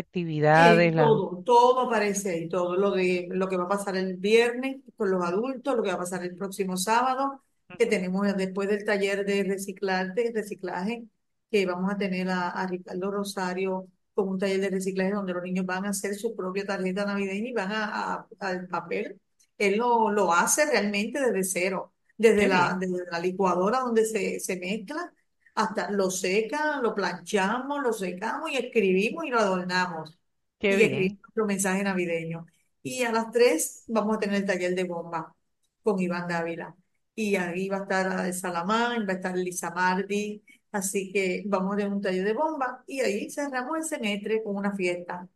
Eh, 0.60 0.80
actividades, 0.80 0.94
la... 0.94 1.08
todo, 1.08 1.44
todo 1.46 1.82
aparece 1.82 2.32
ahí, 2.32 2.50
todo 2.50 2.76
lo 2.76 2.92
de 2.92 3.28
lo 3.32 3.48
que 3.48 3.58
va 3.58 3.66
a 3.66 3.68
pasar 3.68 3.96
el 3.96 4.16
viernes 4.18 4.78
con 4.96 5.12
los 5.12 5.24
adultos, 5.24 5.76
lo 5.76 5.84
que 5.84 5.90
va 5.90 5.96
a 5.96 5.98
pasar 6.00 6.24
el 6.24 6.36
próximo 6.36 6.78
sábado, 6.78 7.44
que 7.78 7.86
tenemos 7.86 8.26
después 8.36 8.68
del 8.68 8.84
taller 8.84 9.24
de 9.26 9.44
reciclarte, 9.44 10.32
reciclaje, 10.34 11.06
que 11.52 11.66
vamos 11.68 11.92
a 11.94 11.98
tener 11.98 12.28
a, 12.30 12.50
a 12.50 12.66
Ricardo 12.68 13.12
Rosario 13.12 13.88
con 14.16 14.30
un 14.30 14.40
taller 14.40 14.60
de 14.62 14.70
reciclaje 14.72 15.12
donde 15.12 15.34
los 15.34 15.44
niños 15.44 15.66
van 15.68 15.86
a 15.86 15.90
hacer 15.90 16.16
su 16.16 16.36
propia 16.36 16.66
tarjeta 16.66 17.06
navideña 17.06 17.50
y 17.50 17.54
van 17.54 17.72
a, 17.72 18.14
a- 18.16 18.28
al 18.40 18.68
papel. 18.68 19.22
Él 19.60 19.78
lo, 19.78 20.10
lo 20.12 20.34
hace 20.34 20.66
realmente 20.66 21.20
desde 21.22 21.44
cero, 21.44 21.94
desde 22.18 22.48
Qué 22.48 22.50
la, 22.50 22.76
bien, 22.76 22.80
desde 22.80 23.06
la 23.12 23.20
licuadora 23.20 23.80
donde 23.82 24.06
se, 24.06 24.40
se 24.40 24.58
mezcla 24.60 25.14
hasta 25.58 25.92
lo 25.92 26.12
seca, 26.12 26.80
lo 26.82 26.94
planchamos, 26.96 27.82
lo 27.84 27.94
secamos 27.94 28.52
y 28.52 28.58
escribimos 28.58 29.26
y 29.26 29.30
lo 29.30 29.40
adornamos 29.40 30.18
qué 30.60 30.76
y 30.76 30.84
escribimos 30.84 31.18
bien. 31.18 31.20
nuestro 31.24 31.46
mensaje 31.46 31.84
navideño. 31.84 32.46
Y 32.84 33.04
a 33.04 33.12
las 33.12 33.32
3 33.32 33.86
vamos 33.88 34.18
a 34.18 34.20
tener 34.20 34.38
el 34.38 34.46
taller 34.46 34.76
de 34.76 34.84
bomba 34.86 35.36
con 35.84 36.00
Iván 36.00 36.28
Dávila. 36.28 36.76
Y 37.16 37.36
ahí 37.36 37.68
va 37.70 37.78
a 37.80 37.82
estar 37.84 38.34
Salamán, 38.34 39.08
va 39.08 39.14
a 39.14 39.16
estar 39.18 39.36
Lisa 39.38 39.72
Mardi. 39.72 40.44
Así 40.72 41.12
que 41.12 41.44
vamos 41.48 41.74
a 41.74 41.78
tener 41.78 41.92
un 41.94 42.02
taller 42.02 42.24
de 42.26 42.34
bomba 42.34 42.84
y 42.88 43.02
ahí 43.02 43.30
cerramos 43.32 43.78
el 43.78 43.84
semestre 43.86 44.44
con 44.44 44.56
una 44.56 44.74
fiesta. 44.76 45.28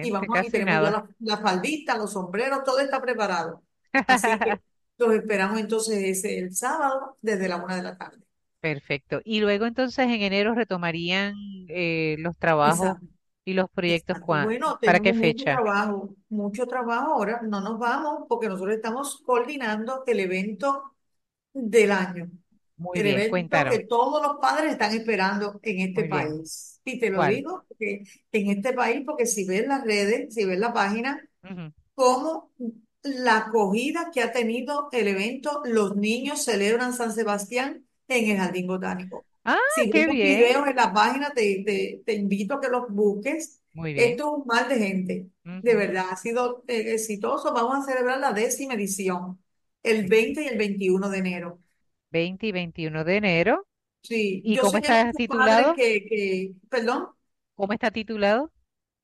Y 0.00 0.10
Excelente, 0.10 0.10
vamos, 0.10 0.40
y 0.44 0.50
casi 0.50 0.50
tenemos 0.50 0.80
ya 0.80 0.90
nada. 0.90 0.90
la, 0.90 1.08
la 1.20 1.38
faldita, 1.38 1.96
los 1.96 2.12
sombreros, 2.12 2.64
todo 2.64 2.80
está 2.80 3.00
preparado. 3.00 3.64
Así 4.06 4.38
que 4.40 4.52
los 4.98 5.14
esperamos 5.14 5.60
entonces 5.60 5.98
ese, 6.04 6.38
el 6.38 6.54
sábado 6.54 7.18
desde 7.22 7.48
la 7.48 7.56
una 7.64 7.76
de 7.76 7.82
la 7.82 7.96
tarde. 7.98 8.18
Perfecto. 8.60 9.20
Y 9.24 9.40
luego 9.40 9.64
entonces 9.66 10.04
en 10.06 10.20
enero 10.22 10.54
retomarían 10.54 11.34
eh, 11.68 12.16
los 12.18 12.36
trabajos 12.36 12.92
Exacto. 12.92 13.06
y 13.44 13.54
los 13.54 13.70
proyectos 13.70 14.18
Exacto. 14.18 14.38
Bueno, 14.40 14.80
¿para 14.84 15.00
qué 15.00 15.14
mucho 15.14 15.14
fecha? 15.14 15.62
trabajo, 15.62 16.14
mucho 16.30 16.66
trabajo 16.66 17.12
ahora. 17.14 17.40
No 17.42 17.60
nos 17.60 17.78
vamos 17.78 18.26
porque 18.28 18.48
nosotros 18.48 18.76
estamos 18.76 19.22
coordinando 19.26 20.04
el 20.06 20.20
evento 20.20 20.94
del 21.54 21.92
año, 21.92 22.30
Muy 22.78 23.00
el 23.00 23.06
bien, 23.06 23.22
evento 23.22 23.28
cuéntanos. 23.28 23.80
que 23.80 23.86
todos 23.86 24.22
los 24.22 24.38
padres 24.40 24.72
están 24.72 24.94
esperando 24.94 25.60
en 25.62 25.80
este 25.90 26.04
Muy 26.04 26.08
bien. 26.08 26.34
país. 26.34 26.80
Y 26.84 27.00
te 27.00 27.10
lo 27.10 27.22
¿Cuál? 27.22 27.24
digo 27.24 27.64
porque 27.68 28.04
en 28.32 28.50
este 28.50 28.72
país, 28.74 29.02
porque 29.06 29.26
si 29.26 29.46
ves 29.46 29.66
las 29.68 29.84
redes, 29.84 30.34
si 30.34 30.44
ves 30.46 30.58
la 30.60 30.72
página, 30.74 31.20
Ujú. 31.44 31.72
cómo 31.94 32.52
la 33.02 33.38
acogida 33.38 34.10
que 34.12 34.22
ha 34.22 34.32
tenido 34.32 34.88
el 34.92 35.08
evento, 35.08 35.62
los 35.64 35.96
niños 35.96 36.44
celebran 36.44 36.92
San 36.92 37.12
Sebastián 37.12 37.86
en 38.18 38.30
el 38.30 38.36
Jardín 38.38 38.66
Botánico. 38.66 39.26
Ah, 39.44 39.58
Si 39.66 39.90
qué 39.90 40.06
bien. 40.08 40.48
videos 40.48 40.66
en 40.68 40.76
la 40.76 40.92
página, 40.92 41.30
te, 41.32 41.62
te, 41.64 42.02
te 42.04 42.14
invito 42.14 42.54
a 42.54 42.60
que 42.60 42.68
los 42.68 42.88
busques. 42.90 43.62
Muy 43.72 43.94
bien. 43.94 44.16
Esto 44.16 44.24
es 44.24 44.38
un 44.42 44.46
mar 44.46 44.68
de 44.68 44.78
gente, 44.78 45.30
de 45.60 45.74
Ujú. 45.74 45.76
verdad, 45.76 46.06
ha 46.10 46.16
sido 46.16 46.64
eh, 46.68 46.92
exitoso. 46.94 47.52
Vamos 47.54 47.84
a 47.88 47.92
celebrar 47.92 48.18
la 48.18 48.32
décima 48.32 48.74
edición, 48.74 49.42
el 49.82 50.06
20 50.08 50.42
y 50.42 50.46
el 50.48 50.58
21 50.58 51.08
de 51.10 51.18
enero. 51.18 51.60
20 52.12 52.46
y 52.46 52.52
21 52.52 53.04
de 53.04 53.16
enero. 53.16 53.66
Sí, 54.02 54.42
¿Y 54.42 54.56
yo 54.56 54.60
cómo 54.60 54.78
está 54.78 55.12
titulado? 55.14 55.76
que, 55.76 56.04
que, 56.06 56.54
perdón, 56.68 57.08
¿Cómo 57.54 57.72
está 57.74 57.92
titulado? 57.92 58.50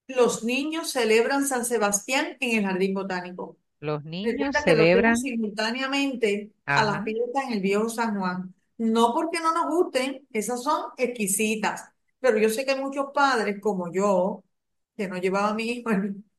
los 0.09 0.45
niños 0.45 0.91
celebran 0.93 1.47
San 1.47 1.65
Sebastián 1.65 2.37
en 2.41 2.59
el 2.59 2.65
Jardín 2.67 2.95
Botánico. 2.95 3.59
Los 3.81 4.05
niños 4.05 4.55
Recuerda 4.55 4.65
que 4.67 4.77
lo 4.77 4.91
celebran. 4.91 5.17
simultáneamente 5.17 6.53
a 6.75 6.85
las 6.85 7.05
fiestas 7.05 7.45
en 7.47 7.55
el 7.55 7.63
Viejo 7.63 7.91
San 7.91 8.19
Juan. 8.19 8.55
No 8.79 9.13
porque 9.15 9.41
no 9.41 9.53
nos 9.55 9.67
gusten, 9.75 10.27
esas 10.33 10.63
son 10.63 10.91
exquisitas. 10.99 11.85
Pero 12.21 12.39
yo 12.39 12.49
sé 12.51 12.65
que 12.65 12.73
hay 12.73 12.81
muchos 12.81 13.07
padres 13.15 13.61
como 13.61 13.93
yo, 13.93 14.45
que 14.97 15.09
no 15.09 15.17
llevaba 15.19 15.51
a 15.51 15.55
mi 15.55 15.65
hijo, 15.71 15.91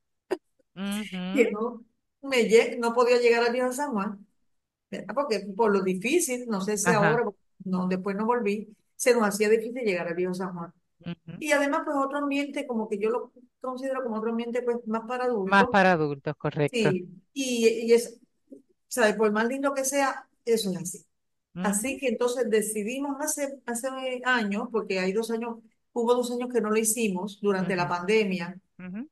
que 1.32 1.44
Ujú. 1.44 1.52
no, 1.52 1.84
me, 2.22 2.38
lle- 2.48 2.78
no 2.78 2.94
podía 2.94 3.18
llegar 3.20 3.44
al 3.44 3.52
Viejo 3.52 3.72
San 3.72 3.92
Juan, 3.92 4.26
¿verdad? 4.90 5.14
Porque 5.14 5.40
por 5.56 5.72
lo 5.72 5.82
difícil, 5.82 6.46
no 6.48 6.60
sé 6.62 6.78
si 6.78 6.92
Ajá. 6.92 6.92
ahora, 6.92 7.24
porque 7.24 7.40
no, 7.64 7.88
después 7.88 8.16
no 8.16 8.26
volví, 8.26 8.76
se 8.96 9.14
nos 9.14 9.24
hacía 9.28 9.48
difícil 9.50 9.84
llegar 9.84 10.08
al 10.08 10.14
Viejo 10.14 10.34
San 10.34 10.54
Juan. 10.54 10.72
Ujú. 11.06 11.38
Y 11.38 11.52
además, 11.52 11.82
pues 11.86 11.96
otro 11.98 12.18
ambiente, 12.18 12.66
como 12.66 12.88
que 12.88 12.98
yo 12.98 13.10
lo 13.10 13.32
considero 13.60 14.02
como 14.04 14.18
otro 14.18 14.30
ambiente 14.30 14.62
pues 14.62 14.78
más 14.86 15.02
para 15.08 15.24
Más 15.42 15.66
adultos. 15.66 15.68
para 15.68 15.90
adultos, 15.94 16.36
correcto. 16.36 16.96
Sí, 16.96 17.08
y, 17.34 17.68
y 17.86 17.92
es, 17.94 18.20
¿sabes? 18.88 19.16
Por 19.16 19.32
más 19.32 19.46
lindo 19.48 19.74
que 19.74 19.84
sea, 19.86 20.28
eso 20.44 20.70
es 20.72 20.78
así. 20.78 21.06
Así 21.62 21.98
que 21.98 22.08
entonces 22.08 22.48
decidimos 22.50 23.16
hace, 23.20 23.60
hace 23.66 23.88
años, 24.24 24.68
porque 24.72 25.00
hay 25.00 25.12
dos 25.12 25.30
años, 25.30 25.58
hubo 25.92 26.14
dos 26.14 26.30
años 26.32 26.48
que 26.52 26.60
no 26.60 26.70
lo 26.70 26.76
hicimos 26.78 27.40
durante 27.40 27.76
la 27.76 27.84
Ujú. 27.84 27.88
pandemia, 27.88 28.60
Ujú. 28.78 29.08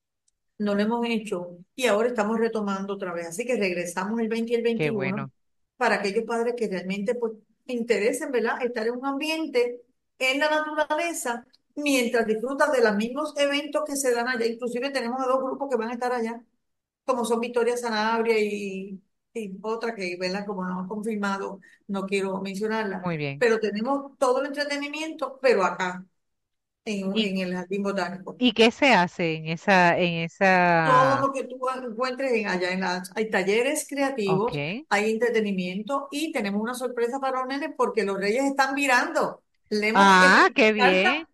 no 0.58 0.74
lo 0.74 0.80
hemos 0.82 1.06
hecho 1.06 1.58
y 1.74 1.86
ahora 1.86 2.08
estamos 2.08 2.38
retomando 2.38 2.94
otra 2.94 3.12
vez. 3.12 3.28
Así 3.28 3.44
que 3.44 3.56
regresamos 3.56 4.20
el 4.20 4.28
20 4.28 4.52
y 4.52 4.56
el 4.56 4.62
Qué 4.74 4.90
21 4.90 4.90
bueno. 4.90 5.30
para 5.76 5.96
aquellos 5.96 6.24
padres 6.24 6.54
que 6.56 6.68
realmente 6.68 7.14
pues 7.14 7.32
interesen, 7.66 8.30
¿verdad? 8.32 8.62
Estar 8.64 8.86
en 8.86 8.94
un 8.96 9.06
ambiente 9.06 9.82
en 10.18 10.38
la 10.40 10.48
naturaleza 10.50 11.46
mientras 11.74 12.26
disfrutan 12.26 12.72
de 12.72 12.82
los 12.82 12.96
mismos 12.96 13.34
eventos 13.36 13.84
que 13.86 13.96
se 13.96 14.12
dan 14.14 14.28
allá. 14.28 14.46
Inclusive 14.46 14.90
tenemos 14.90 15.20
a 15.20 15.26
dos 15.26 15.42
grupos 15.42 15.68
que 15.70 15.76
van 15.76 15.90
a 15.90 15.92
estar 15.94 16.12
allá, 16.12 16.42
como 17.04 17.24
son 17.24 17.40
Victoria 17.40 17.76
Sanabria 17.76 18.38
y, 18.40 19.00
y 19.40 19.58
otra 19.62 19.94
que, 19.94 20.16
¿verdad? 20.18 20.46
Como 20.46 20.64
no 20.64 20.80
han 20.80 20.88
confirmado, 20.88 21.60
no 21.88 22.06
quiero 22.06 22.40
mencionarla, 22.40 23.00
Muy 23.04 23.16
bien. 23.16 23.38
pero 23.38 23.60
tenemos 23.60 24.16
todo 24.18 24.40
el 24.40 24.46
entretenimiento, 24.46 25.38
pero 25.40 25.64
acá, 25.64 26.04
en, 26.84 27.16
¿Y, 27.16 27.28
en 27.28 27.38
el 27.38 27.54
Jardín 27.54 27.82
Botánico. 27.82 28.36
y 28.38 28.52
qué 28.52 28.70
se 28.70 28.92
hace 28.92 29.34
en 29.36 29.46
esa, 29.48 29.98
en 29.98 30.14
Todo 30.14 30.24
esa, 30.24 31.20
lo 31.20 31.32
que 31.32 31.44
tú 31.44 31.58
encuentres 31.84 32.32
en 32.32 32.48
allá 32.48 32.72
en 32.72 32.80
las, 32.80 33.10
hay 33.16 33.30
talleres 33.30 33.86
creativos, 33.88 34.52
hay 34.88 35.10
entretenimiento 35.12 36.08
y 36.10 36.32
tenemos 36.32 36.60
una 36.60 36.74
sorpresa 36.74 37.18
para 37.18 37.40
los 37.40 37.48
nenes 37.48 37.70
porque 37.76 38.04
los 38.04 38.18
reyes 38.18 38.44
están 38.44 38.74
virando. 38.74 39.42
Ah, 39.94 40.48
qué 40.54 40.72
bien. 40.72 41.26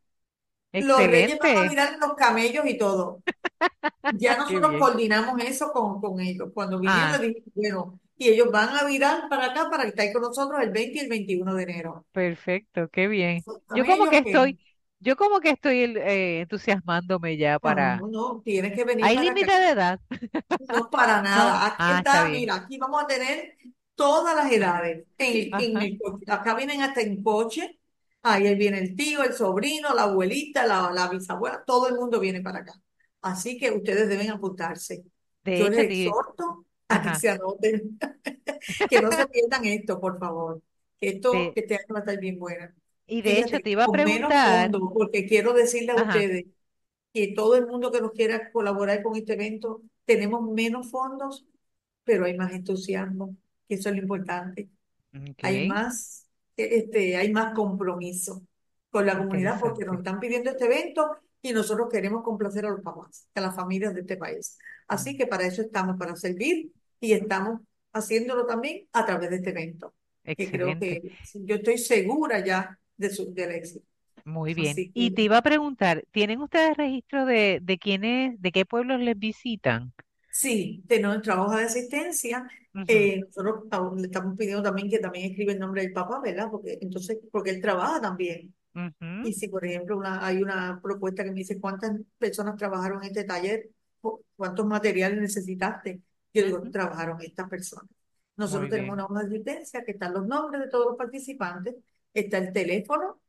los 0.73 1.07
reyes 1.07 1.39
van 1.39 1.57
a 1.57 1.69
virar 1.69 1.99
los 2.01 2.15
camellos 2.15 2.65
y 2.67 2.79
todo. 2.79 3.23
Ya 4.11 4.37
nosotros 4.39 4.77
coordinamos 4.79 5.41
eso 5.43 5.73
con, 5.73 6.01
con 6.01 6.21
ellos. 6.21 6.51
Cuando 6.55 6.79
vinieron, 6.79 7.11
Ah, 7.11 7.21
dije, 7.21 7.43
bueno, 7.55 8.01
y 8.17 8.29
ellos 8.29 8.51
van 8.53 8.71
a 8.77 8.85
virar 8.85 9.29
para 9.29 9.47
acá 9.47 9.71
para 9.71 9.85
estar 9.85 10.13
con 10.13 10.23
nosotros 10.23 10.61
el 10.63 10.71
20 10.71 10.99
y 10.99 11.01
el 11.03 11.09
21 11.09 11.55
de 11.55 11.63
enero. 11.65 12.07
perfecto, 12.13 12.89
qué 12.91 13.09
bien. 13.09 13.45
Yo 13.71 13.87
como 13.87 14.09
que 14.09 14.19
estoy, 14.19 14.59
yo 15.01 15.17
como 15.17 15.41
que 15.41 15.51
estoy 15.51 15.83
eh, 15.97 16.41
entusiasmándome 16.43 17.37
ya 17.37 17.59
para. 17.59 18.05
no, 18.05 18.09
no, 18.09 18.43
tienes 18.45 18.75
que 18.75 18.85
venir 18.85 19.07
¿Hay 19.07 19.15
para 19.15 19.33
acá. 19.33 19.35
límite 19.35 19.53
de 19.53 19.71
edad? 19.71 20.01
No, 20.59 20.91
para 20.91 21.23
No. 21.29 21.61
nada. 21.61 21.67
Aquí 21.67 21.91
Ah, 21.91 21.99
está 22.05 22.19
está, 22.19 22.25
bien. 22.25 22.31
mira, 22.31 22.55
aquí 22.57 22.79
vamos 22.79 23.03
a 23.03 23.07
tener 23.07 23.57
todas 23.95 24.37
las 24.37 24.51
edades. 24.53 25.07
En, 25.19 25.61
en 25.61 25.83
el. 25.83 25.99
Acá 26.29 26.55
vienen 26.55 26.83
hasta 26.83 27.01
en 27.01 27.23
coche. 27.23 27.81
Ahí 28.23 28.55
viene 28.57 28.79
el 28.79 28.95
tío, 28.95 29.25
el 29.25 29.33
sobrino, 29.33 29.95
la 29.95 30.03
abuelita, 30.05 30.65
la, 30.67 30.93
la 30.93 31.09
bisabuela, 31.09 31.65
todo 31.67 31.89
el 31.89 31.97
mundo 31.97 32.21
viene 32.21 32.41
para 32.41 32.61
acá. 32.61 32.73
Así 33.23 33.59
que 33.59 33.73
ustedes 33.73 34.09
deben 34.09 34.31
apuntarse. 34.31 35.05
De 35.45 35.53
Yo 35.55 35.69
les 35.69 35.81
hecho, 35.81 35.87
te, 35.89 35.93
exhorto 35.93 36.67
a 36.89 37.03
que 37.03 37.15
se 37.15 37.31
anoten, 37.31 37.99
que 38.89 39.01
no 39.01 39.13
se 39.13 39.27
pierdan 39.29 39.65
esto, 39.67 40.01
por 40.01 40.19
favor. 40.19 40.63
Que 41.01 41.11
esto, 41.11 41.53
De, 41.53 41.53
este 41.57 41.77
año 41.77 41.87
va 41.95 41.99
a 41.99 42.03
estar 42.03 42.19
bien 42.21 42.39
buena. 42.39 42.75
y 43.07 43.23
de 43.23 43.41
hecho 43.41 43.59
Fíjate, 43.59 43.61
te 43.61 43.71
iba 43.71 43.85
a 43.85 43.87
con 43.87 44.03
menos 44.03 44.35
preguntar, 44.35 44.71
porque 44.95 45.27
quiero 45.27 45.53
decirle 45.55 45.93
a 45.93 45.97
ajá, 45.97 46.03
ustedes 46.03 46.47
que 47.13 47.35
todo 47.35 47.57
el 47.57 47.67
mundo 47.67 47.93
que 47.93 48.01
nos 48.01 48.13
quiera 48.13 48.51
colaborar 48.53 49.03
con 49.03 49.17
este 49.17 49.35
evento, 49.35 49.83
tenemos 50.07 50.43
menos 50.51 50.91
fondos, 50.91 51.47
pero 52.05 52.25
hay 52.27 52.37
más 52.37 52.53
entusiasmo, 52.55 53.37
que 53.69 53.75
eso 53.77 53.89
es 53.91 53.97
lo 53.97 54.03
importante. 54.03 54.71
Hay 55.43 55.61
ok, 55.61 55.67
más, 55.67 56.29
eh, 56.57 56.69
este, 56.79 57.17
hay 57.17 57.33
más 57.33 57.55
compromiso 57.55 58.43
con 58.91 59.07
la 59.07 59.19
comunidad 59.19 59.59
porque 59.61 59.85
nos 59.85 59.97
interesante. 59.97 59.99
están 59.99 60.21
pidiendo 60.21 60.51
este 60.51 60.67
evento 60.67 61.11
y 61.43 61.53
nosotros 61.53 61.89
queremos 61.91 62.23
complacer 62.23 62.67
a 62.67 62.71
los 62.71 62.83
papás, 62.83 63.29
a 63.35 63.41
las 63.41 63.55
familias 63.57 63.95
de 63.95 64.01
este 64.03 64.17
país. 64.17 64.59
Así 64.89 65.17
que 65.17 65.27
para 65.27 65.47
eso 65.47 65.63
estamos, 65.63 65.97
para 65.99 66.17
servir 66.17 66.73
y 67.01 67.13
estamos 67.13 67.61
haciéndolo 67.93 68.47
también 68.47 68.89
a 68.93 69.05
través 69.07 69.31
de 69.31 69.37
este 69.37 69.51
evento, 69.51 69.95
que 70.37 70.51
creo 70.51 70.71
Excelente, 70.71 71.01
que 71.03 71.19
yo 71.35 71.57
estoy 71.57 71.79
segura 71.79 72.45
ya 72.45 72.79
de 72.97 73.11
su, 73.11 73.33
del 73.35 73.53
éxito. 73.53 73.87
muy 74.25 74.55
bien. 74.55 74.85
Y 74.95 75.13
te 75.13 75.23
iba 75.23 75.39
a 75.39 75.43
preguntar, 75.43 76.05
¿tienen 76.13 76.41
ustedes 76.41 76.77
registro 76.77 77.25
de, 77.27 77.61
de 77.63 77.79
quiénes, 77.79 78.41
de 78.41 78.53
qué 78.53 78.65
pueblos 78.65 79.01
les 79.01 79.19
visitan? 79.19 79.93
Sí, 80.31 80.83
tenemos 80.89 81.17
el 81.17 81.23
trabajo 81.23 81.57
de 81.57 81.65
asistencia. 81.65 82.49
Eh, 82.87 83.21
nosotros 83.21 83.65
le 84.01 84.07
estamos 84.07 84.37
pidiendo 84.37 84.63
también 84.63 84.89
que 84.89 84.99
también 84.99 85.31
escriba 85.31 85.53
el 85.53 85.59
nombre 85.59 85.83
del 85.83 85.93
papá, 85.93 86.21
¿verdad? 86.21 86.49
Porque 86.51 86.79
entonces, 86.81 87.19
porque 87.31 87.51
él 87.51 87.61
trabaja 87.61 88.01
también. 88.01 88.55
Y 89.21 89.33
si, 89.35 89.49
por 89.49 89.65
ejemplo, 89.65 89.97
una, 89.97 90.25
hay 90.27 90.43
una 90.43 90.81
propuesta 90.83 91.23
que 91.25 91.31
me 91.31 91.37
dice 91.39 91.61
cuántas 91.61 91.93
personas 92.19 92.57
trabajaron 92.57 93.03
en 93.03 93.09
este 93.09 93.25
taller, 93.25 93.71
Cu- 94.01 94.25
cuántos 94.37 94.67
materiales 94.67 95.21
necesitaste, 95.21 96.03
yo 96.35 96.45
digo, 96.45 96.59
ujú. 96.59 96.71
trabajaron 96.73 97.21
estas 97.23 97.49
personas. 97.49 97.89
Nosotros 98.37 98.69
tenemos 98.71 98.95
una 98.95 99.07
hoja 99.07 99.25
de 99.25 99.43
que 99.45 99.93
están 99.93 100.15
los 100.15 100.27
nombres 100.27 100.63
de 100.63 100.69
todos 100.71 100.87
los 100.87 100.97
participantes, 100.97 101.77
está 102.13 102.39
el 102.39 102.53
teléfono, 102.53 103.21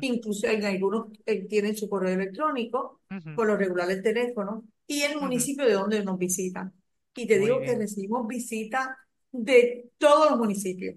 incluso 0.00 0.46
en 0.48 0.64
algunos 0.64 1.08
eh, 1.26 1.46
tienen 1.48 1.76
su 1.76 1.88
correo 1.88 2.14
electrónico, 2.14 3.00
por 3.34 3.46
lo 3.46 3.56
regular 3.56 3.90
el 3.90 4.02
teléfono, 4.02 4.64
y 4.86 5.02
el 5.02 5.20
municipio 5.20 5.64
de 5.66 5.74
donde 5.74 6.04
nos 6.04 6.18
visitan. 6.18 6.72
Y 7.14 7.26
te 7.26 7.38
Muy 7.38 7.40
digo 7.40 7.62
que 7.64 7.76
recibimos 7.76 8.26
visitas 8.26 8.88
de 9.32 9.90
todos 9.98 10.30
los 10.30 10.38
municipios, 10.38 10.96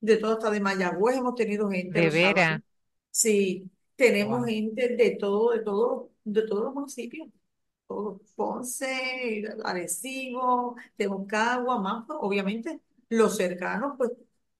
de 0.00 0.16
todo, 0.18 0.34
hasta 0.34 0.50
de 0.50 0.60
Mayagüez 0.60 1.16
hemos 1.18 1.34
tenido 1.34 1.70
gente 1.70 2.00
De 2.00 2.10
veras. 2.10 2.60
Sí, 3.16 3.70
tenemos 3.96 4.44
Wow. 4.44 4.46
gente 4.46 4.96
de 4.96 5.12
todo, 5.16 5.52
de 5.52 5.60
todo, 5.62 6.10
de 6.24 6.42
todos 6.46 6.64
los 6.64 6.74
municipios. 6.74 7.28
Todos, 7.88 8.22
Ponce, 8.36 9.44
Arecibo, 9.64 10.76
más, 11.80 12.04
pues, 12.06 12.18
obviamente, 12.22 12.80
los 13.10 13.36
cercanos, 13.36 13.94
pues, 13.98 14.10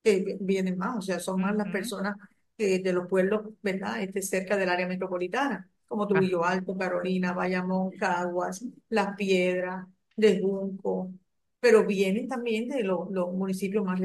eh, 0.04 0.38
vienen 0.40 0.78
más, 0.78 0.98
o 0.98 1.02
sea, 1.02 1.20
son 1.20 1.40
más 1.40 1.56
las 1.56 1.68
Ujú. 1.68 1.70
personas 1.70 2.16
eh, 2.58 2.82
de 2.82 2.92
los 2.92 3.08
pueblos, 3.08 3.42
¿verdad? 3.62 4.02
Este, 4.02 4.22
cerca 4.22 4.56
del 4.56 4.68
área 4.70 4.86
metropolitana, 4.88 5.68
como 5.88 6.06
Ah, 6.12 6.24
Trujillo 6.24 6.44
Alto, 6.44 6.76
Carolina, 6.78 7.32
Bayamón, 7.34 7.96
Caguas, 7.96 8.64
Las 8.90 9.16
Piedras, 9.16 9.86
de 10.16 10.40
Junco, 10.40 11.12
pero 11.60 11.84
vienen 11.86 12.28
también 12.28 12.68
de 12.68 12.84
los, 12.84 13.10
los 13.10 13.32
municipios 13.32 13.84
más 13.84 14.00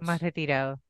más 0.00 0.20
retirados. 0.20 0.22
retirado. 0.22 0.80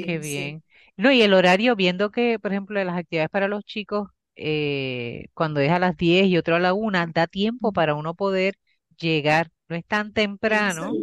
Qué 0.00 0.18
Sí, 0.18 0.22
sí. 0.22 0.58
bien. 0.58 0.64
No, 0.98 1.12
y 1.12 1.22
el 1.22 1.34
horario, 1.34 1.76
viendo 1.76 2.10
que, 2.10 2.38
por 2.40 2.52
ejemplo, 2.52 2.82
las 2.84 2.98
actividades 2.98 3.30
para 3.30 3.48
los 3.48 3.64
chicos, 3.64 4.10
eh, 4.36 5.26
cuando 5.34 5.60
es 5.60 5.70
a 5.72 5.80
las 5.80 5.96
10 5.96 6.26
y 6.26 6.38
otro 6.38 6.56
a 6.56 6.60
la 6.60 6.74
una, 6.74 7.06
da 7.06 7.26
tiempo 7.28 7.72
para 7.72 7.96
uno 7.96 8.14
poder 8.14 8.56
llegar. 8.98 9.50
No 9.68 9.76
es 9.76 9.86
tan 9.86 10.12
temprano 10.12 11.00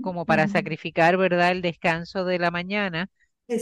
como 0.00 0.26
para 0.26 0.48
sacrificar, 0.48 1.16
¿verdad?, 1.18 1.52
el 1.52 1.62
descanso 1.62 2.24
de 2.26 2.38
la 2.40 2.50
mañana 2.52 3.08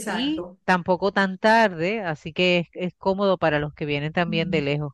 y 0.05 0.45
Exacto. 0.45 0.57
tampoco 0.65 1.11
tan 1.13 1.37
tarde, 1.39 2.01
así 2.01 2.33
que 2.33 2.59
es, 2.59 2.69
es 2.73 2.95
cómodo 2.97 3.37
para 3.39 3.59
los 3.59 3.73
que 3.75 3.85
vienen 3.85 4.13
también 4.13 4.51
de 4.51 4.61
lejos. 4.63 4.93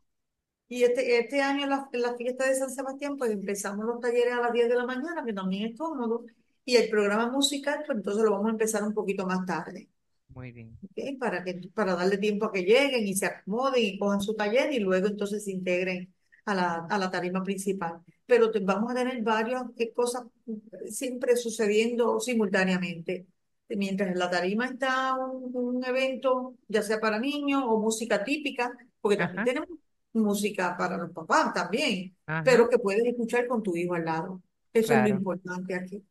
Y 0.68 0.82
este, 0.84 1.18
este 1.18 1.40
año 1.42 1.64
en 1.64 1.70
la, 1.70 1.88
en 1.92 2.02
la 2.02 2.16
fiesta 2.16 2.46
de 2.46 2.56
San 2.56 2.70
Sebastián, 2.70 3.16
pues 3.16 3.30
empezamos 3.30 3.84
los 3.86 4.00
talleres 4.00 4.34
a 4.34 4.40
las 4.40 4.52
10 4.52 4.68
de 4.68 4.74
la 4.76 4.84
mañana, 4.86 5.24
que 5.24 5.32
también 5.32 5.68
es 5.72 5.78
cómodo, 5.78 6.24
y 6.64 6.76
el 6.76 6.88
programa 6.90 7.30
musical, 7.30 7.84
pues 7.86 7.96
entonces 7.98 8.24
lo 8.24 8.32
vamos 8.32 8.48
a 8.48 8.50
empezar 8.50 8.82
un 8.82 8.92
poquito 8.94 9.26
más 9.26 9.46
tarde, 9.46 9.88
Muy 10.36 10.52
bien. 10.52 10.78
¿ok? 10.82 11.18
Para 11.18 11.44
que, 11.44 11.54
para 11.74 11.94
darle 11.94 12.18
tiempo 12.18 12.46
a 12.46 12.52
que 12.52 12.62
lleguen 12.62 13.06
y 13.06 13.14
se 13.14 13.26
acomoden 13.26 13.84
y 13.84 13.98
cojan 13.98 14.20
su 14.20 14.34
taller 14.34 14.72
y 14.72 14.80
luego 14.80 15.06
entonces 15.08 15.44
se 15.44 15.52
integren 15.52 16.14
a 16.44 16.54
la, 16.54 16.74
a 16.90 16.98
la 16.98 17.10
tarima 17.10 17.42
principal. 17.42 18.02
Pero 18.26 18.50
te- 18.50 18.60
vamos 18.60 18.90
a 18.92 18.94
tener 18.94 19.22
varias 19.22 19.62
eh, 19.78 19.92
cosas 19.92 20.24
eh, 20.46 20.90
siempre 20.90 21.36
sucediendo 21.36 22.20
simultáneamente. 22.20 23.26
Mientras 23.68 24.10
en 24.12 24.18
la 24.18 24.30
tarima 24.30 24.66
está 24.66 25.14
un, 25.16 25.50
un 25.54 25.84
evento, 25.84 26.56
ya 26.68 26.82
sea 26.82 27.00
para 27.00 27.18
niños 27.18 27.62
o 27.66 27.78
música 27.80 28.22
típica, 28.24 28.72
porque 29.00 29.16
también 29.16 29.42
Ajá, 29.42 29.44
tenemos 29.44 29.68
música 30.12 30.76
para 30.76 30.96
los 30.96 31.10
papás 31.12 31.52
también, 31.52 32.16
ajá, 32.26 32.42
pero 32.42 32.68
que 32.68 32.78
puedes 32.78 33.04
escuchar 33.04 33.46
con 33.48 33.62
tu 33.62 33.76
hijo 33.76 33.94
al 33.94 34.04
lado. 34.04 34.42
Eso 34.72 34.94
es 34.94 35.02
lo 35.02 35.08
importante 35.08 35.74
aquí. 35.74 36.04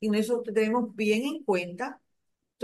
Y 0.00 0.08
en 0.08 0.14
eso 0.16 0.42
tenemos 0.42 0.94
bien 0.96 1.22
en 1.24 1.44
cuenta, 1.44 2.00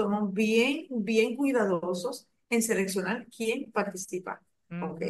somos 0.03 0.33
bien, 0.33 0.87
bien 0.91 1.37
cuidadosos 1.37 2.29
en 2.51 2.63
seleccionar 2.63 3.27
quién 3.37 3.71
participa, 3.73 4.43
¿ok? 4.81 5.03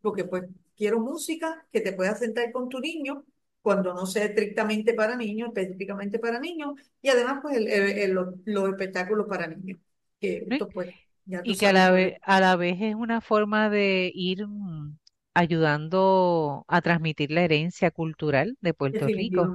Porque 0.00 0.24
pues 0.24 0.44
quiero 0.76 1.00
música 1.00 1.66
que 1.72 1.80
te 1.80 1.92
puedas 1.92 2.18
sentar 2.20 2.52
con 2.52 2.68
tu 2.68 2.80
niño 2.80 3.24
cuando 3.62 3.94
no 3.94 4.06
sea 4.06 4.26
estrictamente 4.26 4.94
para 4.94 5.16
niños, 5.16 5.48
específicamente 5.48 6.18
para 6.20 6.38
niños, 6.40 6.74
y 7.02 7.08
además 7.08 7.40
pues 7.42 7.56
el- 7.56 7.68
el- 7.68 7.98
el- 7.98 8.12
los, 8.12 8.34
los 8.44 8.68
espectáculos 8.70 9.26
para 9.28 9.46
niños, 9.48 9.80
que 10.20 10.54
pues 10.72 10.94
ya 11.24 11.42
Y 11.42 11.56
que 11.56 11.66
a 11.68 11.72
la 11.72 11.90
vez, 11.90 12.18
a 12.22 12.40
la 12.40 12.56
vez 12.56 12.76
es 12.80 12.94
una 12.94 13.20
forma 13.20 13.70
de 13.70 14.10
ir 14.14 14.46
mm, 14.46 14.98
ayudando 15.36 16.64
a 16.68 16.82
transmitir 16.82 17.30
la 17.30 17.42
herencia 17.42 17.90
cultural 17.90 18.56
de 18.60 18.74
Puerto 18.74 19.08
Rico 19.10 19.52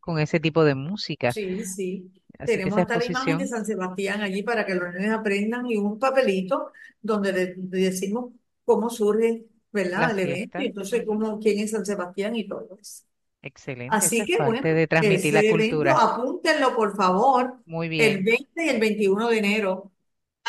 con 0.00 0.18
ese 0.18 0.40
tipo 0.40 0.64
de 0.64 0.74
música. 0.76 1.34
Sí, 1.34 1.64
sí. 1.64 2.12
Así 2.38 2.58
Tenemos 2.58 2.78
hasta 2.78 2.96
la 2.98 3.04
imagen 3.04 3.38
de 3.38 3.46
exposición, 3.46 3.48
San 3.48 3.64
Sebastián 3.64 4.20
allí 4.20 4.42
para 4.42 4.66
que 4.66 4.74
los 4.74 4.92
niños 4.94 5.14
aprendan 5.18 5.66
y 5.66 5.76
un 5.76 5.98
papelito 5.98 6.72
donde 7.00 7.32
le, 7.32 7.46
le 7.56 7.78
decimos 7.78 8.32
cómo 8.64 8.90
surge, 8.90 9.46
¿verdad? 9.70 10.10
El 10.10 10.18
evento 10.20 10.60
y 10.60 10.66
entonces 10.66 11.04
cómo, 11.06 11.38
quién 11.38 11.60
es 11.60 11.70
San 11.70 11.86
Sebastián 11.86 12.34
y 12.36 12.46
todo 12.48 12.76
eso. 12.80 13.04
Excelente, 13.42 13.96
Así 13.96 14.24
que 14.24 14.38
parte 14.38 14.40
bueno, 14.40 14.74
de 14.74 14.86
transmitir 14.88 15.34
la 15.34 15.40
evento, 15.40 15.48
cultura. 15.48 15.92
apúntenlo 15.94 16.74
por 16.76 16.96
favor, 16.96 17.58
Muy 17.64 17.88
el 17.96 18.22
bien. 18.22 18.24
20 18.24 18.64
y 18.66 18.68
el 18.70 18.80
21 18.80 19.28
de 19.28 19.38
enero. 19.38 19.91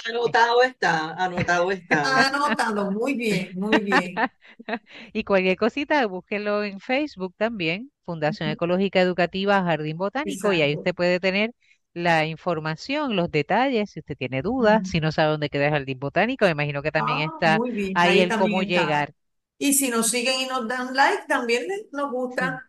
Anotado 0.08 0.64
está, 0.64 1.12
anotado 1.14 1.72
está. 1.72 2.28
Anótalo, 2.28 2.92
muy 2.92 3.16
bien, 3.16 3.52
muy 3.56 3.80
bien. 3.82 4.26
Y 5.14 5.24
cualquier 5.24 5.58
cosita, 5.58 6.06
búsquenlo 6.08 6.64
en 6.64 6.80
Facebook 6.80 7.34
también, 7.38 7.92
Fundación 8.06 8.50
Ecológica 8.50 9.00
Educativa 9.02 9.64
Jardín 9.64 9.98
Botánico, 9.98 10.54
y 10.54 10.62
ahí 10.62 10.74
usted 10.76 10.94
puede 10.96 11.20
tener 11.20 11.54
la 11.94 12.26
información, 12.26 13.16
los 13.16 13.30
detalles, 13.32 13.92
si 13.92 14.00
usted 14.00 14.18
tiene 14.18 14.42
dudas, 14.42 14.82
si 14.88 15.00
no 15.00 15.12
sabe 15.12 15.32
dónde 15.32 15.50
queda 15.50 15.66
el 15.68 15.72
Jardín 15.74 16.00
Botánico, 16.00 16.46
me 16.46 16.52
imagino 16.52 16.82
que 16.82 16.92
también 16.92 17.20
Ah, 17.20 17.30
está 17.34 17.62
ahí 17.94 17.94
ahí 17.94 18.20
el 18.20 18.34
cómo 18.34 18.62
está. 18.62 18.64
llegar. 18.64 19.14
Y 19.60 19.74
si 19.74 19.90
nos 19.90 20.10
siguen 20.10 20.42
y 20.42 20.48
nos 20.48 20.68
dan 20.68 20.94
like, 20.96 21.26
también 21.28 21.68
les- 21.68 21.92
nos 21.94 22.12
Sí, 22.38 22.60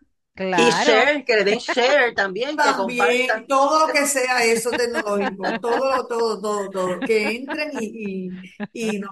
Y 0.56 0.70
share, 0.72 1.24
que 1.24 1.36
le 1.36 1.44
den 1.44 1.58
share 1.58 2.14
también, 2.14 2.60
que 2.60 2.72
También, 2.72 2.74
compartan. 2.74 3.46
todo 3.46 3.86
lo 3.86 3.92
que 3.92 4.06
sea 4.06 4.44
eso 4.44 4.72
tecnológico, 4.74 5.58
todo, 5.60 6.06
todo, 6.06 6.40
todo, 6.40 6.70
todo, 6.70 7.04
que 7.04 7.30
entren 7.36 7.72
y, 7.74 8.30
y, 8.72 8.96
y 8.96 8.98
nos, 9.00 9.10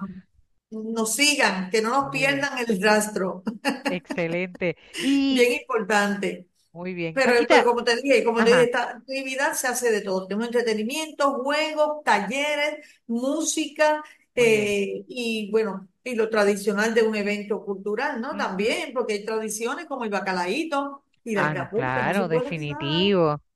nos 0.71 1.15
sigan, 1.15 1.69
que 1.71 1.81
no 1.81 1.89
nos 1.89 2.11
pierdan 2.11 2.57
el 2.59 2.81
rastro. 2.81 3.43
excelente. 3.89 4.75
Bien 5.31 5.53
importante. 5.53 6.47
muy 6.71 6.93
bien, 6.93 7.13
Pero, 7.13 7.23
Paquita, 7.23 7.63
como 7.63 7.83
te 7.83 7.97
dije, 8.01 8.23
como 8.23 8.43
te 8.43 8.51
dije, 8.51 8.63
esta 8.65 8.91
actividad 8.91 9.53
se 9.53 9.67
hace 9.67 9.91
de 9.91 10.01
todo. 10.01 10.27
Tenemos 10.27 10.47
entretenimiento, 10.47 11.33
juegos, 11.43 12.03
talleres, 12.03 12.85
música, 13.07 14.03
eh, 14.35 15.05
y 15.07 15.51
bueno, 15.51 15.89
y 16.03 16.15
lo 16.15 16.29
tradicional 16.29 16.93
de 16.95 17.03
un 17.03 17.15
evento 17.15 17.63
cultural, 17.65 18.21
¿no? 18.21 18.35
También, 18.37 18.93
porque 18.93 19.13
hay 19.13 19.25
tradiciones 19.25 19.85
como 19.85 20.03
el 20.05 20.09
bacalaíto 20.11 21.02
y 21.23 21.35
la 21.35 21.51
Ah, 21.51 21.53
no, 21.53 21.69
claro, 21.69 22.27
definitivo, 22.27 23.11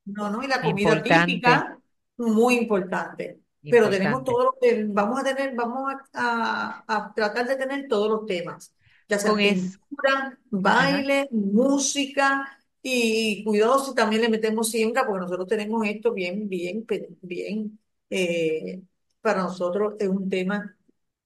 No, 0.05 0.29
no, 0.31 0.41
y 0.43 0.47
la 0.47 0.63
comida 0.63 1.01
importante, 1.01 1.03
típica, 1.03 1.77
muy 2.17 2.55
importante. 2.57 3.41
Pero 3.67 3.89
tenemos 3.89 4.23
todos 4.23 4.45
los, 4.45 4.53
eh, 4.61 4.85
vamos 4.87 5.19
a 5.19 5.23
tener, 5.23 5.53
vamos 5.55 5.93
a, 6.13 6.83
a- 6.87 6.95
a 6.97 7.13
tratar 7.13 7.47
de 7.47 7.57
tener 7.57 7.87
todos 7.89 8.09
los 8.09 8.25
temas, 8.25 8.73
ya 9.09 9.19
sea 9.19 9.39
pintura, 9.41 10.39
ajá, 10.67 11.03
baile, 11.03 11.27
música, 11.31 12.57
y 12.81 13.43
cuidado 13.43 13.79
si 13.83 13.93
también 13.95 14.21
le 14.21 14.29
metemos 14.29 14.69
siembra, 14.71 15.05
porque 15.05 15.21
nosotros 15.21 15.47
tenemos 15.49 15.85
esto 15.85 16.13
bien, 16.13 16.47
bien, 16.47 16.85
bien, 17.21 17.77
eh, 18.09 18.81
para 19.21 19.43
nosotros 19.43 19.95
es 19.99 20.07
un 20.07 20.29
tema 20.29 20.77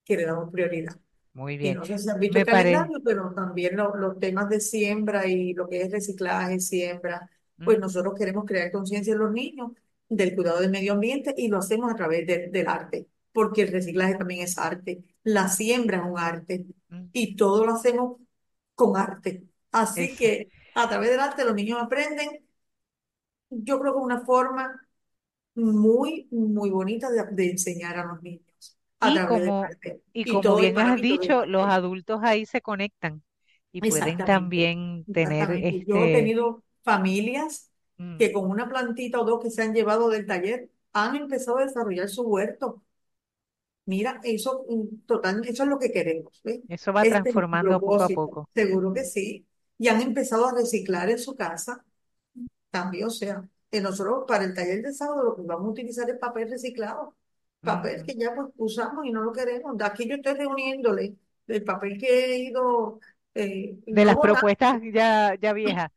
que 0.04 0.16
le 0.16 0.26
damos 0.26 0.50
prioridad. 0.52 0.96
Muy 1.34 1.56
Y 1.60 1.70
bien. 1.70 1.72
no 1.72 1.84
sé 1.84 1.98
si 1.98 2.10
han 2.10 2.18
visto 2.18 2.38
el 2.38 2.44
calendario, 2.44 2.98
pero 3.04 3.32
también 3.34 3.76
lo- 3.76 3.94
los 3.96 4.18
temas 4.18 4.48
de 4.48 4.60
siembra 4.60 5.26
y 5.28 5.54
lo 5.54 5.68
que 5.68 5.82
es 5.82 5.90
reciclaje, 5.92 6.58
siembra, 6.60 7.30
pues 7.62 7.78
nosotros 7.78 8.14
queremos 8.18 8.44
crear 8.46 8.72
conciencia 8.72 9.12
en 9.12 9.20
los 9.20 9.32
niños 9.32 9.72
del 10.08 10.34
cuidado 10.34 10.60
del 10.60 10.70
medio 10.70 10.92
ambiente 10.94 11.34
y 11.36 11.48
lo 11.48 11.58
hacemos 11.58 11.90
a 11.92 11.94
través 11.96 12.26
de- 12.26 12.48
del 12.48 12.66
arte, 12.68 13.08
porque 13.32 13.62
el 13.62 13.68
reciclaje 13.72 14.16
también 14.16 14.42
es 14.42 14.58
arte, 14.58 15.04
la 15.22 15.48
siembra 15.48 15.98
es 15.98 16.04
un 16.10 16.18
arte 16.18 16.66
y 17.12 17.36
todo 17.36 17.64
lo 17.66 17.74
hacemos 17.74 18.18
con 18.74 18.96
arte. 18.96 19.44
Así 19.70 20.14
que 20.16 20.52
a 20.74 20.88
través 20.88 21.10
del 21.10 21.20
arte 21.20 21.44
los 21.44 21.54
niños 21.54 21.80
aprenden, 21.80 22.44
yo 23.50 23.78
creo 23.80 23.92
que 23.94 23.98
una 24.00 24.20
forma 24.24 24.86
muy, 25.56 26.28
muy 26.32 26.70
bonita 26.70 27.10
de, 27.10 27.24
de 27.32 27.50
enseñar 27.52 27.98
a 27.98 28.06
los 28.06 28.22
niños 28.22 28.46
a 29.02 29.12
Y 29.12 29.14
través 29.14 29.26
como, 29.26 29.76
y 30.12 30.24
y 30.24 30.26
como 30.26 30.54
bien 30.56 30.78
has 30.78 31.00
dicho, 31.00 31.44
los 31.46 31.66
adultos 31.68 32.20
ahí 32.22 32.46
se 32.46 32.62
conectan 32.62 33.22
y 33.72 33.82
pueden 33.82 34.22
también 34.24 35.06
tener 35.12 35.50
exactamente. 35.50 35.82
Yo 35.86 36.04
he 36.04 36.08
este, 36.08 36.10
tenido 36.10 36.62
familias 36.82 37.70
mm, 37.98 38.18
que 38.18 38.32
con 38.32 38.50
una 38.50 38.68
plantita 38.68 39.20
o 39.20 39.24
dos 39.24 39.42
que 39.42 39.50
se 39.50 39.62
han 39.62 39.74
llevado 39.74 40.08
del 40.10 40.26
taller 40.26 40.70
han 40.92 41.16
empezado 41.16 41.58
a 41.58 41.64
desarrollar 41.64 42.08
su 42.08 42.22
huerto. 42.22 42.82
Mira, 43.86 44.20
eso, 44.24 44.64
mm, 44.68 45.06
total, 45.06 45.42
eso 45.46 45.64
es 45.64 45.68
lo 45.68 45.78
que 45.78 45.90
queremos, 45.92 46.40
eso 46.68 46.92
va 46.92 47.04
Este 47.04 47.06
transformando 47.06 47.80
poco 47.82 48.02
a 48.02 48.12
poco. 48.12 48.50
seguro 48.54 48.92
que 48.94 49.04
sí. 49.04 49.46
Y 49.78 49.88
han 49.88 50.00
empezado 50.02 50.46
a 50.46 50.54
reciclar 50.54 51.10
en 51.10 51.18
su 51.18 51.34
casa 51.36 51.84
también, 52.70 53.06
o 53.08 53.10
sea, 53.10 53.48
que 53.70 53.80
nosotros 53.80 54.24
para 54.28 54.44
el 54.44 54.54
taller 54.54 54.82
de 54.82 54.92
sábado 54.94 55.24
lo 55.24 55.36
que 55.36 55.42
vamos 55.42 55.68
a 55.68 55.70
utilizar 55.72 56.08
es 56.10 56.18
papel 56.18 56.50
reciclado, 56.50 57.16
papel 57.62 58.04
que 58.04 58.14
ya 58.16 58.34
pues 58.34 58.48
usamos 58.56 59.04
y 59.06 59.10
no 59.12 59.22
lo 59.22 59.32
queremos. 59.32 59.76
De 59.76 59.84
aquí 59.84 60.08
yo 60.08 60.16
estoy 60.16 60.34
reuniéndole 60.34 61.16
el 61.46 61.64
papel 61.64 61.98
que 61.98 62.24
he 62.34 62.38
ido 62.38 63.00
eh, 63.34 63.78
De 63.94 64.04
no 64.04 64.04
las 64.04 64.16
propuestas 64.18 64.80
ya, 64.92 65.34
ya 65.40 65.52
viejas. 65.64 65.90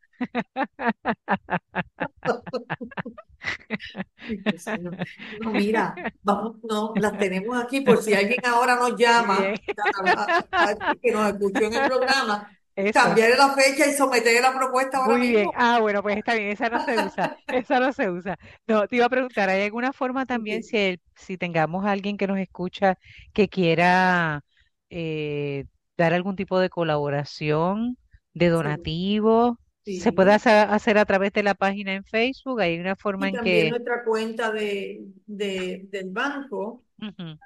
No, 5.40 5.52
mira, 5.52 6.00
vamos, 6.22 6.56
no, 6.62 6.92
las 6.96 7.16
tenemos 7.18 7.62
aquí 7.62 7.80
por 7.82 8.02
si 8.02 8.14
alguien 8.14 8.40
ahora 8.44 8.76
nos 8.76 8.96
llama 8.98 9.38
bien. 9.38 9.56
a- 9.76 10.22
a- 10.56 10.70
a- 10.70 10.76
que 11.02 11.12
nos 11.12 11.28
escuchó 11.32 11.64
en 11.66 11.74
el 11.74 11.84
programa, 11.84 12.50
Eso. 12.76 13.16
cambiar 13.16 13.38
la 13.38 13.54
fecha 13.54 13.86
y 13.86 13.94
someter 13.94 14.42
la 14.42 14.52
propuesta 14.58 14.98
ahora 14.98 15.18
Muy 15.18 15.26
bien. 15.26 15.50
mismo. 15.50 15.52
Ah, 15.54 15.78
bueno, 15.80 16.02
pues 16.02 16.16
está 16.16 16.34
bien, 16.34 16.48
esa 16.50 16.68
no 16.70 16.80
se 16.80 16.98
usa, 16.98 17.30
esa 17.48 17.78
no 17.80 17.92
se 17.92 18.10
usa. 18.10 18.36
No, 18.66 18.88
te 18.88 18.96
iba 18.96 19.06
a 19.06 19.08
preguntar, 19.10 19.48
¿hay 19.48 19.62
alguna 19.62 19.92
forma 19.92 20.26
también 20.26 20.62
Sí, 20.62 20.64
si, 20.64 20.76
el- 20.78 21.00
si 21.14 21.36
tengamos 21.38 21.84
a 21.84 21.92
alguien 21.92 22.16
que 22.16 22.26
nos 22.26 22.38
escucha 22.38 22.98
que 23.32 23.48
quiera 23.48 24.42
eh, 24.90 25.66
dar 25.96 26.12
algún 26.14 26.34
tipo 26.36 26.58
de 26.58 26.70
colaboración, 26.70 27.98
de 28.34 28.48
sí, 28.48 28.48
donativo? 28.48 29.58
¿Se 29.94 30.12
puede 30.12 30.32
hacer, 30.32 30.98
a 30.98 31.04
través 31.04 31.32
de 31.32 31.42
la 31.42 31.54
página 31.54 31.94
en 31.94 32.04
Facebook? 32.04 32.60
¿Hay 32.60 32.78
una 32.80 32.96
forma 32.96 33.28
Y 33.28 33.30
en 33.30 33.36
también 33.36 33.68
que... 33.68 33.70
nuestra 33.70 34.04
cuenta 34.04 34.50
de, 34.52 35.06
de- 35.26 35.86
del 35.90 36.10
banco, 36.10 36.84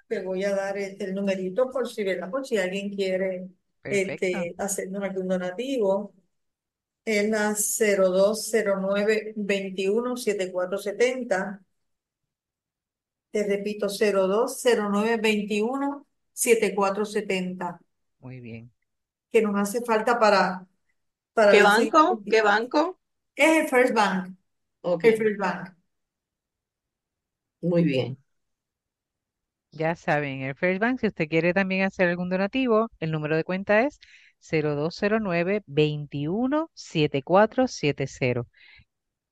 te 0.09 0.23
voy 0.25 0.45
a 0.45 0.55
dar 0.55 0.79
este, 0.79 1.05
el 1.07 1.15
numerito 1.15 1.71
por 1.71 1.89
si, 1.89 2.05
¿verdad? 2.05 2.31
Por 2.31 2.47
si 2.47 2.59
alguien 2.59 2.91
quiere. 2.95 3.51
Este, 3.89 4.55
hacernos 4.59 5.03
algún 5.03 5.29
donativo. 5.29 6.15
Es 7.05 7.29
la 7.31 7.55
0209 7.57 9.35
21 9.37 10.17
7470. 10.17 11.63
Te 13.33 13.43
repito, 13.47 13.89
0209 13.89 15.17
21 15.17 16.07
7470, 16.33 17.81
Muy 18.21 18.41
bien. 18.41 18.71
que 19.31 19.43
nos 19.43 19.57
hace 19.57 19.83
falta 19.85 20.19
para, 20.19 20.67
para 21.35 21.53
¿Qué 21.53 21.63
banco? 21.63 22.23
¿Qué 22.29 22.43
banco? 22.43 22.99
Es 23.35 23.57
el 23.65 23.69
First 23.69 23.93
Bank, 23.95 24.37
Ok, 24.83 25.05
el 25.05 25.17
First 25.17 25.39
Bank. 25.39 25.77
muy 27.63 27.85
bien. 27.85 28.19
Ya 29.73 29.95
saben, 29.97 30.43
el 30.43 30.55
First 30.55 30.81
Bank, 30.81 31.01
si 31.01 31.07
usted 31.09 31.29
quiere 31.29 31.53
también 31.55 31.83
hacer 31.85 32.09
algún 32.09 32.29
donativo, 32.29 32.89
el 33.01 33.11
número 33.13 33.37
de 33.37 33.45
cuenta 33.45 33.81
es 33.83 33.99
0209 34.39 35.63
21 35.67 36.71
7470. 36.75 38.47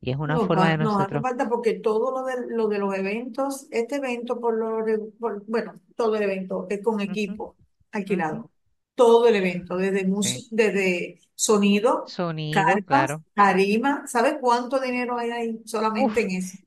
Y 0.01 0.11
es 0.12 0.16
una 0.18 0.39
Nos 0.39 0.41
forma 0.41 0.70
va, 0.70 0.70
de 0.70 0.78
nos 0.78 1.01
hace 1.01 1.18
nosotros. 1.18 1.22
falta 1.22 1.49
porque 1.49 1.74
todo 1.80 2.11
lo 2.12 2.24
de, 2.26 2.55
lo 2.55 2.68
de 2.68 2.78
los 2.78 2.95
eventos, 2.95 3.66
este 3.70 3.97
evento 3.97 4.39
por 4.41 4.55
lo, 4.59 4.84
por- 5.18 5.43
bueno, 5.47 5.80
todo 5.97 6.16
el 6.16 6.22
evento 6.24 6.66
es 6.68 6.82
con 6.82 7.01
equipo 7.01 7.57
alquilado. 7.93 8.51
Todo 8.95 9.26
el 9.28 9.36
evento, 9.36 9.76
desde 9.76 10.05
sí. 10.20 10.45
música, 10.47 10.49
desde 10.51 11.20
sonido, 11.34 12.14
Sonido, 12.14 12.80
carpas, 12.82 12.82
claro. 12.82 13.22
tarima. 13.34 14.07
¿Sabes 14.07 14.34
cuánto 14.41 14.78
dinero 14.80 15.16
hay 15.18 15.30
ahí 15.30 15.62
solamente 15.64 16.20
Uf, 16.20 16.22
en 16.22 16.30
eso? 16.32 16.59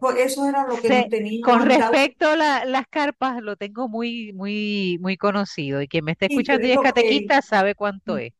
Pues 0.00 0.16
eso 0.18 0.46
era 0.46 0.66
lo 0.66 0.80
que 0.80 0.92
sé- 0.92 1.08
tenía 1.08 1.40
con 1.40 1.60
respecto 1.64 2.28
a 2.28 2.36
la- 2.36 2.64
las 2.64 2.86
carpas, 2.88 3.40
lo 3.42 3.56
tengo 3.56 3.88
muy, 3.88 4.32
muy, 4.32 4.98
muy 5.00 5.16
conocido. 5.16 5.80
Y 5.82 5.88
quien 5.88 6.04
me 6.04 6.12
esté 6.12 6.26
Y 6.26 6.26
escuchando 6.26 6.66
y 6.66 6.72
es 6.72 6.80
que, 6.80 6.80
catequista 6.80 7.42
sabe 7.42 7.74
cuánto 7.74 8.18
es. 8.18 8.32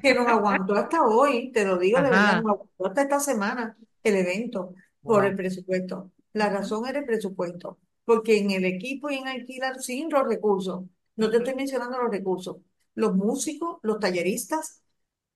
que 0.00 0.14
nos 0.14 0.26
aguantó 0.26 0.74
hasta 0.74 1.02
hoy, 1.04 1.52
te 1.52 1.64
lo 1.64 1.78
digo 1.78 2.02
de 2.02 2.10
verdad, 2.10 2.34
Ajá, 2.34 2.42
nos 2.42 2.52
aguantó 2.52 2.86
hasta 2.86 3.02
esta 3.02 3.20
semana 3.20 3.76
el 4.02 4.16
evento 4.16 4.74
por 5.04 5.24
el 5.24 5.34
wow. 5.34 5.36
presupuesto. 5.36 6.10
La 6.32 6.48
razón 6.50 6.86
era 6.86 6.98
el 7.00 7.04
presupuesto, 7.06 7.78
porque 8.04 8.38
en 8.38 8.50
el 8.50 8.64
equipo 8.64 9.10
y 9.10 9.16
en 9.16 9.28
alquilar 9.28 9.80
sin 9.80 10.10
los 10.10 10.26
recursos, 10.26 10.84
no 11.16 11.30
te 11.30 11.36
estoy 11.38 11.54
mencionando 11.54 11.98
los 12.02 12.10
recursos, 12.10 12.56
los 12.94 13.14
músicos, 13.14 13.78
los 13.82 13.98
talleristas, 14.00 14.82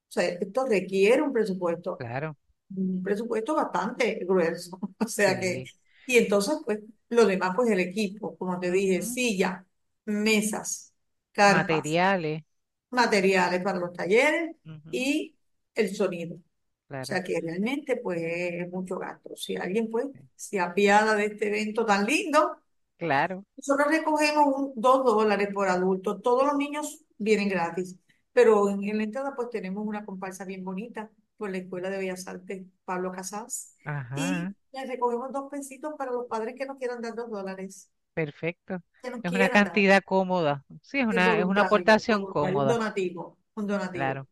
o 0.09 0.13
sea, 0.13 0.25
esto 0.29 0.65
requiere 0.67 1.21
un 1.23 1.33
presupuesto, 1.33 2.05
claro, 2.07 2.37
un 2.75 3.01
presupuesto 3.03 3.55
bastante 3.55 4.19
grueso, 4.25 4.79
o 4.99 5.07
sea 5.07 5.39
que, 5.39 5.69
y 6.05 6.17
entonces 6.17 6.57
pues 6.65 6.79
lo 7.09 7.25
demás 7.25 7.51
pues 7.55 7.69
el 7.71 7.79
equipo, 7.79 8.37
como 8.37 8.59
te 8.59 8.71
dije, 8.71 9.01
Ujú, 9.01 9.03
silla, 9.03 9.65
mesas, 10.05 10.93
carpas 11.31 11.85
Materiales, 11.85 12.43
materiales 12.89 13.61
para 13.63 13.79
los 13.79 13.93
talleres 13.93 14.55
y 14.91 15.35
el 15.75 15.95
sonido. 15.95 16.35
O 16.37 16.41
claro. 16.87 17.07
sea 17.07 17.23
que 17.23 17.39
realmente 17.41 17.97
pues 17.97 18.19
es 18.23 18.69
mucho 18.71 18.97
gasto. 18.99 19.35
Si 19.35 19.55
alguien 19.57 19.89
pues 19.91 20.07
se 20.35 20.59
apiada 20.59 21.15
de 21.15 21.25
este 21.27 21.47
evento 21.49 21.85
tan 21.85 22.05
lindo, 22.05 22.57
Claro. 22.97 23.45
nosotros 23.57 23.87
recogemos 23.89 24.45
un, 24.55 24.73
dos 24.75 25.03
dólares 25.05 25.49
por 25.53 25.67
adulto. 25.69 26.19
Todos 26.21 26.45
los 26.45 26.57
niños 26.57 27.03
vienen 27.17 27.49
gratis, 27.49 27.97
pero 28.33 28.69
en, 28.69 28.83
en 28.83 28.97
la 28.97 29.03
entrada 29.03 29.35
pues 29.35 29.49
tenemos 29.49 29.85
una 29.85 30.05
comparsa 30.05 30.45
bien 30.45 30.63
bonita 30.63 31.09
por 31.37 31.49
la 31.51 31.57
Escuela 31.59 31.89
de 31.89 31.97
Bellas 31.99 32.27
Artes 32.27 32.65
Pablo 32.85 33.11
Casals 33.11 33.73
Ajá. 33.85 34.15
y 34.15 34.55
les 34.73 34.87
recogemos 34.89 35.31
dos 35.31 35.49
pesitos 35.51 35.93
para 35.97 36.11
los 36.11 36.27
padres 36.27 36.55
que 36.57 36.65
nos 36.65 36.77
quieran 36.77 37.01
dar 37.01 37.15
dos 37.15 37.29
dólares, 37.29 37.89
Perfecto. 38.13 38.81
que 39.01 39.09
nos 39.11 39.23
Es 39.23 39.31
una 39.31 39.49
quieran 39.49 39.63
dar. 39.63 39.87
cantidad 39.89 40.01
cómoda. 40.03 40.65
Sí, 40.81 40.99
es 40.99 41.05
Es 41.09 41.21
una, 41.21 41.37
es 41.39 41.45
una 41.45 41.61
voluntario, 41.61 41.61
aportación 41.61 42.25
voluntario, 42.25 42.59
un 42.61 42.65
cómoda. 42.65 42.67
donativo, 42.67 43.37
un 43.55 43.67
donativo, 43.67 44.15
Claro, 44.15 44.27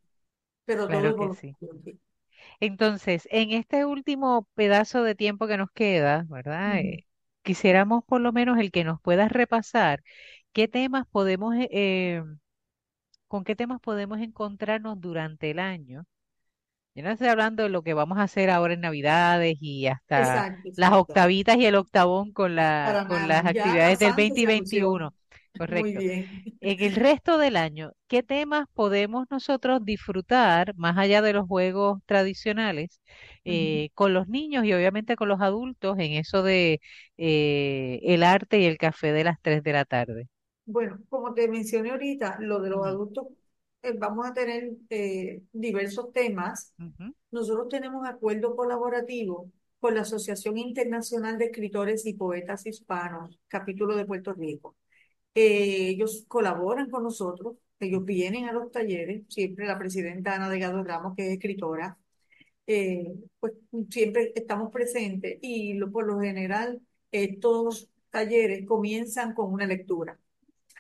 pero 0.66 0.90
todo 0.90 1.02
claro 1.02 1.16
que 1.16 1.32
sí. 1.32 1.58
voluntario. 1.60 2.00
Entonces, 2.60 3.28
en 3.32 3.52
este 3.52 3.86
último 3.86 4.48
pedazo 4.56 5.04
de 5.04 5.16
tiempo 5.16 5.48
que 5.48 5.58
nos 5.58 5.72
queda, 5.72 6.26
¿verdad? 6.30 6.80
Eh, 6.80 7.06
quisiéramos 7.44 8.04
por 8.06 8.22
lo 8.22 8.32
menos 8.34 8.58
el 8.60 8.72
que 8.72 8.84
nos 8.84 9.02
puedas 9.02 9.32
repasar 9.32 10.04
qué 10.54 10.68
temas 10.68 11.06
podemos, 11.08 11.56
eh, 11.56 11.68
eh, 11.72 12.24
con 13.28 13.44
qué 13.44 13.56
temas 13.56 13.80
podemos 13.82 14.20
encontrarnos 14.20 15.00
durante 15.00 15.52
el 15.52 15.60
año. 15.60 16.06
Yo 16.96 17.04
no 17.04 17.12
estoy 17.12 17.28
hablando 17.28 17.64
de 17.64 17.70
lo 17.70 17.84
que 17.84 17.94
vamos 17.94 18.18
a 18.18 18.24
hacer 18.24 18.50
ahora 18.50 18.74
en 18.74 18.82
Navidades 18.82 19.58
y 19.60 19.88
hasta 19.88 20.46
Exacto, 20.48 20.70
las 20.76 20.94
octavitas 20.94 21.58
y 21.58 21.66
el 21.66 21.76
octavón 21.76 22.32
con 22.32 22.56
la, 22.56 22.98
con 23.04 23.28
las 23.28 23.46
actividades 23.46 24.00
del 24.00 24.14
pasando 24.14 24.14
20 24.14 24.42
y 24.42 24.46
esa 24.46 24.52
ilusión. 24.52 24.86
21. 24.86 25.14
Muy 25.68 25.94
Correcto. 25.94 25.98
bien. 25.98 26.44
En 26.62 26.82
el 26.82 26.96
resto 26.96 27.38
del 27.38 27.58
año, 27.58 27.92
¿qué 28.08 28.24
temas 28.24 28.68
podemos 28.74 29.28
nosotros 29.32 29.86
disfrutar 29.86 30.74
más 30.78 30.98
allá 30.98 31.22
de 31.22 31.34
los 31.34 31.48
juegos 31.48 32.02
tradicionales 32.06 33.02
eh, 33.46 33.90
con 33.96 34.14
los 34.14 34.28
niños 34.30 34.66
y 34.66 34.74
obviamente 34.74 35.16
con 35.18 35.30
los 35.30 35.42
adultos 35.42 35.98
en 36.00 36.14
eso 36.14 36.44
de 36.44 36.82
eh, 37.18 38.00
el 38.04 38.24
arte 38.24 38.60
y 38.60 38.66
el 38.66 38.78
café 38.78 39.12
de 39.14 39.24
las 39.26 39.42
3 39.42 39.64
de 39.64 39.74
la 39.74 39.86
tarde? 39.86 40.30
Bueno, 40.66 41.00
como 41.10 41.34
te 41.34 41.48
mencioné 41.48 41.92
ahorita, 41.92 42.38
lo 42.40 42.60
de 42.60 42.70
los 42.70 42.86
adultos, 42.86 43.28
eh, 43.86 43.94
vamos 43.98 44.26
a 44.28 44.34
tener 44.34 44.72
eh, 44.90 45.42
diversos 45.54 46.12
temas. 46.12 46.74
Nosotros 47.32 47.68
tenemos 47.70 48.08
acuerdo 48.08 48.56
colaborativo 48.56 49.52
con 49.80 49.96
la 49.96 50.02
Asociación 50.02 50.58
Internacional 50.58 51.38
de 51.38 51.46
Escritores 51.46 52.06
y 52.06 52.14
Poetas 52.14 52.66
Hispanos, 52.66 53.40
capítulo 53.48 53.96
de 53.96 54.06
Puerto 54.06 54.34
Rico. 54.34 54.76
Eh, 55.36 55.90
ellos 55.90 56.26
colaboran 56.28 56.90
con 56.90 57.04
nosotros, 57.04 57.58
ellos 57.80 58.06
vienen 58.06 58.46
a 58.46 58.54
los 58.54 58.72
talleres, 58.72 59.24
siempre 59.30 59.68
la 59.68 59.78
presidenta 59.78 60.36
Ana 60.36 60.50
Delgado 60.50 60.84
Ramos, 60.84 61.16
que 61.16 61.28
es 61.28 61.34
escritora, 61.34 61.98
eh, 62.68 63.14
pues 63.40 63.54
siempre 63.90 64.32
estamos 64.36 64.72
presentes 64.72 65.38
y 65.42 65.74
lo- 65.76 65.92
por 65.92 66.06
lo 66.08 66.20
general 66.20 66.82
estos 67.12 67.90
talleres 68.10 68.66
comienzan 68.66 69.34
con 69.34 69.52
una 69.54 69.68
lectura, 69.68 70.20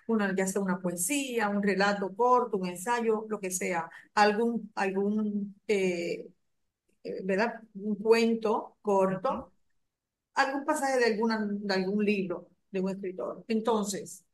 una, 0.07 0.35
ya 0.35 0.47
sea 0.47 0.61
una 0.61 0.79
poesía, 0.81 1.49
un 1.49 1.63
relato 1.63 2.15
corto, 2.15 2.57
un 2.57 2.67
ensayo, 2.67 3.25
lo 3.29 3.39
que 3.39 3.51
sea, 3.51 3.89
algún, 4.15 4.71
algún 4.75 5.55
eh, 5.67 6.27
eh, 7.03 7.21
¿verdad? 7.23 7.61
Un 7.75 7.95
cuento 7.95 8.77
corto, 8.81 9.53
algún 10.35 10.65
pasaje 10.65 10.99
de, 10.99 11.05
alguna, 11.05 11.39
de 11.49 11.73
algún 11.73 12.05
libro 12.05 12.49
de 12.71 12.79
un 12.81 12.89
escritor. 12.91 13.45
Entonces, 13.47 14.25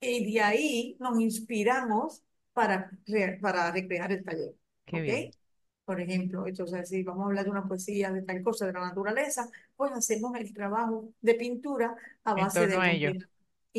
y 0.00 0.32
de 0.34 0.40
ahí 0.42 0.96
nos 1.00 1.20
inspiramos 1.20 2.22
para, 2.52 2.90
para 3.40 3.70
recrear 3.72 4.12
el 4.12 4.24
taller, 4.24 4.54
Qué 4.84 5.00
¿ok? 5.00 5.02
bien. 5.02 5.30
Por 5.84 6.00
ejemplo, 6.00 6.46
entonces, 6.46 6.88
si 6.88 7.02
vamos 7.04 7.24
a 7.24 7.26
hablar 7.28 7.44
de 7.44 7.50
una 7.50 7.68
poesía 7.68 8.10
de 8.12 8.22
tal 8.22 8.42
cosa 8.42 8.66
de 8.66 8.72
la 8.72 8.80
naturaleza, 8.80 9.48
pues 9.76 9.92
hacemos 9.92 10.36
el 10.38 10.52
trabajo 10.52 11.10
de 11.20 11.34
pintura 11.34 11.94
a 12.24 12.34
base 12.34 12.66
de 12.66 13.26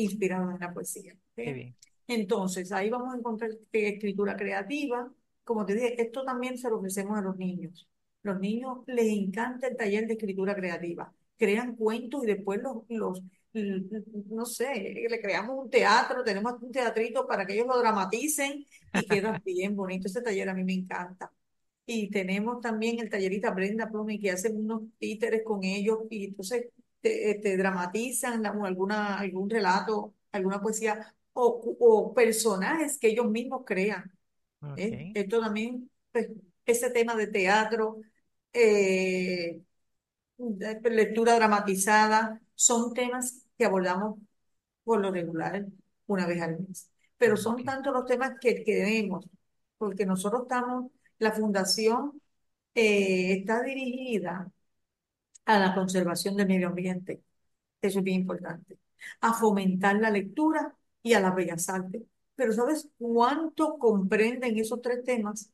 inspirado 0.02 0.50
en 0.50 0.60
la 0.60 0.72
poesía, 0.72 1.16
Qué 1.34 1.52
bien. 1.52 1.76
Entonces, 2.06 2.72
ahí 2.72 2.88
vamos 2.88 3.14
a 3.14 3.18
encontrar 3.18 3.50
escritura 3.70 4.34
creativa. 4.36 5.12
Como 5.44 5.66
te 5.66 5.74
dije, 5.74 6.00
esto 6.00 6.24
también 6.24 6.56
se 6.56 6.70
lo 6.70 6.78
ofrecemos 6.78 7.18
a 7.18 7.20
los 7.20 7.36
niños. 7.36 7.86
Los 8.22 8.40
niños 8.40 8.78
les 8.86 9.06
encanta 9.08 9.68
el 9.68 9.76
taller 9.76 10.06
de 10.06 10.14
escritura 10.14 10.54
creativa. 10.54 11.12
Crean 11.36 11.76
cuentos 11.76 12.24
y 12.24 12.26
después 12.26 12.60
los, 12.62 12.78
los, 12.88 13.22
no 13.52 14.44
sé, 14.46 15.06
le 15.08 15.20
creamos 15.20 15.64
un 15.64 15.70
teatro, 15.70 16.24
tenemos 16.24 16.54
un 16.62 16.72
teatrito 16.72 17.26
para 17.26 17.46
que 17.46 17.54
ellos 17.54 17.66
lo 17.66 17.78
dramaticen 17.78 18.66
y 18.94 19.06
queda 19.06 19.40
bien 19.44 19.76
bonito. 19.76 20.08
Ese 20.08 20.22
taller 20.22 20.48
a 20.48 20.54
mí 20.54 20.64
me 20.64 20.74
encanta. 20.74 21.32
Y 21.86 22.10
tenemos 22.10 22.60
también 22.60 22.98
el 23.00 23.08
tallerista 23.10 23.50
Brenda 23.50 23.88
Plumey 23.90 24.18
que 24.18 24.30
hace 24.30 24.50
unos 24.50 24.82
títeres 24.98 25.42
con 25.44 25.64
ellos 25.64 26.00
y 26.10 26.26
entonces 26.26 26.68
te, 27.08 27.40
te 27.42 27.56
dramatizan 27.56 28.44
alguna, 28.46 29.18
algún 29.18 29.48
relato, 29.50 30.14
alguna 30.32 30.60
poesía 30.60 31.14
o, 31.32 31.76
o 31.80 32.14
personajes 32.14 32.98
que 32.98 33.08
ellos 33.08 33.30
mismos 33.30 33.62
crean. 33.66 34.12
¿eh? 34.76 34.98
Ok. 34.98 35.14
Esto 35.14 35.40
también, 35.40 35.90
pues, 36.12 36.28
ese 36.66 36.90
tema 36.90 37.14
de 37.16 37.28
teatro, 37.28 38.00
eh, 38.52 39.60
lectura 40.90 41.34
dramatizada, 41.36 42.40
son 42.54 42.92
temas 42.94 43.44
que 43.56 43.64
abordamos 43.64 44.18
por 44.84 45.00
lo 45.00 45.10
regular 45.12 45.66
una 46.06 46.26
vez 46.26 46.42
al 46.42 46.60
mes. 46.60 46.90
Pero 47.18 47.36
son 47.36 47.62
Ok, 47.62 47.64
tantos 47.64 47.92
los 47.92 48.06
temas 48.06 48.34
que 48.40 48.64
queremos, 48.64 49.26
porque 49.78 50.06
nosotros 50.06 50.42
estamos, 50.42 50.90
la 51.18 51.32
fundación 51.32 52.20
eh, 52.74 53.34
está 53.40 53.62
dirigida 53.62 54.50
a 55.48 55.60
la 55.60 55.74
conservación 55.76 56.36
del 56.36 56.48
medio 56.48 56.68
ambiente. 56.68 57.22
Eso 57.82 57.98
es 58.00 58.04
bien 58.04 58.20
importante. 58.22 58.78
A 59.20 59.34
fomentar 59.34 59.96
la 59.96 60.10
lectura 60.10 60.74
y 61.02 61.14
a 61.14 61.20
las 61.20 61.34
bellas 61.34 61.68
artes. 61.68 62.02
Pero 62.36 62.52
¿sabes 62.52 62.88
cuánto 62.98 63.78
comprenden 63.78 64.58
esos 64.58 64.82
tres 64.82 65.04
temas? 65.04 65.50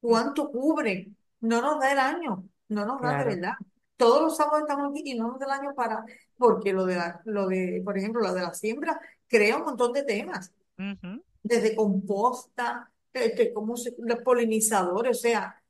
¿Cuánto 0.00 0.50
cubren? 0.50 1.16
No 1.40 1.62
nos 1.62 1.80
da 1.80 1.92
el 1.92 1.98
año, 1.98 2.48
no 2.68 2.86
nos 2.86 3.00
da 3.02 3.14
de 3.16 3.24
claro. 3.24 3.36
verdad. 3.36 3.54
Todos 3.96 4.22
los 4.22 4.36
sábados 4.36 4.60
estamos 4.62 4.90
aquí 4.92 5.02
y 5.06 5.14
no 5.18 5.28
nos 5.28 5.40
da 5.40 5.46
el 5.46 5.52
año 5.52 5.74
para, 5.74 6.04
porque 6.36 6.72
lo 6.72 6.86
de, 6.86 6.96
la- 6.96 7.20
lo 7.24 7.48
de, 7.48 7.82
por 7.84 7.98
ejemplo, 7.98 8.22
lo 8.22 8.32
de 8.34 8.42
la 8.42 8.54
siembra 8.54 9.00
crea 9.28 9.56
un 9.58 9.64
montón 9.64 9.92
de 9.92 10.04
temas, 10.04 10.52
Ujú, 10.78 11.22
desde 11.42 11.74
composta, 11.76 12.90
este, 13.12 13.52
cómo 13.52 13.76
se, 13.76 13.94
los 13.98 14.20
polinizadores, 14.22 15.18
o 15.18 15.20
sea, 15.20 15.62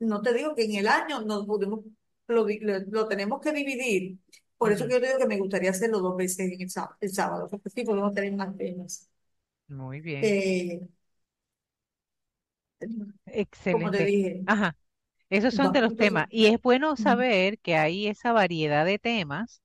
no 0.00 0.22
te 0.22 0.32
digo 0.34 0.54
que 0.54 0.64
en 0.64 0.76
el 0.76 0.88
año 0.88 1.22
nos 1.22 1.46
podemos, 1.46 1.80
lo, 2.30 2.46
lo, 2.48 2.78
lo 2.90 3.08
tenemos 3.08 3.40
que 3.40 3.52
dividir. 3.52 4.18
Por 4.58 4.72
eso 4.72 4.86
que 4.86 4.94
yo 4.94 5.00
te 5.00 5.06
digo 5.08 5.18
que 5.20 5.26
me 5.26 5.38
gustaría 5.38 5.70
hacerlo 5.70 6.00
dos 6.00 6.16
veces 6.16 6.52
en 6.52 6.60
el 6.62 6.70
sábado, 6.70 6.96
el 7.00 7.10
sábado, 7.12 7.48
porque 7.50 7.70
sí 7.70 7.84
podemos 7.84 8.12
tener 8.14 8.34
más 8.34 8.56
temas. 8.56 9.08
Muy 9.68 10.00
bien. 10.02 10.36
Eh, 10.60 10.88
como 13.68 13.90
te 13.90 14.04
Excelente. 14.04 14.04
dije, 14.04 14.46
Ajá. 14.46 14.76
Esos 15.30 15.54
son 15.54 15.72
de 15.72 15.80
los 15.82 15.96
temas. 15.96 16.26
Y 16.30 16.46
es 16.46 16.60
bueno 16.62 16.96
saber 16.96 17.58
que 17.60 17.76
hay 17.76 18.08
esa 18.08 18.32
variedad 18.32 18.84
de 18.86 18.98
temas 18.98 19.62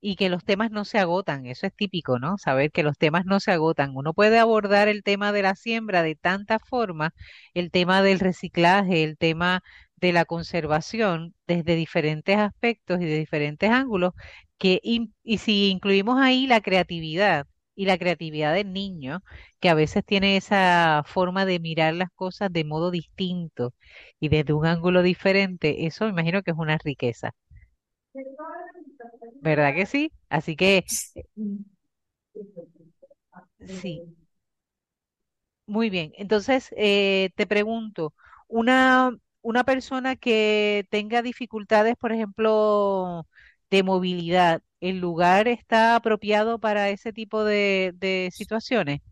y 0.00 0.16
que 0.16 0.30
los 0.30 0.44
temas 0.44 0.70
no 0.72 0.84
se 0.86 0.98
agotan. 0.98 1.46
Eso 1.46 1.66
es 1.66 1.74
típico, 1.76 2.18
¿no? 2.20 2.38
Saber 2.38 2.72
que 2.72 2.82
los 2.84 2.98
temas 2.98 3.26
no 3.26 3.40
se 3.40 3.52
agotan. 3.52 3.92
Uno 3.96 4.14
puede 4.14 4.38
abordar 4.38 4.88
el 4.88 5.02
tema 5.04 5.32
de 5.32 5.42
la 5.42 5.56
siembra 5.56 6.02
de 6.02 6.16
tanta 6.16 6.58
forma, 6.60 7.14
el 7.54 7.70
tema 7.72 8.02
del 8.02 8.20
reciclaje, 8.20 9.04
el 9.04 9.18
tema 9.18 9.62
de 10.04 10.12
la 10.12 10.24
conservación, 10.26 11.34
desde 11.46 11.76
diferentes 11.76 12.36
aspectos 12.38 13.00
y 13.00 13.04
de 13.06 13.18
diferentes 13.18 13.70
ángulos, 13.70 14.12
que, 14.58 14.80
in- 14.82 15.14
y 15.22 15.38
si 15.38 15.70
incluimos 15.70 16.20
ahí 16.20 16.46
la 16.46 16.60
creatividad 16.60 17.46
y 17.76 17.86
la 17.86 17.98
creatividad 17.98 18.54
del 18.54 18.72
niño, 18.72 19.22
que 19.60 19.68
a 19.68 19.74
veces 19.74 20.04
tiene 20.04 20.36
esa 20.36 21.02
forma 21.06 21.44
de 21.46 21.58
mirar 21.60 21.94
las 21.94 22.10
cosas 22.14 22.52
de 22.52 22.64
modo 22.64 22.90
distinto 22.90 23.74
y 24.20 24.28
desde 24.28 24.52
un 24.52 24.66
ángulo 24.66 25.02
diferente, 25.02 25.86
eso 25.86 26.04
me 26.04 26.10
imagino 26.12 26.42
que 26.42 26.50
es 26.52 26.56
una 26.58 26.78
riqueza. 26.78 27.32
¿Verdad 29.40 29.74
que 29.74 29.86
sí? 29.86 30.12
Así 30.28 30.56
que 30.56 30.84
sí, 33.66 34.04
muy 35.66 35.90
bien. 35.90 36.12
Entonces, 36.16 36.72
eh, 36.76 37.30
te 37.36 37.46
pregunto, 37.46 38.14
una, 38.48 39.16
una 39.44 39.64
persona 39.64 40.16
que 40.16 40.86
tenga 40.90 41.22
dificultades, 41.22 41.96
por 41.98 42.12
ejemplo, 42.12 43.28
de 43.70 43.84
movilidad, 43.84 44.62
¿el 44.80 45.00
lugar 45.00 45.48
está 45.48 45.96
apropiado 45.96 46.60
para 46.60 46.90
ese 46.90 47.12
tipo 47.14 47.44
de, 47.44 47.92
de 47.96 48.30
situaciones? 48.34 49.02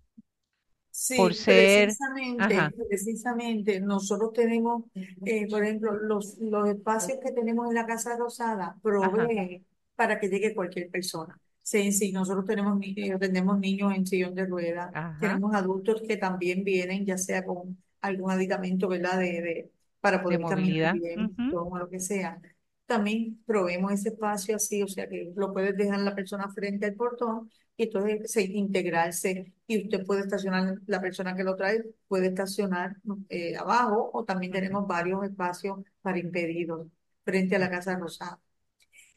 Por 1.15 1.35
Sí, 1.35 1.35
ser, 1.35 1.97
precisamente, 1.97 2.35
ajá, 2.37 2.75
precisamente 2.89 3.81
nosotros 3.81 4.33
tenemos, 4.35 4.85
eh, 5.25 5.49
por 5.49 5.65
ejemplo, 5.65 5.95
los, 5.95 6.37
los 6.39 6.69
espacios 6.69 7.19
que 7.25 7.33
tenemos 7.33 7.69
en 7.69 7.75
la 7.75 7.87
Casa 7.87 8.17
Rosada 8.17 8.77
proveen 8.83 9.67
para 9.97 10.21
que 10.21 10.29
llegue 10.29 10.55
cualquier 10.55 10.91
persona. 10.91 11.41
Sí, 11.63 11.93
sí, 11.93 12.13
nosotros 12.13 12.45
tenemos, 12.45 12.79
eh, 12.85 13.17
tenemos 13.19 13.59
niños 13.59 13.95
en 13.95 14.07
sillón 14.07 14.35
de 14.35 14.45
ruedas, 14.47 14.93
ajá, 14.93 15.41
tenemos 15.41 15.55
adultos 15.55 16.03
que 16.07 16.17
también 16.19 16.63
vienen, 16.65 17.07
ya 17.07 17.17
sea 17.17 17.45
con 17.45 17.83
algún 18.03 18.31
aditamento, 18.31 18.89
¿verdad? 18.89 19.19
De, 19.19 19.41
de, 19.41 19.71
para 20.03 20.19
de 20.19 20.23
poder 20.25 20.41
caminar 20.41 20.99
bien, 20.99 21.35
ujú, 21.39 21.71
o 21.71 21.79
lo 21.79 21.89
que 21.89 22.01
sea. 22.01 22.39
También 22.87 23.43
proveemos 23.47 23.93
ese 23.93 24.11
espacio 24.11 24.57
así, 24.57 24.83
o 24.83 24.89
sea 24.89 25.09
que 25.09 25.33
lo 25.35 25.53
puedes 25.53 25.77
dejar 25.77 26.01
la 26.01 26.15
persona 26.15 26.51
frente 26.51 26.87
al 26.87 26.95
portón 26.95 27.51
y 27.77 27.85
entonces 27.85 28.31
se, 28.31 28.43
integrarse 28.43 29.53
y 29.67 29.85
usted 29.85 30.05
puede 30.05 30.23
estacionar, 30.23 30.79
la 30.87 31.01
persona 31.01 31.35
que 31.37 31.45
lo 31.45 31.57
trae 31.57 31.85
puede 32.09 32.27
estacionar 32.27 32.97
eh, 33.31 33.57
abajo 33.57 34.11
o 34.13 34.25
también 34.25 34.53
tenemos 34.53 34.87
varios 34.87 35.25
espacios 35.25 35.79
para 36.03 36.19
impedidos 36.19 36.89
frente 37.25 37.57
a 37.57 37.61
la 37.61 37.71
Casa 37.71 37.97
Rosada. 37.97 38.41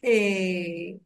Eh, 0.01 0.99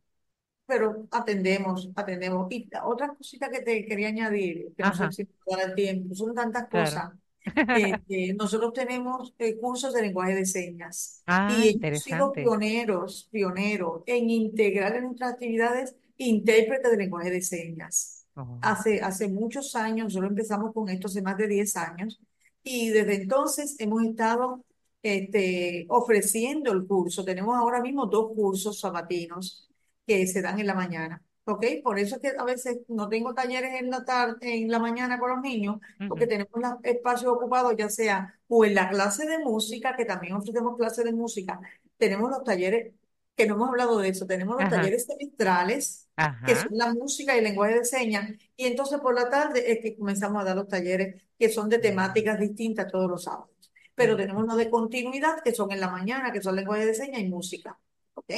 pero 0.66 1.08
atendemos, 1.12 1.90
atendemos. 1.96 2.48
Y 2.52 2.70
otra 2.84 3.08
cosita 3.16 3.50
que 3.50 3.62
te 3.62 3.86
quería 3.86 4.10
añadir, 4.10 4.74
que 4.78 4.84
no 4.84 4.94
sé 4.94 5.12
si 5.12 5.24
me 5.24 5.56
va 5.58 5.64
a 5.64 5.68
dar 5.68 5.76
tiempo, 5.76 6.14
son 6.14 6.36
tantas 6.36 6.68
claro. 6.68 6.86
cosas. 6.86 7.14
Este, 7.46 8.34
nosotros 8.34 8.74
tenemos 8.74 9.34
eh, 9.40 9.58
cursos 9.58 9.94
de 9.94 10.02
lenguaje 10.02 10.36
de 10.36 10.46
señas 10.46 11.24
Ah, 11.28 11.56
y 11.58 11.80
hemos 11.82 12.04
sido 12.04 12.32
pioneros, 12.32 13.28
pioneros 13.32 14.04
en 14.06 14.30
integrar 14.30 14.96
en 14.96 15.06
nuestras 15.06 15.34
actividades 15.34 15.96
intérpretes 16.18 16.92
de 16.92 16.98
lenguaje 16.98 17.32
de 17.32 17.42
señas. 17.42 18.26
Oh, 18.36 18.60
Hace, 18.62 19.02
hace 19.02 19.28
muchos 19.28 19.76
años, 19.76 20.06
nosotros 20.06 20.32
empezamos 20.32 20.74
con 20.74 20.90
esto 20.90 21.08
hace 21.08 21.22
más 21.22 21.38
de 21.38 21.48
10 21.48 21.76
años 21.78 22.20
y 22.64 22.90
desde 22.90 23.16
entonces 23.16 23.76
hemos 23.80 24.04
estado 24.04 24.64
este, 25.02 25.86
ofreciendo 25.90 26.72
el 26.72 26.86
curso. 26.86 27.24
Tenemos 27.24 27.56
ahora 27.56 27.82
mismo 27.82 28.06
dos 28.06 28.32
cursos 28.36 28.80
sabatinos 28.80 29.70
que 30.06 30.28
se 30.28 30.42
dan 30.42 30.60
en 30.60 30.68
la 30.68 30.74
mañana. 30.76 31.24
¿Ok? 31.50 31.66
Por 31.84 32.00
eso 32.00 32.16
es 32.16 32.22
que 32.22 32.30
a 32.38 32.44
veces 32.44 32.80
no 32.88 33.10
tengo 33.10 33.34
talleres 33.34 33.80
en 33.82 33.90
la 33.90 34.06
tarde, 34.06 34.38
en 34.42 34.70
la 34.72 34.80
mañana 34.80 35.20
con 35.20 35.32
los 35.32 35.42
niños, 35.42 35.78
porque 36.08 36.26
ujú, 36.26 36.28
tenemos 36.28 36.52
los 36.56 36.74
espacios 36.84 37.32
ocupados, 37.34 37.74
ya 37.78 37.90
sea 37.90 38.40
o 38.48 38.66
en 38.66 38.76
la 38.76 38.90
clase 38.90 39.26
de 39.28 39.40
música, 39.40 39.96
que 39.96 40.06
también 40.06 40.34
ofrecemos 40.36 40.76
clases 40.78 41.06
de 41.06 41.14
música, 41.14 41.60
tenemos 41.98 42.30
los 42.30 42.44
talleres, 42.44 42.94
que 43.36 43.48
no 43.48 43.56
hemos 43.56 43.70
hablado 43.70 43.98
de 44.00 44.10
eso, 44.10 44.26
tenemos 44.28 44.56
los 44.58 44.68
Ajá, 44.68 44.68
talleres 44.68 45.06
semestrales, 45.06 46.08
que 46.44 46.56
ajá. 46.56 46.58
son 46.58 46.78
la 46.78 46.94
música 46.94 47.36
y 47.36 47.40
el 47.40 47.44
lenguaje 47.46 47.76
de 47.76 47.86
señas, 47.86 48.32
y 48.56 48.66
entonces 48.68 49.00
por 49.00 49.14
la 49.16 49.30
tarde 49.30 49.72
es 49.72 49.80
que 49.82 49.96
comenzamos 49.98 50.42
a 50.42 50.46
dar 50.46 50.56
los 50.56 50.68
talleres 50.68 51.22
que 51.38 51.50
son 51.50 51.70
de 51.70 51.80
temáticas 51.80 52.40
distintas 52.40 52.92
todos 52.92 53.10
los 53.10 53.24
sábados. 53.24 53.50
Pero 53.96 54.16
tenemos 54.18 54.46
los 54.46 54.58
de 54.58 54.70
continuidad, 54.70 55.42
que 55.44 55.54
son 55.54 55.72
en 55.72 55.80
la 55.82 55.90
mañana, 55.90 56.32
que 56.32 56.42
son 56.42 56.56
lenguaje 56.56 56.86
de 56.86 56.94
señas 56.96 57.22
y 57.22 57.28
música. 57.30 57.78
¿Ok? 58.14 58.32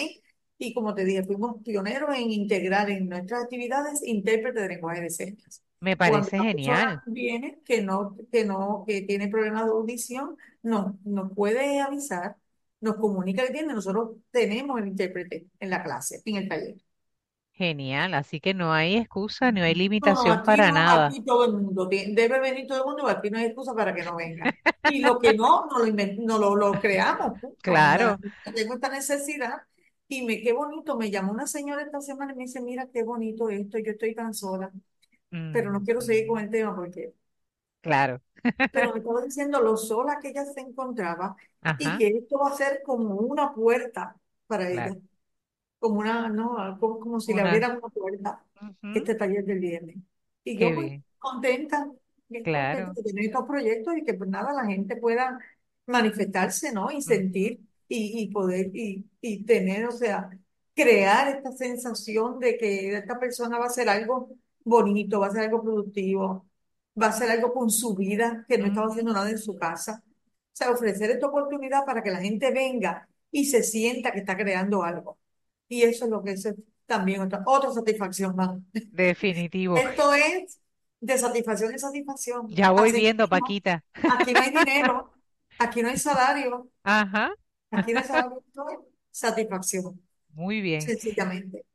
Y 0.65 0.73
como 0.73 0.93
te 0.93 1.03
dije, 1.05 1.23
fuimos 1.23 1.61
pioneros 1.63 2.15
en 2.15 2.31
integrar 2.31 2.89
en 2.91 3.09
nuestras 3.09 3.43
actividades 3.43 4.01
intérpretes 4.03 4.61
de 4.63 4.69
lenguaje 4.69 5.01
de 5.01 5.09
señas. 5.09 5.63
Me 5.81 5.95
Cuando 6.05 6.29
parece 6.29 6.35
una 6.39 6.45
genial. 6.45 6.99
persona 6.99 7.03
viene 7.07 7.61
que 7.65 7.81
no, 7.81 8.15
que 8.31 8.45
no, 8.45 8.83
que 8.87 9.01
tiene 9.03 9.27
problemas 9.29 9.65
de 9.65 9.71
audición, 9.71 10.37
no, 10.63 10.99
nos 11.03 11.31
puede 11.33 11.79
avisar, 11.81 12.37
nos 12.79 12.95
comunica 12.97 13.45
que 13.47 13.53
tiene, 13.53 13.73
nosotros 13.73 14.17
tenemos 14.31 14.79
el 14.79 14.87
intérprete 14.89 15.47
en 15.59 15.69
la 15.71 15.83
clase, 15.83 16.21
en 16.25 16.35
el 16.37 16.47
taller. 16.49 16.75
Genial. 17.53 18.13
Así 18.13 18.39
que 18.41 18.53
no 18.53 18.73
hay 18.73 18.97
excusa, 18.97 19.51
no 19.53 19.63
hay 19.63 19.73
No, 19.99 20.09
limitación 20.15 20.39
aquí 20.39 20.43
para 20.43 20.71
no, 20.71 20.73
nada. 20.73 21.07
aquí 21.07 21.23
todo 21.23 21.45
el 21.45 21.53
mundo 21.53 21.87
tiene- 21.87 22.13
debe 22.15 22.39
venir 22.39 22.65
todo 22.67 22.79
el 22.79 22.85
mundo, 22.85 23.07
aquí 23.07 23.29
no 23.29 23.37
hay 23.37 23.45
excusa 23.45 23.73
para 23.75 23.93
que 23.93 24.03
no 24.03 24.15
venga. 24.15 24.51
Y 24.83 24.99
lo 25.01 25.19
que 25.19 25.33
no, 25.35 25.67
no 25.67 25.77
lo, 25.79 25.85
inven- 25.85 26.17
no 26.25 26.39
lo, 26.39 26.55
lo 26.55 26.71
creamos, 26.79 27.39
punto. 27.39 27.57
La- 27.95 28.15
Claro. 28.17 28.17
tengo 28.55 28.73
esta 28.75 28.89
necesidad 28.89 29.61
y 30.19 30.23
me, 30.25 30.41
qué 30.41 30.53
bonito, 30.53 30.97
me 30.97 31.09
llamó 31.11 31.31
una 31.33 31.47
señora 31.47 31.83
esta 31.83 32.01
semana 32.01 32.33
y 32.33 32.35
me 32.37 32.43
dice, 32.43 32.61
mira 32.61 32.87
qué 32.91 33.03
bonito 33.03 33.49
esto, 33.49 33.77
yo 33.79 33.91
estoy 33.93 34.15
tan 34.15 34.33
sola, 34.33 34.71
pero 35.51 35.71
no 35.71 35.81
Mm, 35.81 35.85
quiero 35.85 36.01
seguir 36.01 36.27
con 36.27 36.39
el 36.39 36.49
tema 36.51 36.75
porque, 36.75 37.13
claro. 37.81 38.21
pero 38.71 38.91
me 38.93 38.99
estaba 38.99 39.21
diciendo 39.21 39.61
lo 39.61 39.75
sola 39.77 40.19
que 40.21 40.29
ella 40.29 40.45
se 40.45 40.61
encontraba 40.61 41.35
y 41.77 41.95
Ajá, 41.95 41.97
que 41.97 42.07
esto 42.09 42.37
va 42.39 42.49
a 42.51 42.55
ser 42.55 42.81
como 42.83 43.15
una 43.15 43.53
puerta 43.53 44.15
para 44.47 44.69
claro. 44.69 44.95
ella, 44.95 44.95
como 45.79 45.99
una, 46.01 46.29
no, 46.29 46.77
como, 46.79 46.99
como 46.99 47.19
si 47.19 47.33
le 47.33 47.41
Una. 47.41 47.41
abrieran 47.41 47.77
una 47.79 47.89
puerta 47.89 48.45
ujú, 48.61 48.93
este 48.93 49.15
taller 49.15 49.45
del 49.45 49.59
viernes. 49.59 49.97
Y 50.43 50.57
Qué 50.57 50.59
yo 50.59 50.73
pues 50.75 50.87
bien. 50.87 51.03
contenta, 51.19 51.91
bien 52.29 52.47
contenta 52.47 52.83
Claro. 52.83 52.97
de 52.97 53.03
tener 53.03 53.25
estos 53.25 53.45
proyectos 53.47 53.97
y 53.97 54.03
que 54.05 54.13
pues 54.15 54.29
nada, 54.29 54.53
la 54.53 54.65
gente 54.67 54.97
pueda 54.97 55.39
manifestarse, 55.87 56.73
¿no? 56.73 56.91
Y 56.91 57.01
sentir 57.01 57.61
y, 57.91 58.21
y 58.23 58.27
poder 58.31 58.71
y, 58.75 59.05
y 59.21 59.43
tener, 59.45 59.85
o 59.87 59.91
sea, 59.91 60.29
crear 60.75 61.27
esta 61.29 61.51
sensación 61.51 62.39
de 62.39 62.57
que 62.57 62.95
esta 62.97 63.19
persona 63.19 63.57
va 63.59 63.65
a 63.65 63.67
hacer 63.67 63.89
algo 63.89 64.29
bonito, 64.63 65.19
va 65.19 65.27
a 65.27 65.29
hacer 65.29 65.43
algo 65.43 65.61
productivo, 65.63 66.47
va 67.01 67.07
a 67.07 67.09
hacer 67.09 67.29
algo 67.31 67.53
con 67.53 67.69
su 67.69 67.95
vida, 67.95 68.45
que 68.47 68.57
no 68.57 68.67
estaba 68.67 68.87
haciendo 68.87 69.13
nada 69.13 69.29
en 69.29 69.37
su 69.39 69.57
casa. 69.57 70.03
O 70.07 70.55
sea, 70.55 70.71
ofrecer 70.71 71.11
esta 71.11 71.27
oportunidad 71.27 71.85
para 71.85 72.03
que 72.03 72.11
la 72.11 72.21
gente 72.21 72.51
venga 72.51 73.07
y 73.31 73.45
se 73.45 73.63
sienta 73.63 74.11
que 74.11 74.19
está 74.19 74.37
creando 74.37 74.83
algo. 74.83 75.17
Y 75.69 75.83
eso 75.83 76.05
es 76.05 76.11
lo 76.11 76.23
que 76.23 76.31
es 76.33 76.47
también 76.85 77.21
otra, 77.21 77.43
otra 77.45 77.71
satisfacción 77.71 78.35
más. 78.35 78.59
Definitivo. 78.91 79.83
Esto 79.83 80.13
es 80.13 80.59
de 80.99 81.17
satisfacción 81.17 81.71
en 81.71 81.79
satisfacción. 81.79 82.55
Ya 82.55 82.71
voy 82.71 82.91
Así 82.91 82.91
viendo, 82.91 83.27
mismo, 83.29 83.29
Paquita. 83.29 83.83
aquí 84.07 84.33
no 84.33 84.41
hay 84.41 84.51
dinero, 84.51 85.11
aquí 85.57 85.81
no 85.81 85.89
hay 85.89 85.97
salario, 85.97 86.69
Ajá. 86.83 87.31
Aquí 87.71 87.93
salario. 88.03 88.43
¿no? 88.55 88.65
satisfacción, 89.11 90.01
Muy 90.33 90.61
bien. 90.61 90.93
sencillamente. 90.93 91.65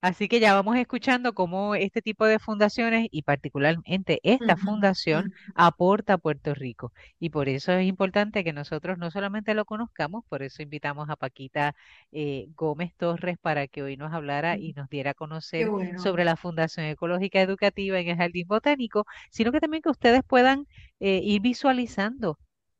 Así 0.00 0.28
que 0.28 0.38
ya 0.38 0.52
vamos 0.54 0.76
escuchando 0.76 1.32
cómo 1.32 1.74
este 1.74 2.02
tipo 2.02 2.26
de 2.26 2.38
fundaciones 2.38 3.08
y 3.10 3.22
particularmente 3.22 4.20
esta 4.22 4.56
Ujú, 4.58 4.58
fundación 4.58 5.30
ujú. 5.46 5.52
aporta 5.54 6.12
a 6.14 6.18
Puerto 6.18 6.52
Rico. 6.54 6.92
Y 7.18 7.30
por 7.30 7.48
eso 7.48 7.72
es 7.72 7.86
importante 7.86 8.44
que 8.44 8.52
nosotros 8.52 8.98
no 8.98 9.10
solamente 9.10 9.54
lo 9.54 9.64
conozcamos, 9.64 10.22
por 10.28 10.42
eso 10.42 10.62
invitamos 10.62 11.08
a 11.08 11.16
Paquita 11.16 11.74
eh, 12.12 12.48
Gómez 12.54 12.94
Torres 12.98 13.38
para 13.40 13.66
que 13.66 13.82
hoy 13.82 13.96
nos 13.96 14.12
hablara 14.12 14.58
y 14.58 14.74
nos 14.74 14.90
diera 14.90 15.12
a 15.12 15.14
Qué 15.56 15.64
conocer 15.64 15.68
bueno. 15.68 15.96
sobre 15.96 16.24
la 16.24 16.36
Fundación 16.36 16.84
Ecológica 16.86 17.40
Educativa 17.40 17.98
en 17.98 18.08
el 18.08 18.16
Jardín 18.18 18.46
Botánico, 18.46 19.06
sino 19.30 19.52
que 19.52 19.60
también 19.60 19.82
que 19.82 19.88
ustedes 19.90 20.22
puedan 20.22 20.66
eh, 21.00 21.20
ir 21.24 21.40
visualizando. 21.40 22.38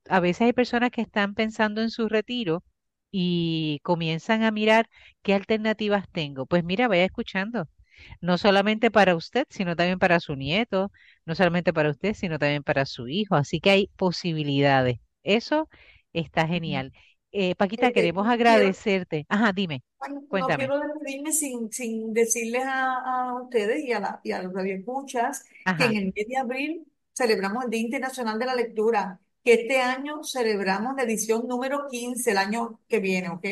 A 0.09 0.21
veces 0.21 0.43
hay 0.43 0.53
personas 0.53 0.91
que 0.91 1.01
están 1.03 1.35
pensando 1.35 1.81
en 1.83 1.91
su 1.91 2.09
retiro 2.09 2.65
y 3.11 3.81
comienzan 3.85 4.43
a 4.43 4.51
mirar 4.51 4.89
¿Qué 5.23 5.35
alternativas 5.35 6.09
tengo? 6.13 6.47
Pues 6.47 6.65
mira, 6.65 6.89
vaya 6.89 7.05
escuchando. 7.05 7.69
No 8.21 8.39
solamente 8.39 8.91
para 8.91 9.15
usted, 9.17 9.47
sino 9.51 9.77
también 9.77 9.99
para 9.99 10.21
su 10.21 10.37
nieto, 10.37 10.91
no 11.25 11.35
solamente 11.35 11.73
para 11.73 11.91
usted, 11.91 12.15
sino 12.15 12.39
también 12.39 12.63
para 12.65 12.87
su 12.87 13.09
hijo. 13.09 13.37
Así 13.37 13.61
que 13.61 13.71
hay 13.71 13.89
posibilidades. 13.97 14.99
Eso 15.23 15.69
está 16.13 16.47
genial. 16.47 16.93
Eh, 17.33 17.55
Paquita, 17.57 17.87
Eh, 17.87 17.93
eh, 17.93 17.93
queremos 17.93 18.27
agradecerte. 18.29 19.27
Ajá, 19.29 19.53
dime, 19.53 19.83
bueno, 19.99 20.27
no 20.31 20.53
quiero 20.53 20.79
despedirme 20.81 21.33
sin, 21.33 21.73
sin 21.73 22.13
decirles 22.13 22.63
a, 22.67 23.29
a 23.31 23.43
ustedes 23.43 23.83
y 23.85 23.93
a, 23.93 24.01
la, 24.01 24.21
y 24.23 24.33
a 24.33 24.43
los 24.43 24.53
radioescuchas 24.53 25.45
que 25.77 25.85
en 25.87 25.97
el 25.97 26.05
mes 26.15 26.27
de 26.29 26.37
abril 26.37 26.87
celebramos 27.15 27.65
el 27.65 27.71
Día 27.71 27.81
Internacional 27.81 28.39
de 28.39 28.47
la 28.47 28.55
Lectura, 28.55 29.21
que 29.45 29.55
este 29.55 29.81
año 29.81 30.23
celebramos 30.25 30.95
la 30.97 31.03
edición 31.05 31.47
número 31.49 31.87
15 31.91 32.31
el 32.33 32.39
año 32.39 32.81
que 32.89 33.01
viene, 33.01 33.29
¿ok? 33.31 33.45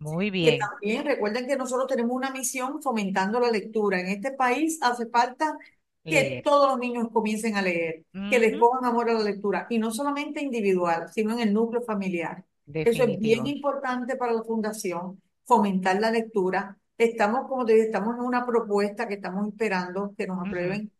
muy 0.00 0.30
Que 0.40 0.52
bien. 0.52 0.58
también 0.58 1.04
recuerden 1.04 1.46
que 1.46 1.56
nosotros 1.56 1.88
tenemos 1.88 2.14
una 2.16 2.30
misión 2.30 2.80
fomentando 2.82 3.40
la 3.40 3.50
lectura. 3.50 4.00
En 4.00 4.08
este 4.08 4.32
país 4.32 4.78
hace 4.82 5.06
falta 5.06 5.58
que 6.06 6.22
Leer. 6.22 6.42
todos 6.42 6.68
los 6.70 6.78
niños 6.78 7.08
comiencen 7.12 7.56
a 7.56 7.62
leer, 7.62 8.04
que 8.28 8.38
les 8.38 8.56
cojan 8.58 8.84
amor 8.84 9.10
a 9.10 9.14
la 9.14 9.22
lectura, 9.24 9.66
y 9.70 9.78
no 9.78 9.90
solamente 9.90 10.40
individual, 10.42 11.08
sino 11.12 11.32
en 11.32 11.40
el 11.40 11.52
núcleo 11.52 11.82
familiar. 11.82 12.44
Eso 12.84 13.04
es 13.04 13.18
bien 13.18 13.46
importante 13.46 14.16
para 14.16 14.32
la 14.32 14.42
fundación, 14.42 15.20
fomentar 15.44 16.00
la 16.00 16.10
lectura. 16.10 16.78
Estamos, 16.96 17.46
como 17.48 17.64
te 17.66 17.74
dije, 17.74 17.86
estamos 17.86 18.16
en 18.16 18.22
una 18.22 18.46
propuesta 18.46 19.06
que 19.08 19.14
estamos 19.14 19.46
esperando 19.48 20.14
que 20.16 20.26
nos 20.26 20.40
aprueben 20.40 20.90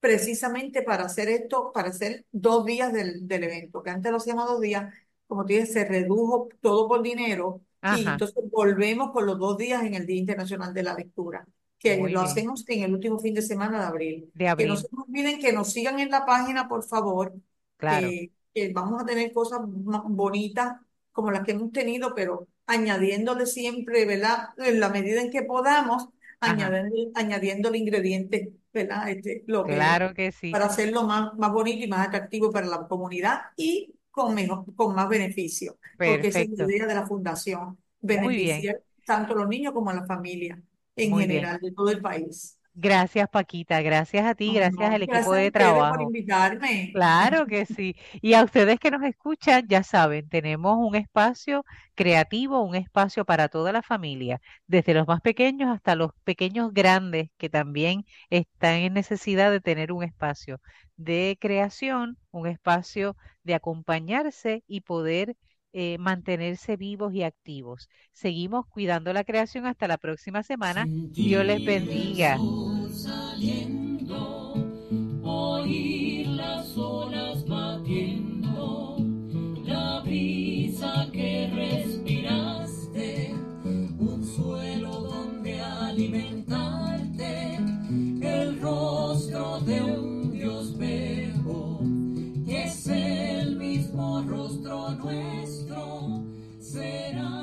precisamente 0.00 0.82
para 0.82 1.04
hacer 1.04 1.28
esto, 1.28 1.72
para 1.72 1.88
hacer 1.90 2.24
dos 2.32 2.64
días 2.64 2.92
del, 2.92 3.26
del 3.26 3.44
evento, 3.44 3.82
que 3.82 3.90
antes 3.90 4.10
lo 4.10 4.18
hacíamos 4.18 4.46
dos 4.46 4.60
días, 4.60 4.92
como 5.26 5.44
te 5.44 5.54
dije, 5.54 5.66
se 5.66 5.84
redujo 5.84 6.48
todo 6.60 6.88
por 6.88 7.02
dinero 7.02 7.62
y 7.90 8.02
entonces 8.02 8.44
volvemos 8.50 9.10
con 9.12 9.26
los 9.26 9.38
dos 9.38 9.56
días 9.58 9.82
en 9.84 9.94
el 9.94 10.06
Día 10.06 10.16
Internacional 10.18 10.72
de 10.74 10.82
la 10.82 10.94
Lectura, 10.94 11.46
que 11.78 11.98
muy 11.98 12.10
lo 12.10 12.20
bien. 12.20 12.22
hacemos 12.22 12.64
en 12.68 12.82
el 12.82 12.94
último 12.94 13.18
fin 13.18 13.34
de 13.34 13.42
semana 13.42 13.80
de 13.80 13.86
abril. 13.86 14.32
De 14.34 14.48
Que 14.56 14.66
no 14.66 14.76
se 14.76 14.86
abril, 14.86 14.90
nos 14.92 15.06
olviden 15.08 15.38
que 15.40 15.52
nos 15.52 15.72
sigan 15.72 16.00
en 16.00 16.10
la 16.10 16.26
página, 16.26 16.68
por 16.68 16.84
favor, 16.84 17.34
claro. 17.76 18.08
que, 18.08 18.32
que 18.54 18.72
vamos 18.72 19.02
a 19.02 19.06
tener 19.06 19.32
cosas 19.32 19.60
más 19.68 20.02
bonitas 20.06 20.76
como 21.12 21.30
las 21.30 21.44
que 21.44 21.52
hemos 21.52 21.72
tenido, 21.72 22.14
pero 22.14 22.48
añadiéndole 22.66 23.46
siempre, 23.46 24.04
¿verdad? 24.04 24.48
En 24.58 24.80
la 24.80 24.88
medida 24.88 25.20
en 25.22 25.30
que 25.30 25.42
podamos, 25.42 26.08
añadiendo, 26.40 27.10
añadiéndole 27.14 27.78
ingredientes, 27.78 28.48
¿verdad? 28.78 29.08
Este, 29.08 29.44
lo 29.46 29.64
que, 29.64 29.74
claro 29.74 30.14
que 30.14 30.32
sí. 30.32 30.50
para 30.50 30.66
hacerlo 30.66 31.04
más, 31.04 31.34
más 31.36 31.52
bonito 31.52 31.84
y 31.84 31.88
más 31.88 32.08
atractivo 32.08 32.50
para 32.50 32.66
la 32.66 32.86
comunidad 32.86 33.40
y 33.56 33.94
con, 34.10 34.34
mejor, 34.34 34.64
con 34.74 34.94
más 34.94 35.08
beneficio, 35.08 35.78
porque 35.96 36.28
esa 36.28 36.40
es 36.40 36.50
la 36.50 36.64
idea 36.64 36.86
de 36.86 36.94
la 36.94 37.06
fundación, 37.06 37.78
beneficiar 38.00 38.80
tanto 39.04 39.32
a 39.34 39.36
los 39.36 39.48
niños 39.48 39.72
como 39.72 39.90
a 39.90 39.94
la 39.94 40.04
familia 40.04 40.60
en 40.96 41.10
muy 41.10 41.26
bien. 41.26 41.30
general 41.30 41.60
de 41.60 41.72
todo 41.72 41.90
el 41.90 42.00
país. 42.00 42.57
Gracias, 42.80 43.28
Paquita. 43.28 43.82
Gracias 43.82 44.24
a 44.24 44.34
ti, 44.36 44.52
gracias 44.54 44.90
no, 44.90 44.92
al 44.92 45.02
equipo 45.02 45.30
gracias 45.30 45.42
de 45.42 45.50
ustedes 45.50 45.82
por 45.84 45.90
trabajo. 45.90 46.00
invitarme. 46.00 46.92
Claro 46.92 47.46
que 47.46 47.66
sí. 47.66 47.96
Y 48.22 48.34
a 48.34 48.44
ustedes 48.44 48.78
que 48.80 48.90
nos 48.92 49.02
escuchan, 49.02 49.66
ya 49.68 49.82
saben, 49.82 50.28
tenemos 50.28 50.76
un 50.78 50.94
espacio 50.94 51.64
creativo, 51.94 52.62
un 52.62 52.76
espacio 52.76 53.24
para 53.24 53.48
toda 53.48 53.72
la 53.72 53.82
familia, 53.82 54.40
desde 54.66 54.94
los 54.94 55.06
más 55.08 55.20
pequeños 55.20 55.70
hasta 55.74 55.96
los 55.96 56.12
pequeños 56.24 56.72
grandes 56.72 57.30
que 57.36 57.48
también 57.50 58.06
están 58.30 58.76
en 58.76 58.94
necesidad 58.94 59.50
de 59.50 59.60
tener 59.60 59.92
un 59.92 60.04
espacio 60.04 60.60
de 60.96 61.36
creación, 61.40 62.16
un 62.30 62.46
espacio 62.46 63.16
de 63.42 63.54
acompañarse 63.54 64.64
y 64.68 64.82
poder 64.82 65.36
eh, 65.72 65.98
mantenerse 65.98 66.76
vivos 66.76 67.12
y 67.12 67.22
activos. 67.22 67.88
Seguimos 68.12 68.66
cuidando 68.66 69.12
la 69.12 69.24
creación 69.24 69.66
hasta 69.66 69.86
la 69.86 69.98
próxima 69.98 70.42
semana. 70.42 70.84
Sentir 70.84 71.24
Dios 71.26 71.44
les 71.44 71.64
bendiga. 71.64 72.38
Saliendo, 72.90 74.54
oír 75.22 76.26
las 76.28 76.76
olas 76.76 77.46
batiendo, 77.46 78.96
la 79.64 80.00
brisa 80.00 81.08
que 81.12 81.50
respiraste, 81.52 83.34
un 83.64 84.24
suelo 84.24 85.00
donde 85.00 85.60
alimentarte, 85.60 87.56
el 88.22 88.58
rostro 88.60 89.60
de 89.60 89.82
un 89.82 90.32
Dios 90.32 90.78
viejo, 90.78 91.80
que 92.46 92.64
es 92.64 92.86
el 92.86 93.56
mismo 93.56 94.22
rostro 94.22 94.90
nuestro. 94.92 95.47
será. 96.78 97.37